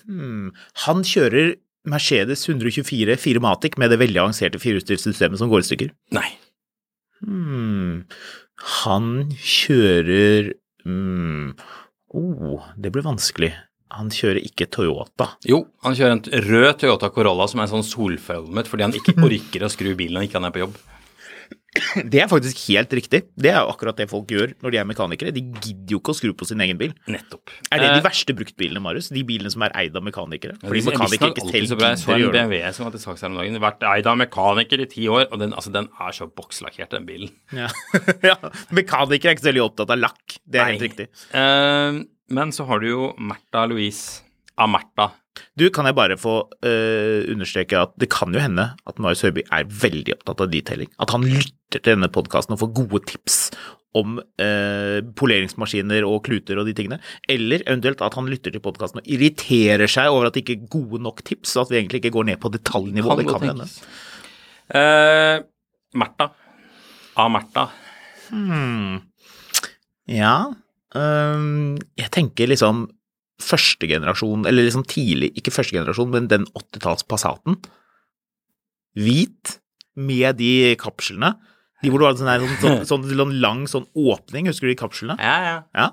hmm. 0.09 0.51
Han 0.87 1.05
kjører 1.07 1.55
Mercedes 1.89 2.43
124 2.49 3.17
Firmatic 3.21 3.79
med 3.81 3.93
det 3.93 4.01
veldig 4.03 4.25
avanserte 4.25 4.61
firehjulsdriftssystemet 4.61 5.41
som 5.41 5.53
går 5.53 5.63
i 5.63 5.69
stykker. 5.71 5.93
Nei. 6.17 6.29
Hmm. 7.23 8.07
Han 8.83 9.11
kjører 9.37 10.53
hmm. 10.85 11.55
oh, 12.17 12.71
det 12.77 12.93
blir 12.93 13.07
vanskelig. 13.07 13.53
Han 13.91 14.11
kjører 14.15 14.45
ikke 14.47 14.69
Toyota. 14.71 15.33
Jo, 15.49 15.65
han 15.83 15.97
kjører 15.99 16.15
en 16.15 16.45
rød 16.47 16.71
Toyota 16.83 17.11
Corolla 17.15 17.49
som 17.51 17.63
er 17.63 17.71
sånn 17.73 17.87
solfølmet 17.87 18.71
fordi 18.71 18.87
han 18.87 18.95
ikke 18.97 19.17
orker 19.27 19.67
å 19.67 19.73
skru 19.73 19.95
bilen 19.99 20.19
når 20.19 20.29
ikke 20.29 20.39
han 20.39 20.51
er 20.51 20.55
på 20.55 20.65
jobb. 20.65 20.77
Det 22.13 22.19
er 22.19 22.27
faktisk 22.31 22.59
helt 22.69 22.91
riktig. 22.99 23.21
Det 23.39 23.51
er 23.53 23.61
jo 23.63 23.71
akkurat 23.71 23.95
det 24.01 24.09
folk 24.11 24.27
gjør 24.33 24.55
når 24.65 24.73
de 24.75 24.79
er 24.81 24.87
mekanikere. 24.91 25.31
De 25.37 25.43
gidder 25.63 25.95
jo 25.95 26.01
ikke 26.01 26.11
å 26.15 26.17
skru 26.19 26.33
på 26.35 26.49
sin 26.49 26.59
egen 26.65 26.79
bil. 26.81 26.95
Nettopp. 27.07 27.53
Er 27.71 27.79
det 27.79 27.91
de 27.93 28.01
Eh, 28.01 28.07
verste 28.09 28.35
bruktbilene, 28.35 28.83
Marius? 28.83 29.11
De 29.15 29.23
bilene 29.27 29.53
som 29.55 29.63
er 29.63 29.75
eid 29.79 29.95
av 29.95 30.03
mekanikere? 30.03 30.57
Ja, 30.59 30.67
Fordi 30.67 30.83
de- 30.83 30.91
mekanikere 30.91 31.31
ikke 31.31 31.47
selv 31.47 31.79
gidder 31.79 31.95
å 31.95 32.19
gjøre 32.19 32.33
det. 32.35 32.41
BMW 32.41 32.73
som 32.75 32.85
var 32.89 32.91
til 32.97 33.05
salgs 33.05 33.23
her 33.23 33.31
om 33.31 33.39
dagen. 33.39 33.61
Vært 33.63 33.87
eid 33.93 34.07
av 34.11 34.19
mekaniker 34.19 34.83
i 34.83 34.89
ti 34.91 35.07
år, 35.07 35.29
og 35.31 35.39
den, 35.39 35.53
altså, 35.55 35.71
den 35.73 35.87
er 36.01 36.11
så 36.19 36.27
bokslakkert, 36.27 36.91
den 36.91 37.07
bilen. 37.07 37.31
Ja. 37.55 37.69
ja. 38.33 38.35
Mekanikere 38.75 39.31
er 39.31 39.37
ikke 39.39 39.47
så 39.47 39.53
veldig 39.53 39.65
opptatt 39.71 39.95
av 39.95 40.03
lakk. 40.03 40.39
Det 40.51 40.59
er 40.61 40.73
helt 40.73 40.83
riktig. 40.89 41.09
Uh, 41.31 42.03
men 42.35 42.51
så 42.51 42.67
har 42.67 42.81
du 42.83 42.89
jo 42.91 43.13
Märtha 43.19 43.69
Louise 43.71 44.23
av 44.59 44.69
Märtha. 44.75 45.13
Du, 45.59 45.67
kan 45.75 45.89
jeg 45.89 45.97
bare 45.99 46.17
få 46.21 46.37
uh, 46.47 47.21
understreke 47.31 47.79
at 47.81 47.93
det 48.01 48.11
kan 48.13 48.33
jo 48.35 48.41
hende 48.41 48.71
at 48.87 49.03
Marius 49.03 49.25
Høiby 49.27 49.43
er 49.51 49.67
veldig 49.67 50.15
opptatt 50.19 50.45
av 50.47 50.53
detailing. 50.53 50.91
At 51.03 51.13
han 51.15 51.27
lytter 51.27 51.81
til 51.81 51.95
denne 51.95 52.11
podkasten 52.13 52.55
og 52.55 52.63
får 52.63 52.73
gode 52.79 53.03
tips 53.11 53.39
om 53.99 54.21
uh, 54.23 55.01
poleringsmaskiner 55.19 56.07
og 56.07 56.23
kluter 56.29 56.61
og 56.63 56.71
de 56.71 56.77
tingene. 56.79 57.01
Eller 57.29 57.65
eventuelt 57.67 58.05
at 58.07 58.17
han 58.17 58.31
lytter 58.31 58.55
til 58.55 58.63
podkasten 58.63 59.03
og 59.03 59.11
irriterer 59.11 59.91
seg 59.91 60.13
over 60.15 60.31
at 60.31 60.39
det 60.39 60.45
ikke 60.47 60.61
er 60.61 60.71
gode 60.79 61.03
nok 61.03 61.25
tips, 61.27 61.57
og 61.57 61.67
at 61.67 61.75
vi 61.75 61.81
egentlig 61.83 62.05
ikke 62.05 62.15
går 62.15 62.31
ned 62.31 62.41
på 62.41 62.53
detaljnivå. 62.55 63.11
Kan 63.11 63.23
det 63.25 63.35
kan 63.35 63.51
hende. 63.51 63.69
Uh, 63.69 64.09
Eh, 64.71 65.41
Märtha 65.95 66.31
A. 67.15 67.29
Märtha. 67.29 67.69
Ja, 70.07 70.55
um, 70.95 71.79
jeg 71.99 72.11
tenker 72.15 72.51
liksom 72.51 72.87
første 73.45 73.89
generasjon, 73.91 74.47
eller 74.49 74.67
liksom 74.67 74.85
tidlig, 74.89 75.33
ikke 75.39 75.55
første 75.55 75.77
generasjon, 75.77 76.13
men 76.13 76.29
den 76.31 76.47
80-talls 76.53 77.07
Passaten. 77.09 77.59
Hvit, 78.99 79.59
med 80.01 80.39
de 80.39 80.77
kapslene. 80.81 81.35
De 81.81 81.91
hvor 81.91 82.03
det 82.03 82.09
var 82.09 82.19
sånn, 82.19 82.57
sånn, 82.61 82.83
sånn, 82.89 83.07
sånn 83.09 83.37
lang 83.41 83.65
sånn 83.71 83.87
åpning, 83.97 84.49
husker 84.51 84.69
du 84.69 84.75
de 84.75 84.81
kapslene? 84.81 85.17
Ja, 85.21 85.37
ja. 85.47 85.57
Ja. 85.77 85.89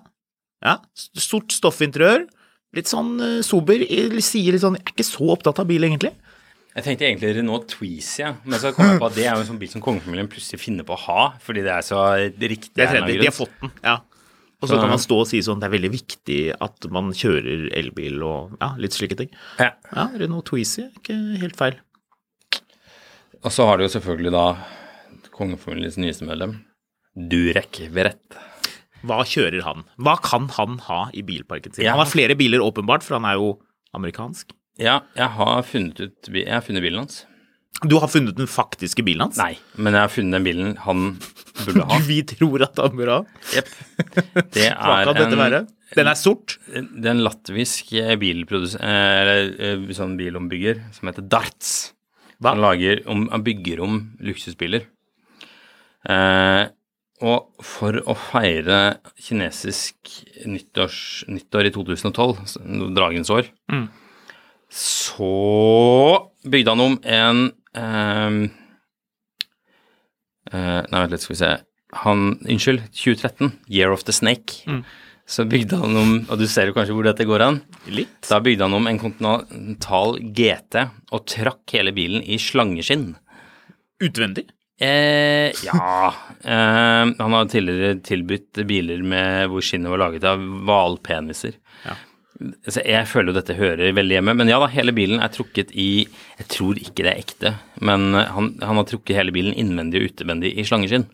ja. 0.65 0.75
Stort 1.17 1.55
stoffinteriør. 1.55 2.27
Litt 2.75 2.91
sånn 2.91 3.15
uh, 3.21 3.39
sober. 3.45 3.81
Sier 4.23 4.53
litt 4.53 4.63
sånn 4.63 4.75
Jeg 4.77 4.83
er 4.83 4.95
ikke 4.95 5.07
så 5.07 5.29
opptatt 5.33 5.61
av 5.63 5.69
bil, 5.69 5.87
egentlig. 5.87 6.11
Jeg 6.77 6.85
tenkte 6.85 7.07
egentlig 7.07 7.31
Renault 7.39 7.71
Twizy, 7.71 8.19
ja. 8.21 8.35
men 8.45 8.59
så 8.61 8.69
kom 8.75 8.85
jeg 8.85 8.99
på 9.01 9.07
at 9.07 9.15
det 9.15 9.23
er 9.25 9.31
jo 9.31 9.41
en 9.41 9.47
sånn 9.47 9.57
bil 9.57 9.69
som 9.71 9.81
kongefamilien 9.81 10.27
plutselig 10.29 10.59
finner 10.61 10.85
på 10.85 10.93
å 10.93 10.99
ha, 11.07 11.23
fordi 11.41 11.63
det 11.65 11.71
er 11.73 11.85
så 11.87 12.03
riktig. 12.37 12.69
Det 12.77 12.85
er 12.85 12.99
eller 12.99 13.23
De 13.23 13.25
har 13.31 13.33
fått 13.33 13.55
den. 13.63 13.71
Ja. 13.81 13.95
Og 14.57 14.71
så 14.71 14.79
kan 14.81 14.89
man 14.89 15.01
stå 15.01 15.19
og 15.21 15.27
si 15.29 15.37
sånn 15.45 15.59
Det 15.61 15.67
er 15.67 15.73
veldig 15.75 15.91
viktig 15.93 16.37
at 16.65 16.87
man 16.93 17.11
kjører 17.13 17.67
elbil 17.77 18.23
og 18.25 18.55
ja, 18.57 18.71
litt 18.81 18.95
slike 18.97 19.17
ting. 19.19 19.29
Ja. 19.61 19.75
Ja, 19.91 20.07
Renault 20.17 20.49
Twizy 20.49 20.87
er 20.87 20.95
ikke 20.97 21.17
helt 21.43 21.59
feil. 21.59 21.77
Og 23.45 23.53
så 23.53 23.67
har 23.69 23.77
du 23.77 23.85
jo 23.85 23.91
selvfølgelig 23.93 24.33
da 24.33 24.45
kongefamiliens 25.37 25.99
nyeste 26.01 26.25
medlem, 26.25 26.57
Durek 27.13 27.83
Verrett. 27.93 28.37
Hva 29.05 29.21
kjører 29.29 29.61
han? 29.61 29.85
Hva 30.01 30.15
kan 30.25 30.47
han 30.57 30.79
ha 30.87 31.03
i 31.13 31.21
bilparken 31.25 31.75
sin? 31.75 31.85
Ja. 31.85 31.93
Han 31.93 32.01
har 32.01 32.09
flere 32.09 32.37
biler, 32.37 32.63
åpenbart, 32.65 33.05
for 33.05 33.19
han 33.19 33.27
er 33.29 33.37
jo 33.37 33.51
amerikansk. 33.97 34.55
Ja, 34.81 34.99
jeg 35.17 35.33
har 35.37 35.63
funnet 35.65 36.01
ut 36.01 36.27
Jeg 36.29 36.49
har 36.53 36.61
funnet 36.65 36.83
bilen 36.85 37.01
hans. 37.05 37.23
Du 37.85 37.97
har 38.01 38.09
funnet 38.09 38.37
den 38.39 38.47
faktiske 38.49 39.03
bilen 39.05 39.27
hans? 39.27 39.37
Nei, 39.37 39.57
men 39.77 39.93
jeg 39.93 40.01
har 40.07 40.09
funnet 40.13 40.33
den 40.39 40.45
bilen 40.47 40.77
han 40.81 41.03
burde 41.65 41.85
ha. 41.85 41.99
Vi 42.09 42.21
tror 42.25 42.63
at 42.65 42.79
han 42.81 42.95
burde 42.97 43.19
ha. 43.19 43.41
Jepp. 43.53 43.69
Det 44.55 44.71
Hva 44.73 45.03
kan 45.05 45.19
dette 45.19 45.37
være? 45.37 45.59
Den 45.95 46.09
er 46.11 46.17
sort. 46.19 46.57
det 46.67 47.05
er 47.05 47.13
en 47.13 47.21
latvisk 47.23 47.93
eh, 47.95 48.15
eller 48.17 49.53
eh, 49.55 49.85
sånn 49.95 50.17
bilombygger 50.19 50.81
som 50.95 51.07
heter 51.11 51.23
Darts. 51.31 51.93
Hva? 52.41 52.51
Han, 52.55 52.61
lager 52.65 53.03
han 53.07 53.45
bygger 53.45 53.79
om 53.85 54.01
luksusbiler. 54.25 54.83
Eh, 56.07 56.65
og 57.25 57.63
for 57.65 57.97
å 58.05 58.13
feire 58.27 58.97
kinesisk 59.25 60.11
nyttårs, 60.45 61.23
nyttår 61.31 61.69
i 61.69 61.73
2012, 61.73 62.43
dragens 62.97 63.31
år, 63.33 63.49
Mm. 63.71 63.87
så 64.69 65.31
bygde 66.45 66.69
han 66.75 66.83
om 66.83 66.99
en 67.03 67.51
eh, 67.77 68.29
Nei, 70.51 71.01
vent 71.01 71.13
litt, 71.13 71.25
skal 71.25 71.35
vi 71.35 71.41
se. 71.41 71.51
Han, 72.03 72.23
unnskyld, 72.43 72.87
2013, 72.91 73.51
Year 73.71 73.93
of 73.95 74.03
the 74.07 74.15
Snake. 74.15 74.63
Mm. 74.67 74.83
Så 75.27 75.43
bygde 75.43 75.75
han 75.81 75.95
om, 75.99 76.11
og 76.31 76.39
du 76.39 76.45
ser 76.47 76.69
jo 76.69 76.75
kanskje 76.75 76.95
hvor 76.95 77.07
dette 77.07 77.27
går 77.27 77.43
an. 77.43 77.57
Litt. 77.91 78.21
Da 78.29 78.39
bygde 78.43 78.63
han 78.63 78.75
om 78.77 78.87
en 78.87 78.99
Continental 79.01 80.15
GT 80.23 80.85
og 81.11 81.25
trakk 81.27 81.75
hele 81.75 81.91
bilen 81.95 82.23
i 82.23 82.39
slangeskinn. 82.39 83.09
Utvendig. 84.03 84.45
Eh, 84.79 85.49
ja 85.65 86.13
eh, 86.43 87.03
Han 87.17 87.33
har 87.33 87.47
tidligere 87.49 87.95
tilbudt 88.05 88.59
biler 88.69 89.01
med 89.01 89.47
hvor 89.49 89.63
skinnet 89.65 89.89
var 89.89 90.03
laget 90.03 90.27
av 90.29 90.43
hvalpeniser. 90.69 91.57
Ja. 91.81 91.95
Så 92.69 92.83
jeg 92.85 93.07
føler 93.09 93.31
jo 93.31 93.37
dette 93.39 93.55
hører 93.57 93.95
veldig 93.97 94.17
hjemme. 94.17 94.35
Men 94.37 94.51
ja 94.51 94.59
da, 94.61 94.69
hele 94.69 94.93
bilen 94.93 95.21
er 95.23 95.31
trukket 95.33 95.71
i 95.73 96.05
Jeg 96.05 96.47
tror 96.53 96.77
ikke 96.77 97.05
det 97.05 97.11
er 97.11 97.21
ekte, 97.23 97.53
men 97.81 98.11
han, 98.13 98.51
han 98.61 98.81
har 98.81 98.87
trukket 98.89 99.17
hele 99.17 99.33
bilen 99.33 99.55
innvendig 99.57 100.03
og 100.03 100.11
utevendig 100.13 100.53
i 100.53 100.65
slangeskinn. 100.67 101.07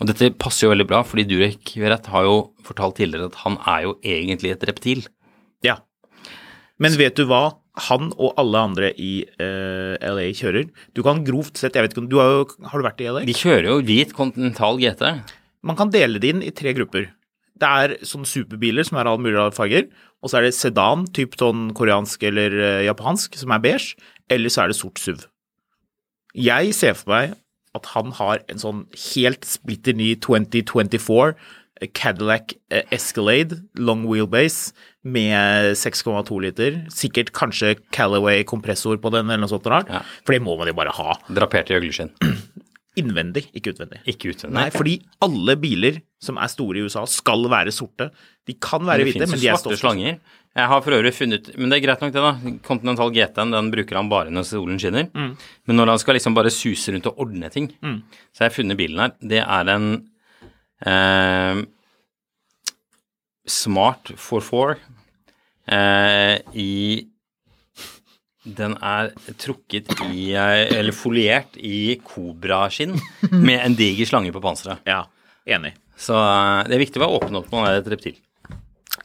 Og 0.00 0.10
dette 0.10 0.32
passer 0.40 0.66
jo 0.66 0.72
veldig 0.74 0.88
bra, 0.90 1.04
fordi 1.06 1.26
Durek 1.30 1.76
Verrett 1.78 2.10
har 2.10 2.26
jo 2.26 2.38
fortalt 2.66 2.98
tidligere 2.98 3.30
at 3.30 3.42
han 3.44 3.60
er 3.70 3.86
jo 3.86 3.98
egentlig 4.02 4.54
et 4.54 4.66
reptil. 4.66 5.04
Ja. 5.64 5.78
Men 6.82 6.98
vet 6.98 7.14
du 7.18 7.28
hva 7.30 7.44
han 7.88 8.12
og 8.14 8.36
alle 8.38 8.60
andre 8.68 8.90
i 9.02 9.24
uh, 9.40 9.94
LA 9.98 10.28
kjører? 10.38 10.68
Du 10.94 11.02
kan 11.06 11.24
grovt 11.26 11.58
sett 11.58 11.74
Jeg 11.74 11.86
vet 11.86 11.94
ikke 11.94 12.06
du 12.10 12.20
har, 12.20 12.30
jo, 12.38 12.68
har 12.70 12.78
du 12.78 12.86
vært 12.86 13.02
i 13.02 13.10
LA? 13.10 13.24
De 13.26 13.34
kjører 13.34 13.70
jo 13.70 13.80
hvit 13.86 14.14
kontinental 14.14 14.78
GT. 14.82 15.02
Man 15.66 15.78
kan 15.78 15.90
dele 15.94 16.20
det 16.22 16.34
inn 16.34 16.42
i 16.44 16.52
tre 16.54 16.74
grupper. 16.76 17.08
Det 17.60 17.70
er 17.70 17.94
sånne 18.02 18.26
superbiler 18.26 18.86
som 18.86 18.98
er 18.98 19.08
alle 19.10 19.22
mulige 19.22 19.52
farger, 19.54 19.86
og 20.24 20.30
så 20.30 20.40
er 20.40 20.48
det 20.48 20.56
sedan, 20.56 21.04
typ 21.14 21.36
sånn 21.38 21.68
koreansk 21.76 22.24
eller 22.26 22.56
eh, 22.58 22.84
japansk, 22.88 23.36
som 23.38 23.54
er 23.54 23.62
beige, 23.62 23.94
eller 24.32 24.50
så 24.50 24.64
er 24.64 24.72
det 24.72 24.78
sort 24.80 24.98
SUV. 24.98 25.26
Jeg 26.34 26.74
ser 26.74 26.96
for 26.98 27.14
meg 27.14 27.36
at 27.74 27.90
han 27.94 28.14
har 28.18 28.42
en 28.50 28.62
sånn 28.62 28.80
helt 29.12 29.46
splitter 29.46 29.94
ny 29.98 30.14
2024 30.22 31.34
Cadillac 31.94 32.54
eh, 32.70 32.84
Escalade 32.94 33.58
long 33.74 34.04
wheelbase 34.06 34.72
med 35.02 35.74
6,2 35.76 36.38
liter. 36.40 36.78
Sikkert 36.94 37.32
kanskje 37.36 37.74
Callaway 37.92 38.44
kompressor 38.46 38.96
på 39.02 39.10
den, 39.12 39.28
eller 39.28 39.44
noe 39.44 39.52
sånt 39.52 39.66
rart. 39.68 39.90
Ja. 39.90 40.04
For 40.24 40.36
det 40.36 40.44
må 40.46 40.56
man 40.60 40.70
jo 40.70 40.76
bare 40.78 40.94
ha. 40.94 41.18
Drapert 41.28 41.72
i 41.72 41.78
øgleskinn. 41.78 42.14
Innvendig, 43.00 43.48
ikke 43.56 43.72
utvendig. 43.74 44.00
Ikke 44.10 44.30
utvendig. 44.30 44.54
Nei, 44.54 44.68
fordi 44.70 44.94
alle 45.24 45.56
biler 45.58 45.98
som 46.22 46.38
er 46.40 46.50
store 46.52 46.80
i 46.80 46.86
USA, 46.86 47.02
skal 47.10 47.44
være 47.50 47.72
sorte. 47.74 48.08
De 48.48 48.54
kan 48.54 48.84
være 48.86 49.06
hvite, 49.08 49.26
men 49.26 49.40
de 49.40 49.50
er 49.50 49.58
stål. 49.58 49.74
Det 49.74 49.78
finnes 49.78 49.80
svarte 49.80 49.80
slanger. 49.82 50.40
Jeg 50.54 50.70
har 50.70 50.82
for 50.84 50.94
øvrig 50.94 51.10
funnet 51.10 51.48
Men 51.58 51.72
det 51.72 51.80
er 51.80 51.82
greit 51.82 52.02
nok, 52.04 52.12
det, 52.14 52.22
da. 52.22 52.52
Continental 52.66 53.10
GT-en 53.10 53.54
den 53.56 53.70
bruker 53.74 53.98
han 53.98 54.10
bare 54.12 54.30
når 54.30 54.46
solen 54.46 54.78
skinner. 54.78 55.08
Mm. 55.10 55.32
Men 55.66 55.80
når 55.80 55.94
han 55.94 56.02
skal 56.02 56.18
liksom 56.18 56.36
bare 56.36 56.52
suse 56.54 56.94
rundt 56.94 57.08
og 57.10 57.24
ordne 57.26 57.50
ting, 57.50 57.72
så 58.30 58.44
har 58.44 58.52
jeg 58.52 58.58
funnet 58.60 58.78
bilen 58.78 59.02
her. 59.02 59.16
Det 59.18 59.40
er 59.42 59.72
en 59.74 59.88
eh, 60.86 61.64
Smart 63.44 64.14
44 64.16 64.78
eh, 65.68 66.38
i 66.56 66.70
Den 68.44 68.76
er 68.84 69.14
trukket 69.40 69.88
i 70.10 70.34
eh, 70.36 70.66
Eller 70.76 70.92
foliert 70.92 71.56
i 71.56 71.96
kobraskinn 72.04 72.92
med 73.32 73.56
en 73.56 73.76
diger 73.78 74.08
slange 74.08 74.34
på 74.34 74.42
panseret. 74.44 74.84
Ja, 74.88 75.06
enig. 75.48 75.72
Så 75.96 76.16
eh, 76.18 76.60
det 76.68 76.76
er 76.76 76.84
viktig 76.84 77.00
å 77.00 77.06
være 77.06 77.20
åpen 77.20 77.40
opp 77.40 77.48
når 77.48 77.62
man 77.62 77.70
er 77.70 77.80
et 77.80 77.90
reptil. 77.94 78.18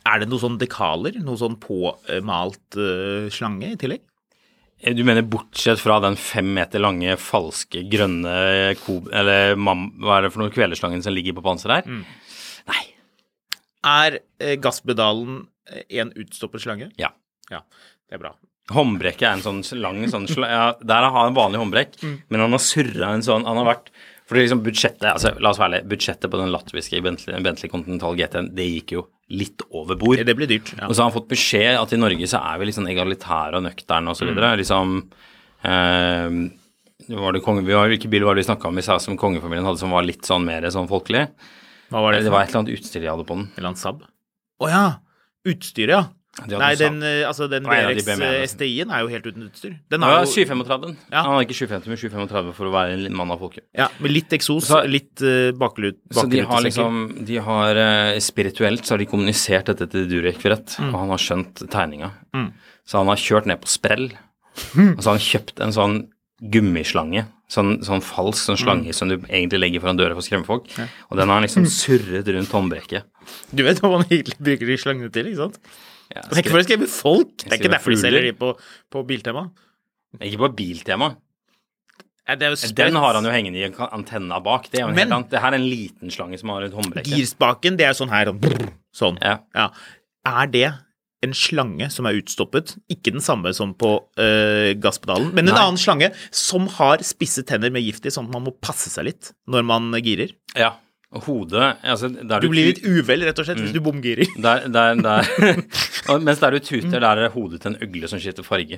Er 0.09 0.21
det 0.21 0.29
noe 0.29 0.41
sånn 0.41 0.59
dekaler? 0.59 1.17
Noe 1.23 1.39
sånn 1.39 1.57
påmalt 1.61 2.77
uh, 2.77 3.27
slange 3.33 3.71
i 3.73 3.77
tillegg? 3.79 4.03
Du 4.95 5.01
mener 5.05 5.25
bortsett 5.27 5.81
fra 5.81 5.97
den 6.01 6.15
fem 6.17 6.47
meter 6.55 6.81
lange, 6.81 7.17
falske, 7.19 7.81
grønne 7.91 8.33
kob... 8.79 9.09
Eller 9.11 9.57
mam, 9.59 9.89
hva 9.99 10.17
er 10.17 10.25
det 10.25 10.31
for 10.33 10.43
noe 10.43 10.53
kvelerslangen 10.55 11.03
som 11.03 11.13
ligger 11.13 11.35
på 11.37 11.43
panseret 11.45 11.81
her? 11.81 12.05
Nei. 12.69 12.83
Er 13.91 14.19
eh, 14.39 14.55
gasspedalen 14.61 15.43
en 15.69 16.13
utstoppet 16.23 16.63
slange? 16.63 16.89
Ja. 17.01 17.11
Ja, 17.51 17.65
det 18.07 18.17
er 18.17 18.23
bra. 18.23 18.33
Håndbrekket 18.70 19.26
er 19.26 19.36
en 19.38 19.43
sånn 19.45 19.82
lang 19.82 20.03
sånn 20.11 20.28
ja, 20.38 20.76
Der 20.78 21.05
har 21.07 21.15
han 21.15 21.32
en 21.32 21.38
vanlig 21.38 21.61
håndbrekk, 21.61 21.95
men 22.30 22.43
han 22.43 22.53
har 22.53 22.61
surra 22.61 23.13
en 23.15 23.24
sånn 23.26 23.47
Han 23.47 23.57
har 23.57 23.65
vært 23.65 23.88
For 24.30 24.38
liksom 24.38 24.61
budsjettet 24.65 25.07
altså 25.09 25.32
La 25.41 25.53
oss 25.53 25.61
være 25.61 25.80
ærlige, 25.80 25.89
budsjettet 25.95 26.30
på 26.30 26.41
den 26.41 26.51
latviske 26.53 27.01
Bentley, 27.05 27.39
Bentley 27.45 27.72
Continental 27.72 28.17
GT-en, 28.20 28.51
det 28.57 28.67
gikk 28.67 28.93
jo 28.97 29.07
litt 29.30 29.61
over 29.70 29.93
bord. 29.93 30.17
Det 30.26 30.34
blir 30.34 30.49
dyrt. 30.49 30.72
Ja. 30.74 30.88
Og 30.88 30.95
så 30.95 31.03
har 31.03 31.11
han 31.11 31.13
fått 31.13 31.28
beskjed 31.30 31.76
at 31.78 31.91
i 31.93 31.99
Norge 32.01 32.30
så 32.30 32.39
er 32.41 32.57
vi 32.57 32.65
litt 32.65 32.78
sånn 32.80 32.89
egalitære 32.89 33.59
og 33.59 33.65
nøkterne 33.67 34.09
og 34.09 34.17
så 34.17 34.26
videre. 34.26 34.55
Liksom 34.57 34.95
eh, 35.70 36.38
var 37.13 37.36
det 37.38 37.43
konge, 37.45 37.61
vi 37.65 37.76
har, 37.78 37.89
Hvilke 37.91 38.09
bil 38.09 38.26
var 38.26 38.38
det 38.38 38.43
vi 38.43 38.49
snakka 38.49 38.72
om 38.72 38.82
i 38.82 38.86
SAS 38.86 39.05
som 39.05 39.17
kongefamilien 39.22 39.65
hadde 39.70 39.82
som 39.82 39.93
var 39.93 40.05
litt 40.05 40.26
sånn 40.26 40.45
mer 40.49 40.65
sånn 40.74 40.89
folkelig? 40.89 41.28
Hva 41.89 42.01
var 42.05 42.13
det? 42.13 42.24
Det 42.26 42.34
var 42.34 42.45
et 42.45 42.51
eller 42.51 42.63
annet 42.63 42.74
utstyr 42.78 43.05
de 43.05 43.09
hadde 43.09 43.26
på 43.26 43.38
den. 43.38 43.47
En 43.49 43.57
eller 43.57 43.72
annen 43.72 43.82
Saab? 43.82 44.01
Å 44.59 44.70
ja! 44.70 44.86
Utstyret, 45.49 45.93
ja. 45.93 46.03
De 46.47 46.57
Nei, 46.57 46.75
den, 46.75 47.01
eh, 47.03 47.27
altså, 47.27 47.49
den 47.49 47.63
Det 47.63 47.69
var 47.69 47.75
en 47.75 47.85
av 47.85 47.95
de 47.95 48.01
VRX 48.01 48.05
BMW-ene. 48.05 48.47
STI-en 48.47 48.91
er 48.91 48.99
jo 49.01 49.07
helt 49.07 49.25
uten 49.25 49.43
utstyr. 49.49 49.73
Den 49.89 50.01
Ja, 50.01 50.07
har 50.07 50.25
jo 50.25 50.31
735. 50.31 50.95
Ja. 51.11 51.23
Han 51.23 51.31
hadde 51.35 51.47
ikke 51.47 51.57
750, 51.59 51.87
men 51.87 51.97
735 51.97 52.53
for 52.53 52.65
å 52.65 52.71
være 52.71 52.93
en 53.05 53.13
mann 53.15 53.31
av 53.31 53.39
folket. 53.39 53.63
ja, 53.75 53.87
med 53.99 54.11
litt 54.11 54.29
eksos, 54.29 54.65
Så- 54.69 54.83
litt 54.87 55.21
uh, 55.21 55.51
baklut, 55.51 55.97
Så 56.11 56.29
de 56.29 56.39
har 56.41 56.61
liksom 56.61 57.25
de 57.25 57.37
har, 57.37 57.75
uh, 57.75 58.19
Spirituelt 58.19 58.83
så 58.85 58.91
har 58.91 58.97
de 58.99 59.05
kommunisert 59.05 59.65
dette 59.65 59.89
til 59.89 60.07
Durek 60.07 60.37
Verrett, 60.41 60.77
Mm. 60.79 60.93
og 60.93 60.99
han 60.99 61.09
har 61.09 61.17
skjønt 61.17 61.55
tegninga. 61.69 62.11
Så 62.85 62.97
han 62.97 63.07
har 63.07 63.15
kjørt 63.17 63.45
ned 63.45 63.59
på 63.61 63.67
sprell, 63.67 64.11
Mm. 64.75 64.97
og 64.97 65.03
så 65.03 65.05
har 65.11 65.17
han 65.17 65.19
kjøpt 65.19 65.59
en 65.61 65.71
sånn 65.71 66.07
gummislange. 66.41 67.25
Sånn, 67.49 67.79
sånn 67.83 68.01
falsk 68.05 68.45
sånn 68.45 68.57
Mm. 68.57 68.63
slange 68.63 68.93
som 68.93 69.09
du 69.09 69.17
egentlig 69.17 69.59
legger 69.59 69.81
foran 69.81 69.97
døra 69.97 70.13
for 70.13 70.21
å 70.21 70.27
skremme 70.27 70.45
folk. 70.45 70.67
Og 71.09 71.17
den 71.17 71.27
har 71.27 71.39
han 71.39 71.43
liksom 71.43 71.65
surret 71.65 72.27
rundt 72.27 72.51
håndbrekket. 72.53 73.03
Du 73.53 73.63
vet 73.63 73.79
hva 73.81 73.89
man 73.97 74.03
egentlig 74.05 74.37
bruker 74.37 74.67
de 74.67 74.77
slangene 74.77 75.11
til, 75.11 75.25
ikke 75.25 75.37
sant? 75.37 75.57
Ja, 76.10 76.24
Det 76.26 76.38
er 76.39 76.43
ikke 76.43 76.53
for 76.55 76.64
å 76.64 76.66
skremme 76.66 76.89
folk. 76.89 77.34
Det 77.43 77.51
er 77.51 77.60
ikke 77.60 77.74
derfor 77.76 77.93
de 77.93 77.99
selger 78.01 78.26
de 78.26 78.36
på, 78.38 78.53
på 78.89 79.03
Biltema. 79.10 79.49
Ikke 80.18 80.39
på 80.41 80.49
biltema. 80.57 81.12
Den 82.30 82.97
har 83.01 83.18
han 83.18 83.26
jo 83.26 83.32
hengende 83.34 83.57
i 83.62 83.70
antenna 83.89 84.38
bak. 84.43 84.68
Det 84.70 84.82
er 84.82 84.89
en 84.89 84.97
Men-. 84.97 85.26
Det 85.30 85.41
her 85.41 85.53
er 85.53 85.57
en 85.57 85.66
liten 85.66 86.12
slange 86.14 86.38
som 86.38 86.51
har 86.53 86.66
et 86.68 86.76
håndbrekk. 86.76 87.10
Girspaken, 87.10 87.78
det 87.80 87.88
er 87.88 87.97
sånn 87.97 88.12
her 88.14 88.30
sånn. 88.93 89.18
Ja. 89.22 89.39
Ja. 89.57 89.70
Er 90.30 90.51
det 90.53 90.68
en 91.26 91.34
slange 91.34 91.89
som 91.93 92.05
er 92.10 92.20
utstoppet? 92.20 92.76
Ikke 92.91 93.14
den 93.16 93.24
samme 93.26 93.53
som 93.57 93.74
på 93.74 93.95
øh, 94.22 94.74
gasspedalen, 94.82 95.32
men 95.34 95.47
en 95.47 95.55
Nei. 95.55 95.64
annen 95.64 95.82
slange 95.82 96.12
som 96.32 96.70
har 96.78 97.01
spisse 97.05 97.43
tenner 97.49 97.74
med 97.74 97.84
gift 97.86 98.05
i, 98.05 98.14
sånn 98.14 98.30
at 98.30 98.38
man 98.38 98.45
må 98.45 98.53
passe 98.62 98.91
seg 98.93 99.10
litt 99.10 99.34
når 99.49 99.66
man 99.66 99.89
girer. 100.01 100.36
ja. 100.57 100.76
Hodet 101.10 101.78
altså, 101.82 102.07
der 102.14 102.39
Du 102.43 102.49
blir 102.51 102.68
litt 102.70 102.84
uvel, 102.86 103.24
rett 103.26 103.39
og 103.41 103.45
slett, 103.47 103.57
Mm. 103.57 103.66
hvis 103.66 103.74
du 103.74 103.82
bomgirer. 103.82 104.28
Der, 104.45 104.68
der, 104.70 104.95
der. 105.01 105.62
Mens 106.28 106.39
der 106.39 106.51
du 106.51 106.60
tuter, 106.60 106.99
der 107.01 107.24
er 107.26 107.30
hodet 107.34 107.62
til 107.64 107.72
en 107.74 107.80
øgle 107.82 108.07
som 108.07 108.20
skifter 108.22 108.43
farge. 108.45 108.78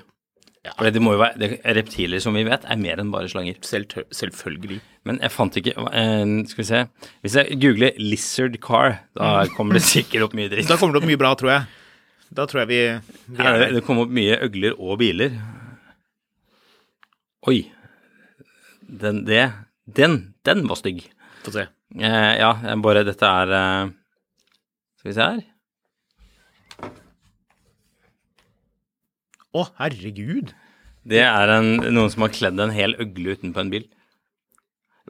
For 0.78 0.86
det 0.94 1.02
må 1.02 1.16
jo 1.16 1.20
være, 1.20 1.40
det, 1.42 1.50
Reptiler, 1.66 2.20
som 2.22 2.36
vi 2.38 2.44
vet, 2.46 2.64
er 2.70 2.78
mer 2.78 3.00
enn 3.02 3.10
bare 3.12 3.28
slanger. 3.28 3.58
Selv, 3.66 3.88
selvfølgelig. 4.14 4.78
Men 5.10 5.18
jeg 5.20 5.32
fant 5.34 5.56
ikke 5.58 5.74
eh, 5.74 6.34
Skal 6.46 6.62
vi 6.62 6.68
se 6.68 6.82
Hvis 7.26 7.36
jeg 7.40 7.58
googler 7.64 7.96
'lizard 7.98 8.56
car', 8.62 9.00
da 9.18 9.48
kommer 9.58 9.74
det 9.74 9.82
sikkert 9.82 10.28
opp 10.28 10.34
mye 10.38 10.48
dritt. 10.54 10.70
Da 10.70 10.78
kommer 10.78 10.94
det 10.94 11.02
opp 11.02 11.10
mye 11.10 11.18
bra, 11.18 11.34
tror 11.36 11.50
jeg. 11.52 11.66
Da 12.32 12.46
tror 12.46 12.62
jeg 12.64 12.68
vi, 12.70 12.80
vi 13.36 13.44
er 13.44 13.74
det 13.74 13.84
kommer 13.84 14.06
opp 14.06 14.14
mye 14.14 14.38
øgler 14.46 14.78
og 14.80 15.00
biler. 15.02 15.34
Oi. 17.50 17.72
Den, 18.88 19.26
det 19.26 19.52
Den, 19.98 20.34
den 20.46 20.68
var 20.70 20.78
stygg. 20.80 21.04
Få 21.44 21.52
se. 21.58 21.66
Eh, 22.00 22.34
ja, 22.40 22.52
bare 22.80 23.04
Dette 23.04 23.28
er 23.28 23.52
eh, 23.58 23.90
Skal 25.02 25.10
vi 25.12 25.16
se 25.18 25.26
her. 25.28 25.42
Å, 29.52 29.66
herregud. 29.82 30.54
Det 31.04 31.20
er 31.26 31.52
en, 31.58 31.74
noen 31.92 32.12
som 32.14 32.24
har 32.24 32.32
kledd 32.32 32.62
en 32.62 32.72
hel 32.72 32.96
øgle 33.02 33.36
utenpå 33.36 33.60
en 33.64 33.74
bil. 33.74 33.88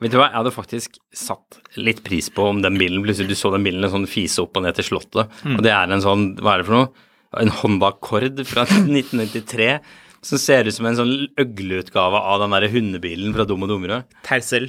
Vet 0.02 0.14
du 0.14 0.18
hva, 0.18 0.32
jeg 0.32 0.40
hadde 0.40 0.54
faktisk 0.56 0.96
satt 1.14 1.60
litt 1.78 2.00
pris 2.06 2.32
på 2.34 2.48
om 2.50 2.62
den 2.64 2.80
bilen 2.80 3.04
Plutselig 3.04 3.36
du 3.36 3.38
så 3.38 3.52
den 3.54 3.66
bilen 3.68 3.86
en 3.86 3.92
sånn 3.94 4.08
fise 4.10 4.42
opp 4.42 4.56
og 4.58 4.64
ned 4.66 4.78
til 4.80 4.88
Slottet, 4.88 5.30
og 5.46 5.60
det 5.62 5.74
er 5.76 5.92
en 5.92 6.02
sånn 6.02 6.24
Hva 6.40 6.56
er 6.56 6.64
det 6.64 6.68
for 6.70 6.78
noe? 6.80 7.04
En 7.44 7.52
Honda 7.60 7.92
Accord 7.92 8.40
fra 8.50 8.64
1993 8.72 9.68
som 10.26 10.38
ser 10.42 10.68
ut 10.70 10.76
som 10.76 10.86
en 10.86 10.98
sånn 10.98 11.14
øgleutgave 11.42 12.20
av 12.32 12.42
den 12.44 12.54
der 12.56 12.68
hundebilen 12.72 13.34
fra 13.34 13.46
Dum 13.50 13.64
og 13.66 13.72
dummere. 13.72 14.04
Tersel. 14.26 14.68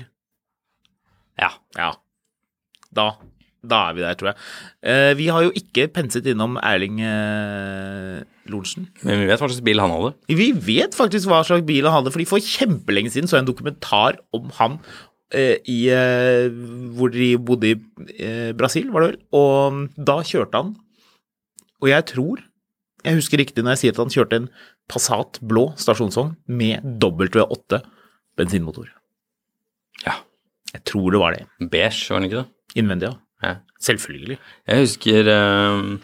Ja. 1.41 1.51
Ja. 1.77 1.91
Da. 2.97 3.13
Da 3.63 3.79
er 3.89 3.95
vi 3.95 4.03
der, 4.03 4.17
tror 4.19 4.33
jeg. 4.33 4.43
Eh, 4.91 5.13
vi 5.19 5.29
har 5.31 5.45
jo 5.45 5.53
ikke 5.55 5.87
penset 5.95 6.27
innom 6.27 6.57
Erling 6.67 6.99
eh, 7.07 8.25
Lorentzen. 8.51 8.89
Men 9.07 9.23
vi 9.23 9.29
vet 9.31 9.39
hva 9.39 9.47
slags 9.47 9.63
bil 9.63 9.83
han 9.83 9.93
hadde. 9.95 10.13
Vi 10.35 10.49
vet 10.67 10.97
faktisk 10.99 11.31
hva 11.31 11.45
slags 11.47 11.65
bil 11.69 11.87
han 11.87 11.95
hadde, 11.95 12.11
fordi 12.15 12.27
for 12.27 12.43
kjempelenge 12.43 13.15
siden 13.15 13.31
så 13.31 13.39
jeg 13.39 13.47
en 13.47 13.51
dokumentar 13.53 14.19
om 14.35 14.51
han 14.59 14.81
eh, 15.31 15.61
i 15.71 15.79
eh, 15.95 16.51
hvor 16.97 17.13
de 17.15 17.29
bodde 17.39 17.71
i 17.71 17.77
eh, 18.19 18.51
Brasil, 18.59 18.91
var 18.91 19.07
det 19.07 19.13
vel, 19.13 19.21
og 19.39 20.09
da 20.11 20.19
kjørte 20.27 20.59
han, 20.59 20.75
og 21.83 21.91
jeg 21.91 22.07
tror, 22.11 22.43
jeg 23.03 23.19
husker 23.19 23.41
riktig 23.43 23.63
når 23.63 23.77
jeg 23.77 23.83
sier 23.83 23.95
at 23.95 24.03
han 24.03 24.15
kjørte 24.15 24.43
en 24.43 24.53
Passat 24.91 25.39
blå 25.47 25.69
stasjonsvogn 25.79 26.35
med 26.51 26.83
W8 27.01 27.79
bensinmotor. 28.37 28.91
Ja. 30.03 30.19
Jeg 30.73 30.83
tror 30.89 31.15
det 31.15 31.21
var 31.23 31.37
det. 31.37 31.47
Beige, 31.71 32.11
var 32.11 32.21
den 32.21 32.27
ikke 32.29 32.43
det? 32.43 32.49
Innvendig, 32.77 33.11
ja. 33.13 33.19
Ja. 33.43 33.57
Selvfølgelig. 33.83 34.39
Jeg 34.69 34.85
husker 34.87 35.29
um... 35.37 36.01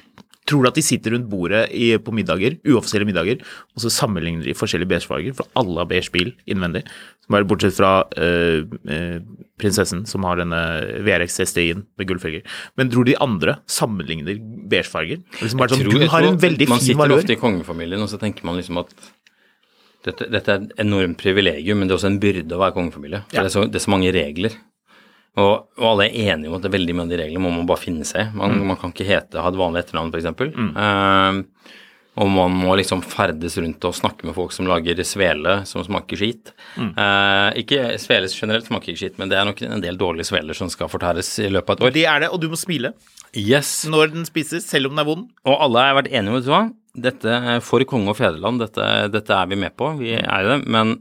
Tror 0.49 0.63
du 0.65 0.69
at 0.71 0.79
de 0.79 0.81
sitter 0.81 1.13
rundt 1.13 1.27
bordet 1.29 1.67
i, 1.77 1.91
på 2.01 2.09
middager, 2.17 2.55
uoffisielle 2.65 3.05
middager, 3.05 3.43
og 3.77 3.83
så 3.85 3.91
sammenligner 3.93 4.47
de 4.49 4.55
forskjellige 4.57 4.89
beigefarger, 4.89 5.35
for 5.37 5.45
alle 5.61 5.77
har 5.77 5.85
beige 5.91 6.09
bil 6.15 6.31
innvendig, 6.49 6.87
som 7.27 7.37
er 7.37 7.45
bortsett 7.45 7.77
fra 7.77 7.91
øh, 8.17 8.65
øh, 8.89 9.19
prinsessen, 9.61 10.07
som 10.09 10.25
har 10.25 10.41
denne 10.41 10.57
VRX 11.05 11.37
STI-en 11.51 11.83
med 12.01 12.09
gullfelger. 12.09 12.47
Men 12.81 12.89
tror 12.89 13.05
du 13.05 13.11
de 13.13 13.19
andre 13.21 13.59
sammenligner 13.69 14.41
beigefarger? 14.73 15.21
Liksom 15.43 15.61
bare 15.61 15.69
jeg 15.69 15.83
sånn, 15.83 15.91
tror- 15.93 16.01
du 16.09 16.15
har 16.17 16.31
en 16.31 16.41
veldig 16.41 16.69
Man 16.73 16.81
fin 16.81 16.87
sitter 16.87 17.03
valør. 17.03 17.21
ofte 17.21 17.37
i 17.37 17.41
kongefamilien, 17.45 18.01
og 18.01 18.09
så 18.09 18.17
tenker 18.25 18.49
man 18.49 18.57
liksom 18.57 18.81
at 18.81 18.97
dette, 20.09 20.31
dette 20.33 20.49
er 20.49 20.65
et 20.65 20.73
enormt 20.81 21.21
privilegium, 21.21 21.77
men 21.83 21.89
det 21.91 21.93
er 21.93 22.01
også 22.01 22.09
en 22.15 22.21
byrde 22.25 22.57
å 22.57 22.63
være 22.65 22.73
kongefamilie. 22.81 23.21
For 23.29 23.37
Ja. 23.37 23.45
det, 23.45 23.51
er 23.53 23.57
så, 23.59 23.67
det 23.69 23.83
er 23.83 23.85
så 23.85 23.93
mange 23.93 24.13
regler. 24.17 24.57
Og, 25.39 25.69
og 25.79 25.85
alle 25.93 26.09
er 26.09 26.33
enige 26.35 26.51
om 26.51 26.57
at 26.59 26.65
det 26.65 26.71
er 26.73 26.79
veldig 26.79 26.95
mye 26.99 27.07
av 27.07 27.13
de 27.13 27.19
reglene 27.21 27.43
må 27.45 27.51
man 27.55 27.69
bare 27.69 27.83
finne 27.85 28.07
seg. 28.09 28.33
Man, 28.35 28.57
Mm. 28.59 28.65
man 28.73 28.79
kan 28.81 28.91
ikke 28.95 29.07
hete, 29.07 29.39
ha 29.45 29.53
et 29.53 29.59
vanlig 29.61 29.85
etternavn, 29.85 30.11
f.eks. 30.11 30.33
Uh, 30.75 31.43
og 32.19 32.27
man 32.35 32.51
må 32.59 32.73
liksom 32.81 32.99
ferdes 33.07 33.55
rundt 33.63 33.85
og 33.87 33.95
snakke 33.95 34.27
med 34.27 34.35
folk 34.35 34.51
som 34.51 34.67
lager 34.67 34.99
svele 35.07 35.61
som 35.71 35.85
smaker 35.87 36.19
skit. 36.19 36.51
Mm. 36.75 36.89
Eh, 36.99 37.61
ikke 37.63 37.85
svele 38.03 38.27
generelt 38.33 38.67
smaker 38.67 38.91
ikke 38.91 38.99
skit, 39.05 39.21
men 39.23 39.31
det 39.31 39.39
er 39.39 39.47
nok 39.47 39.63
en 39.63 39.85
del 39.85 39.95
dårlige 40.01 40.27
sveler 40.27 40.57
som 40.59 40.67
skal 40.73 40.91
fortæres 40.91 41.31
i 41.45 41.47
løpet 41.55 41.71
av 41.71 41.77
et 41.79 41.85
år. 41.87 41.95
Det 41.95 42.05
er 42.11 42.25
det, 42.25 42.33
og 42.35 42.41
du 42.43 42.49
må 42.51 42.59
smile 42.59 42.91
Yes. 43.37 43.85
når 43.87 44.11
den 44.17 44.27
spises, 44.27 44.67
selv 44.67 44.89
om 44.91 44.97
den 44.97 45.05
er 45.05 45.07
vond. 45.13 45.29
Og 45.47 45.63
alle 45.69 45.79
har 45.87 45.95
vært 46.01 46.11
enige 46.11 46.33
om 46.33 46.41
vet 46.41 46.49
du 46.49 46.51
hva? 46.57 46.63
Dette 47.07 47.63
for 47.63 47.87
konge 47.87 48.11
og 48.11 48.19
fedreland, 48.19 48.59
dette, 48.65 48.89
dette 49.15 49.39
er 49.39 49.47
vi 49.53 49.61
med 49.63 49.77
på, 49.79 49.93
vi 50.01 50.17
er 50.19 50.49
det, 50.49 50.59
men 50.67 50.97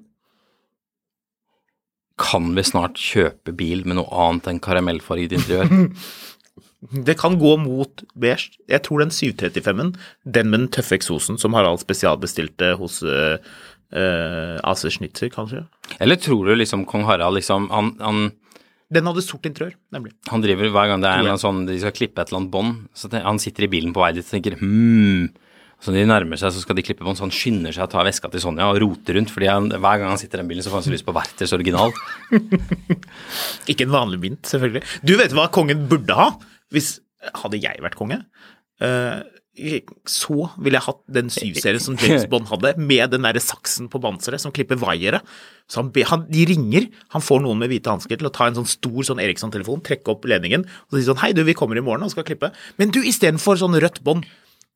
kan 2.17 2.49
vi 2.57 2.65
snart 2.65 2.97
kjøpe 2.97 3.53
bil 3.57 3.83
med 3.85 3.99
noe 3.99 4.09
annet 4.25 4.49
enn 4.51 4.63
karamellfarget 4.63 5.37
interiør? 5.37 5.69
Det 7.07 7.15
kan 7.17 7.39
gå 7.41 7.55
mot 7.57 8.03
beige. 8.13 8.51
Jeg 8.69 8.83
tror 8.85 9.01
den 9.01 9.13
735-en, 9.13 9.95
den 10.23 10.51
med 10.51 10.61
den 10.61 10.67
tøffe 10.75 10.97
eksosen 10.99 11.39
som 11.41 11.55
Harald 11.57 11.81
spesialbestilte 11.81 12.75
hos 12.77 12.99
uh, 13.01 13.41
uh, 13.97 14.57
AC 14.61 14.85
Schnitzer, 14.93 15.31
kanskje. 15.33 15.63
Eller 15.97 16.21
tror 16.21 16.45
du 16.45 16.53
liksom 16.53 16.85
kong 16.85 17.07
Harald 17.09 17.39
liksom 17.39 17.65
Han, 17.73 17.95
han, 17.99 18.29
Den 18.93 19.09
hadde 19.09 19.25
sort 19.25 19.49
interiør, 19.49 19.73
nemlig. 19.91 20.13
han 20.29 20.45
driver 20.45 20.69
hver 20.69 20.93
gang 20.93 21.01
det 21.03 21.09
er 21.09 21.31
en 21.31 21.41
sånn 21.41 21.65
de 21.67 21.79
skal 21.81 21.95
klippe 21.97 22.21
et 22.21 22.29
eller 22.29 22.43
annet 22.43 22.53
bånd, 22.53 22.77
så 22.95 23.09
han 23.11 23.41
sitter 23.41 23.65
i 23.65 23.71
bilen 23.73 23.91
på 23.95 24.03
vei 24.05 24.13
dit 24.15 24.23
og 24.23 24.31
tenker 24.31 24.55
hm. 24.61 25.33
Så 25.77 25.93
når 25.93 26.01
de 26.01 26.09
nærmer 26.09 26.39
seg, 26.41 26.53
så 26.55 26.63
skal 26.63 26.77
de 26.77 26.83
klippe 26.85 27.05
bånd, 27.05 27.19
så 27.19 27.27
han 27.27 27.33
skynder 27.33 27.75
seg 27.75 27.85
å 27.85 27.91
ta 27.91 28.03
veska 28.05 28.31
til 28.33 28.41
Sonja 28.41 28.65
og 28.71 28.79
rote 28.81 29.13
rundt, 29.13 29.33
fordi 29.33 29.49
han, 29.51 29.69
hver 29.69 30.01
gang 30.01 30.09
han 30.09 30.21
sitter 30.21 30.39
i 30.39 30.41
den 30.41 30.49
bilen, 30.49 30.65
så 30.65 30.73
får 30.73 30.81
han 30.81 30.87
så 30.87 30.93
lyst 30.95 31.05
på 31.07 31.13
Werthers 31.15 31.53
original. 31.53 31.93
Ikke 33.71 33.85
en 33.85 33.93
vanlig 33.93 34.21
mynt, 34.23 34.43
selvfølgelig. 34.49 34.81
Du 35.05 35.13
vet 35.19 35.35
hva 35.37 35.49
kongen 35.53 35.85
burde 35.91 36.17
ha? 36.17 36.31
Hvis 36.73 36.97
Hadde 37.33 37.57
jeg 37.59 37.81
vært 37.81 37.97
konge, 37.97 38.21
Uh, 38.77 39.25
så 40.05 40.47
ville 40.61 40.77
jeg 40.77 40.85
hatt 40.85 40.99
den 41.09 41.31
syvserien 41.33 41.81
som 41.81 41.95
James 41.97 42.27
Bond 42.31 42.45
hadde, 42.51 42.75
med 42.77 43.09
den 43.13 43.25
derre 43.25 43.41
saksen 43.41 43.87
på 43.89 44.01
panseret 44.03 44.43
som 44.43 44.53
klipper 44.53 44.77
vaiere. 44.77 45.23
Så 45.65 45.81
han, 45.81 45.89
han, 46.11 46.27
de 46.29 46.43
ringer, 46.45 46.85
han 47.15 47.25
får 47.25 47.41
noen 47.41 47.57
med 47.63 47.71
hvite 47.71 47.89
hansker 47.89 48.19
til 48.19 48.29
å 48.29 48.33
ta 48.33 48.47
en 48.47 48.59
sånn 48.59 48.69
stor 48.69 49.07
sånn 49.09 49.21
Eriksson-telefon, 49.23 49.81
trekke 49.87 50.13
opp 50.13 50.27
ledningen 50.29 50.67
og 50.67 50.97
si 50.99 51.07
sånn 51.07 51.23
Hei, 51.23 51.31
du, 51.33 51.41
vi 51.47 51.57
kommer 51.57 51.79
i 51.79 51.83
morgen 51.85 52.05
og 52.05 52.13
skal 52.13 52.27
klippe. 52.27 52.51
Men 52.77 52.93
du, 52.93 53.01
istedenfor 53.01 53.57
sånn 53.59 53.79
rødt 53.81 54.03
bånd, 54.05 54.29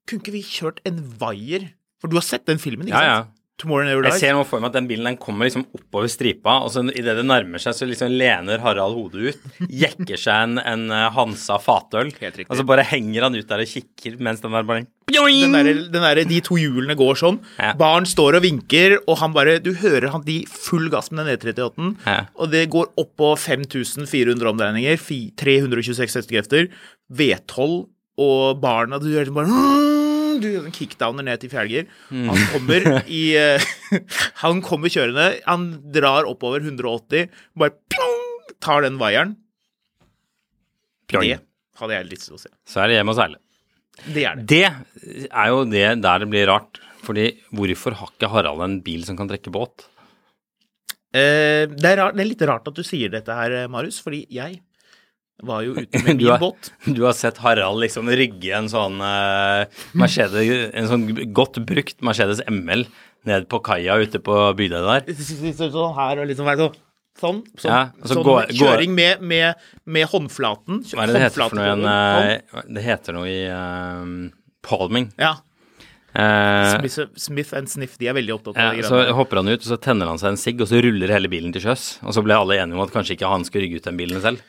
kunne 0.08 0.24
ikke 0.24 0.34
vi 0.38 0.42
kjørt 0.48 0.82
en 0.88 1.04
vaier? 1.22 1.70
For 2.02 2.10
du 2.12 2.18
har 2.18 2.26
sett 2.26 2.48
den 2.50 2.58
filmen, 2.62 2.88
ikke 2.90 2.98
Ja, 2.98 3.04
ja. 3.14 3.22
sant? 3.26 3.38
Tomorrow 3.62 3.86
Never 3.86 4.08
Jeg 4.10 4.18
ser 4.18 4.32
nå 4.34 4.42
for 4.50 4.58
meg 4.58 4.72
at 4.72 4.78
den 4.80 4.88
bilen 4.90 5.06
den 5.06 5.18
kommer 5.22 5.46
liksom 5.46 5.68
oppover 5.78 6.10
stripa, 6.10 6.56
og 6.66 6.72
så 6.74 6.82
idet 6.98 7.14
det 7.20 7.26
nærmer 7.30 7.62
seg, 7.62 7.76
så 7.78 7.86
liksom 7.86 8.10
lener 8.10 8.58
Harald 8.64 8.96
hodet 8.98 9.36
ut, 9.36 9.44
jekker 9.70 10.18
seg 10.18 10.48
en, 10.48 10.56
en 10.58 10.88
eh, 10.90 11.12
Hansa 11.14 11.60
fatøl, 11.62 12.10
og 12.48 12.56
så 12.58 12.66
bare 12.66 12.88
henger 12.90 13.28
han 13.28 13.38
ut 13.38 13.46
der 13.52 13.62
og 13.62 13.70
kikker 13.70 14.18
mens 14.18 14.42
den 14.42 14.56
der 14.58 14.66
bare 14.66 14.88
den 15.12 15.54
der, 15.54 15.70
den 15.94 16.02
der, 16.08 16.24
de 16.26 16.40
to 16.42 16.58
hjulene 16.58 16.96
går 16.98 17.20
sånn. 17.22 17.38
Ja. 17.60 17.76
Barn 17.78 18.08
står 18.10 18.40
og 18.40 18.46
vinker, 18.48 18.98
og 19.06 19.20
han 19.22 19.34
bare 19.36 19.60
Du 19.62 19.74
hører 19.78 20.10
han 20.16 20.26
de 20.26 20.40
full 20.50 20.90
gass 20.90 21.12
med 21.14 21.28
den 21.30 21.38
E38-en, 21.38 21.94
Ja. 22.08 22.18
og 22.42 22.50
det 22.56 22.66
går 22.74 22.90
opp 22.98 23.14
på 23.20 23.36
5400 23.38 24.50
omdreininger, 24.56 24.98
326 25.38 26.18
hestekrefter, 26.18 26.72
V12, 27.14 27.84
og 28.20 28.60
barna 28.62 29.00
Du 29.02 29.08
hører 29.12 29.32
bare 29.36 29.48
«Mm», 29.48 29.92
du 30.42 30.48
gjør 30.50 30.68
en 30.70 30.76
kickdowner 30.76 31.26
ned 31.28 31.42
til 31.42 31.52
fjerde. 31.52 31.86
Han 32.10 32.42
kommer 32.54 32.88
i 33.06 33.22
eh, 33.38 33.70
Han 34.44 34.62
kommer 34.66 34.92
kjørende, 34.92 35.28
han 35.46 35.68
drar 35.94 36.28
oppover 36.30 36.64
180, 36.64 37.30
bare 37.58 37.76
pjong, 37.92 38.56
tar 38.64 38.86
den 38.88 39.00
vaieren. 39.02 39.36
Det 41.12 41.42
hadde 41.82 41.98
jeg 41.98 42.10
lyst 42.12 42.30
til 42.30 42.38
å 42.38 42.42
se. 42.42 42.52
Så 42.70 42.82
er 42.82 42.92
det 42.92 43.00
hjem 43.00 43.12
og 43.12 43.18
seile. 43.20 43.42
Det 44.08 44.26
er 44.26 44.40
det. 44.40 44.66
Det 45.04 45.28
er 45.28 45.52
jo 45.52 45.64
det 45.68 45.88
der 46.02 46.24
det 46.24 46.30
blir 46.32 46.48
rart. 46.50 46.80
Fordi 47.02 47.32
hvorfor 47.58 47.96
har 47.98 48.12
ikke 48.14 48.30
Harald 48.30 48.62
en 48.64 48.78
bil 48.86 49.02
som 49.08 49.18
kan 49.18 49.30
trekke 49.30 49.52
båt? 49.54 49.88
Eh, 51.12 51.66
det, 51.68 51.88
er 51.90 51.98
rart, 52.00 52.16
det 52.16 52.24
er 52.24 52.30
litt 52.30 52.44
rart 52.48 52.70
at 52.70 52.78
du 52.78 52.86
sier 52.88 53.12
dette 53.12 53.36
her, 53.36 53.66
Marius, 53.74 54.00
fordi 54.04 54.24
jeg 54.32 54.62
var 55.48 55.64
jo 55.66 55.74
ute 55.78 56.02
med 56.06 56.20
Du 56.20 56.26
min 56.26 56.32
har, 56.34 56.40
båt. 56.42 56.72
du 56.98 57.02
har 57.06 57.16
sett 57.18 57.40
Harald 57.44 57.82
liksom 57.84 58.10
rygge 58.10 58.54
en 58.58 58.70
sånn 58.72 59.00
uh, 59.02 59.66
Mercedes, 59.98 60.70
en 60.78 60.90
sånn 60.92 61.08
godt 61.36 61.60
brukt 61.68 62.00
Mercedes 62.06 62.44
ML 62.50 62.86
ned 63.30 63.46
på 63.52 63.60
kaia 63.66 64.00
ute 64.02 64.18
på 64.24 64.34
Bygdøy 64.58 64.82
der. 64.88 65.12
Sånn 65.14 65.94
her 65.98 66.24
og 66.24 66.32
liksom 66.32 66.48
være 66.50 66.66
sånn. 66.68 66.80
Sånn, 67.22 67.42
sånn, 67.60 67.70
Ja, 67.70 67.80
altså 68.00 68.16
sånn 68.16 68.24
går- 68.26 68.48
går- 68.48 68.56
kjøring 68.58 68.94
med, 68.98 69.20
med, 69.22 69.60
med 69.86 70.08
håndflaten. 70.10 70.80
Hva 70.96 71.04
er 71.04 71.12
det 71.12 71.18
det 71.20 71.24
heter 71.28 71.44
for 71.52 71.60
noe 71.60 71.66
igjen? 71.68 71.84
Eh, 71.92 72.62
Det 72.78 72.84
heter 72.86 73.18
noe 73.18 73.28
i 73.30 73.42
uh, 73.52 74.30
palming. 74.66 75.10
Ja. 75.20 75.36
Uh, 76.12 76.80
Smith, 76.80 76.98
Smith 77.16 77.52
and 77.56 77.70
Sniff, 77.72 77.94
de 78.02 78.10
er 78.12 78.16
veldig 78.18 78.34
opptatt 78.36 78.58
ja, 78.60 78.72
av 78.74 78.80
de 78.80 78.84
så 78.84 78.98
hopper 79.16 79.40
han 79.40 79.48
ut, 79.52 79.62
og 79.62 79.68
så 79.70 79.78
tenner 79.80 80.10
han 80.12 80.20
seg 80.20 80.34
en 80.34 80.40
sigg, 80.42 80.60
og 80.64 80.68
så 80.72 80.82
ruller 80.84 81.14
hele 81.14 81.30
bilen 81.32 81.54
til 81.56 81.64
sjøs. 81.64 81.86
Og 82.04 82.16
så 82.18 82.24
ble 82.26 82.36
alle 82.36 82.58
enige 82.60 82.76
om 82.80 82.84
at 82.84 82.92
kanskje 82.96 83.16
ikke 83.20 83.30
han 83.32 83.46
skulle 83.48 83.68
rygge 83.68 83.80
ut 83.84 83.88
den 83.92 84.00
bilen 84.02 84.24
selv. 84.24 84.42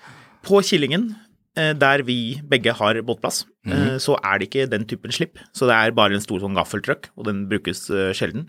På 0.43 0.61
Killingen, 0.66 1.14
eh, 1.57 1.72
der 1.78 2.05
vi 2.07 2.40
begge 2.49 2.74
har 2.78 3.01
båtplass, 3.07 3.45
mm. 3.66 3.99
så 4.03 4.18
er 4.20 4.38
det 4.38 4.51
ikke 4.51 4.70
den 4.70 4.86
typen 4.90 5.14
slipp. 5.14 5.40
Så 5.55 5.68
det 5.70 5.78
er 5.78 5.97
bare 5.97 6.18
en 6.18 6.24
stor 6.24 6.43
sånn 6.43 6.57
gaffeltruck, 6.59 7.11
og 7.16 7.28
den 7.30 7.47
brukes 7.51 7.88
eh, 7.90 8.12
sjelden. 8.16 8.49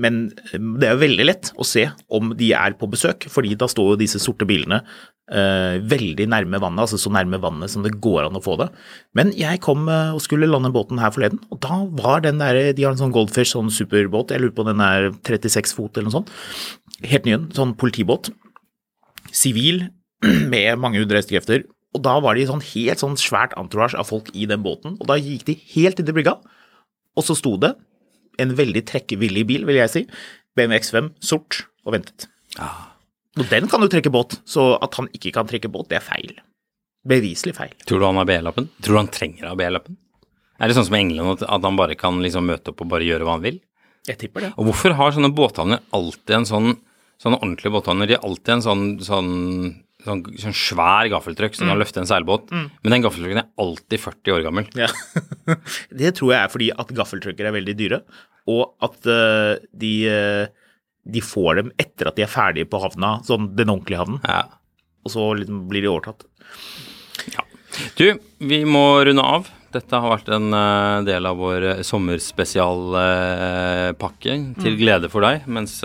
Men 0.00 0.30
det 0.56 0.86
er 0.88 0.96
veldig 0.96 1.24
lett 1.26 1.48
å 1.60 1.64
se 1.66 1.82
om 2.16 2.30
de 2.38 2.46
er 2.56 2.72
på 2.80 2.86
besøk, 2.88 3.26
fordi 3.28 3.50
da 3.58 3.66
står 3.68 3.90
jo 3.90 3.98
disse 4.00 4.20
sorte 4.22 4.46
bilene 4.48 4.78
veldig 5.28 6.24
nærme 6.32 6.56
vannet, 6.62 6.86
altså 6.86 6.96
så 6.96 7.10
nærme 7.12 7.36
vannet 7.42 7.68
som 7.68 7.84
det 7.84 7.92
går 8.00 8.28
an 8.28 8.38
å 8.38 8.42
få 8.42 8.54
det. 8.62 8.70
Men 9.18 9.34
jeg 9.36 9.60
kom 9.60 9.84
og 9.90 10.22
skulle 10.24 10.48
lande 10.48 10.70
båten 10.72 11.02
her 11.02 11.12
forleden, 11.12 11.42
og 11.52 11.60
da 11.66 11.82
var 11.98 12.24
den 12.24 12.40
der 12.40 12.72
De 12.72 12.86
har 12.86 12.94
en 12.94 13.02
sånn 13.02 13.12
Goldfish, 13.12 13.52
sånn 13.52 13.68
superbåt, 13.74 14.32
jeg 14.32 14.40
lurer 14.40 14.56
på 14.56 14.64
den 14.70 14.80
er 14.86 15.10
36 15.28 15.76
fot 15.76 15.98
eller 15.98 16.08
noe 16.08 16.16
sånt. 16.22 16.32
Helt 17.04 17.28
ny 17.28 17.36
en, 17.36 17.50
sånn 17.56 17.76
politibåt. 17.76 18.32
Sivil, 19.34 19.84
med 20.52 20.80
mange 20.80 21.00
hundre 21.02 21.20
hestekrefter. 21.20 21.64
Og 21.96 22.02
da 22.04 22.16
var 22.22 22.38
de 22.38 22.46
sånn 22.46 22.62
helt 22.62 23.02
sånn 23.02 23.16
svært 23.18 23.56
entourage 23.58 23.98
av 23.98 24.06
folk 24.10 24.30
i 24.36 24.46
den 24.46 24.62
båten, 24.62 24.94
og 25.00 25.08
da 25.10 25.16
gikk 25.18 25.46
de 25.48 25.56
helt 25.72 25.98
inn 25.98 26.06
til 26.06 26.14
brygga, 26.14 26.36
og 27.18 27.26
så 27.26 27.34
sto 27.34 27.56
det 27.60 27.72
en 28.40 28.52
veldig 28.56 28.84
trekkevillig 28.88 29.42
bil, 29.48 29.66
vil 29.68 29.80
jeg 29.80 29.92
si, 29.92 30.02
BMW 30.56 30.78
X5, 30.78 31.10
sort, 31.24 31.64
og 31.82 31.96
ventet. 31.96 32.28
Og 33.38 33.42
den 33.50 33.66
kan 33.70 33.82
jo 33.82 33.90
trekke 33.90 34.12
båt, 34.12 34.38
så 34.48 34.72
at 34.82 34.94
han 35.00 35.10
ikke 35.16 35.32
kan 35.34 35.50
trekke 35.50 35.70
båt, 35.72 35.90
det 35.90 35.98
er 35.98 36.06
feil. 36.06 36.36
Beviselig 37.10 37.56
feil. 37.56 37.74
Tror 37.88 38.02
du 38.02 38.06
han 38.06 38.20
har 38.20 38.28
B-lappen? 38.28 38.68
Tror 38.84 38.96
du 38.96 39.00
han 39.00 39.10
trenger 39.12 39.48
å 39.48 39.52
ha 39.54 39.58
B-lappen? 39.58 39.98
Er 40.60 40.68
det 40.68 40.76
sånn 40.76 40.86
som 40.90 40.96
i 40.98 41.00
England 41.00 41.38
at, 41.38 41.46
at 41.56 41.66
han 41.66 41.78
bare 41.78 41.96
kan 41.98 42.20
liksom 42.20 42.46
møte 42.50 42.72
opp 42.72 42.82
og 42.84 42.90
bare 42.92 43.06
gjøre 43.06 43.26
hva 43.26 43.38
han 43.38 43.44
vil? 43.46 43.60
Jeg 44.08 44.20
tipper 44.20 44.44
det. 44.46 44.50
Og 44.60 44.68
hvorfor 44.68 44.94
har 44.96 45.14
sånne 45.16 45.32
båthavner 45.34 45.82
alltid 45.96 46.38
en 46.38 46.48
sånn 46.48 46.70
Sånne 47.20 47.36
ordentlige 47.36 47.74
båthavner, 47.74 48.08
de 48.08 48.14
har 48.16 48.22
alltid 48.24 48.54
en 48.54 48.62
sånn, 48.64 48.84
sånn, 49.04 49.32
sånn, 50.04 50.22
sånn 50.40 50.54
svær 50.56 51.08
gaffeltrøkk 51.12 51.54
som 51.58 51.68
kan 51.70 51.80
løfte 51.80 52.00
en 52.02 52.08
seilbåt, 52.08 52.44
men 52.52 52.90
den 52.94 53.04
gaffeltrucken 53.04 53.42
er 53.42 53.48
alltid 53.60 53.98
40 54.02 54.34
år 54.36 54.42
gammel. 54.46 54.64
Ja. 54.78 54.88
det 56.02 56.10
tror 56.18 56.30
jeg 56.34 56.40
er 56.40 56.52
fordi 56.52 56.68
at 56.84 56.94
gaffeltrucker 56.96 57.44
er 57.48 57.56
veldig 57.56 57.74
dyre, 57.78 57.98
og 58.50 58.62
at 58.86 58.98
uh, 59.06 59.52
de, 59.76 59.92
uh, 60.10 60.44
de 61.04 61.20
får 61.24 61.50
dem 61.60 61.68
etter 61.80 62.04
at 62.10 62.16
de 62.18 62.22
er 62.26 62.32
ferdige 62.32 62.70
på 62.70 62.82
havna, 62.82 63.10
sånn 63.28 63.44
den 63.58 63.72
ordentlige 63.72 64.00
havnen, 64.02 64.20
Ja. 64.26 64.42
og 65.04 65.08
så 65.14 65.22
liksom 65.38 65.56
blir 65.70 65.82
de 65.84 65.92
overtatt. 65.92 66.20
Ja. 67.36 67.42
Du, 67.96 68.06
vi 68.42 68.58
må 68.66 68.84
runde 69.06 69.22
av. 69.22 69.42
Dette 69.70 69.94
har 70.02 70.10
vært 70.16 70.28
en 70.34 70.48
uh, 70.50 71.04
del 71.06 71.22
av 71.30 71.36
vår 71.38 71.62
sommerspesialpakke 71.86 74.32
til 74.58 74.74
glede 74.80 75.06
for 75.12 75.20
deg, 75.22 75.46
mens 75.46 75.78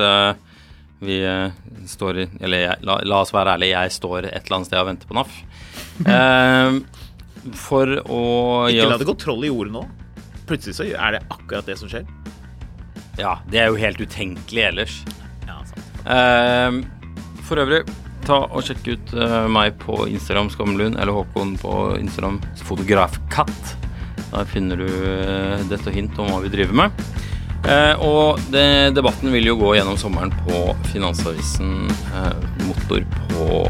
vi 0.99 1.19
eh, 1.25 1.51
står 1.87 2.19
i 2.21 2.27
Eller 2.39 2.61
jeg, 2.63 2.85
la, 2.87 2.99
la 3.03 3.21
oss 3.23 3.33
være 3.35 3.57
ærlige, 3.57 3.75
jeg 3.75 3.95
står 3.97 4.29
et 4.29 4.45
eller 4.45 4.59
annet 4.59 4.69
sted 4.69 4.79
og 4.79 4.87
venter 4.89 5.09
på 5.09 5.17
NAF. 5.17 5.41
Eh, 6.05 6.79
for 7.55 7.91
å 8.09 8.21
Ikke 8.71 8.87
la 8.89 9.01
det 9.01 9.09
gå 9.09 9.17
troll 9.21 9.45
i 9.45 9.51
ordet 9.53 9.75
nå. 9.75 9.83
Plutselig 10.49 10.77
så 10.77 10.87
er 10.87 11.17
det 11.17 11.25
akkurat 11.33 11.67
det 11.67 11.77
som 11.81 11.91
skjer. 11.91 12.07
Ja, 13.19 13.37
det 13.51 13.61
er 13.61 13.69
jo 13.71 13.79
helt 13.79 14.01
utenkelig 14.01 14.65
ellers. 14.69 14.97
Ja. 15.47 15.61
Eh, 16.15 16.81
for 17.45 17.61
øvrig, 17.61 17.83
ta 18.25 18.41
og 18.49 18.65
sjekk 18.65 18.87
ut 18.89 19.13
uh, 19.17 19.45
meg 19.51 19.75
på 19.81 19.99
Instagram 20.09 20.49
Skamlund, 20.53 20.97
eller 20.97 21.13
Håkon 21.13 21.53
på 21.61 21.73
Instagram 21.99 22.39
Fotografkatt. 22.65 23.75
Der 24.31 24.49
finner 24.49 24.81
du 24.81 24.87
uh, 24.89 25.61
dette 25.69 25.93
hint 25.93 26.17
om 26.21 26.31
hva 26.33 26.41
vi 26.43 26.51
driver 26.53 26.79
med. 26.85 27.05
Eh, 27.65 28.01
og 28.05 28.41
det, 28.53 28.93
debatten 28.93 29.31
vil 29.33 29.47
jo 29.49 29.55
gå 29.57 29.71
gjennom 29.79 29.97
sommeren 29.97 30.29
på 30.45 30.67
Finansavisen 30.91 31.87
eh, 32.13 32.43
Motor 32.67 33.05
på 33.31 33.63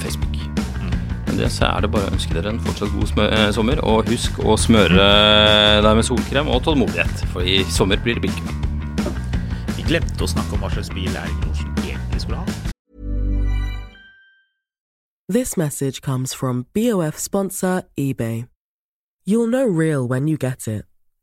Facebook. 0.00 0.38
Men 1.26 1.36
det 1.36 1.50
så 1.52 1.68
er 1.68 1.84
det 1.84 1.90
bare 1.92 2.08
å 2.08 2.14
ønske 2.14 2.32
dere 2.32 2.54
en 2.54 2.60
fortsatt 2.64 2.94
god 2.96 3.10
smø 3.10 3.26
eh, 3.28 3.50
sommer, 3.52 3.82
og 3.84 4.08
husk 4.08 4.40
å 4.40 4.56
smøre 4.56 5.08
deg 5.84 5.98
med 5.98 6.08
solkrem 6.08 6.48
og 6.48 6.64
tålmodighet, 6.64 7.26
for 7.34 7.44
i 7.44 7.60
sommer 7.68 8.00
blir 8.00 8.16
det 8.16 8.24
bilkø. 8.24 8.56
Vi 9.76 9.84
glemte 9.90 10.24
å 10.24 10.30
snakke 10.32 10.56
om 10.56 10.64
hva 10.64 10.72
slags 10.72 10.92
bil 10.94 11.12
Erling 11.12 11.44
Olsen 11.50 11.74
egentlig 11.84 12.24
skulle 12.24 12.40
ha. 12.40 12.46
This 15.28 15.56
message 15.56 16.00
comes 16.00 16.32
from 16.34 16.66
BOF 16.72 17.18
sponsor 17.18 17.82
eBay. 17.98 18.46
You'll 19.24 19.46
know 19.46 19.64
real 19.64 20.08
when 20.08 20.26
you 20.26 20.36
get 20.36 20.66
it. 20.66 20.84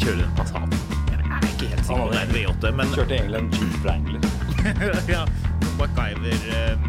Jeg 0.00 0.08
kjører 0.08 0.24
en 0.24 0.36
Passat. 0.36 0.76
Jeg 1.10 1.18
er 1.20 1.42
ikke 1.44 1.66
helt 1.68 1.86
sikker 1.86 2.06
på 2.06 2.12
det 2.12 2.20
er 2.20 2.22
en 2.24 2.30
V8, 2.32 2.70
men 2.78 2.92
Kjørte 2.94 3.16
egentlig 3.18 3.40
en 3.40 3.50
Jeep 3.52 3.74
Wrangler. 3.84 4.20
ja, 5.14 5.24
MacGyver 5.76 6.46
eh, 6.56 6.86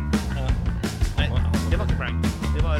Nei, 1.18 1.28
det 1.68 1.80
var 1.80 1.90
ikke 1.90 1.98
Frank. 2.00 2.30
Det 2.56 2.64
var 2.64 2.80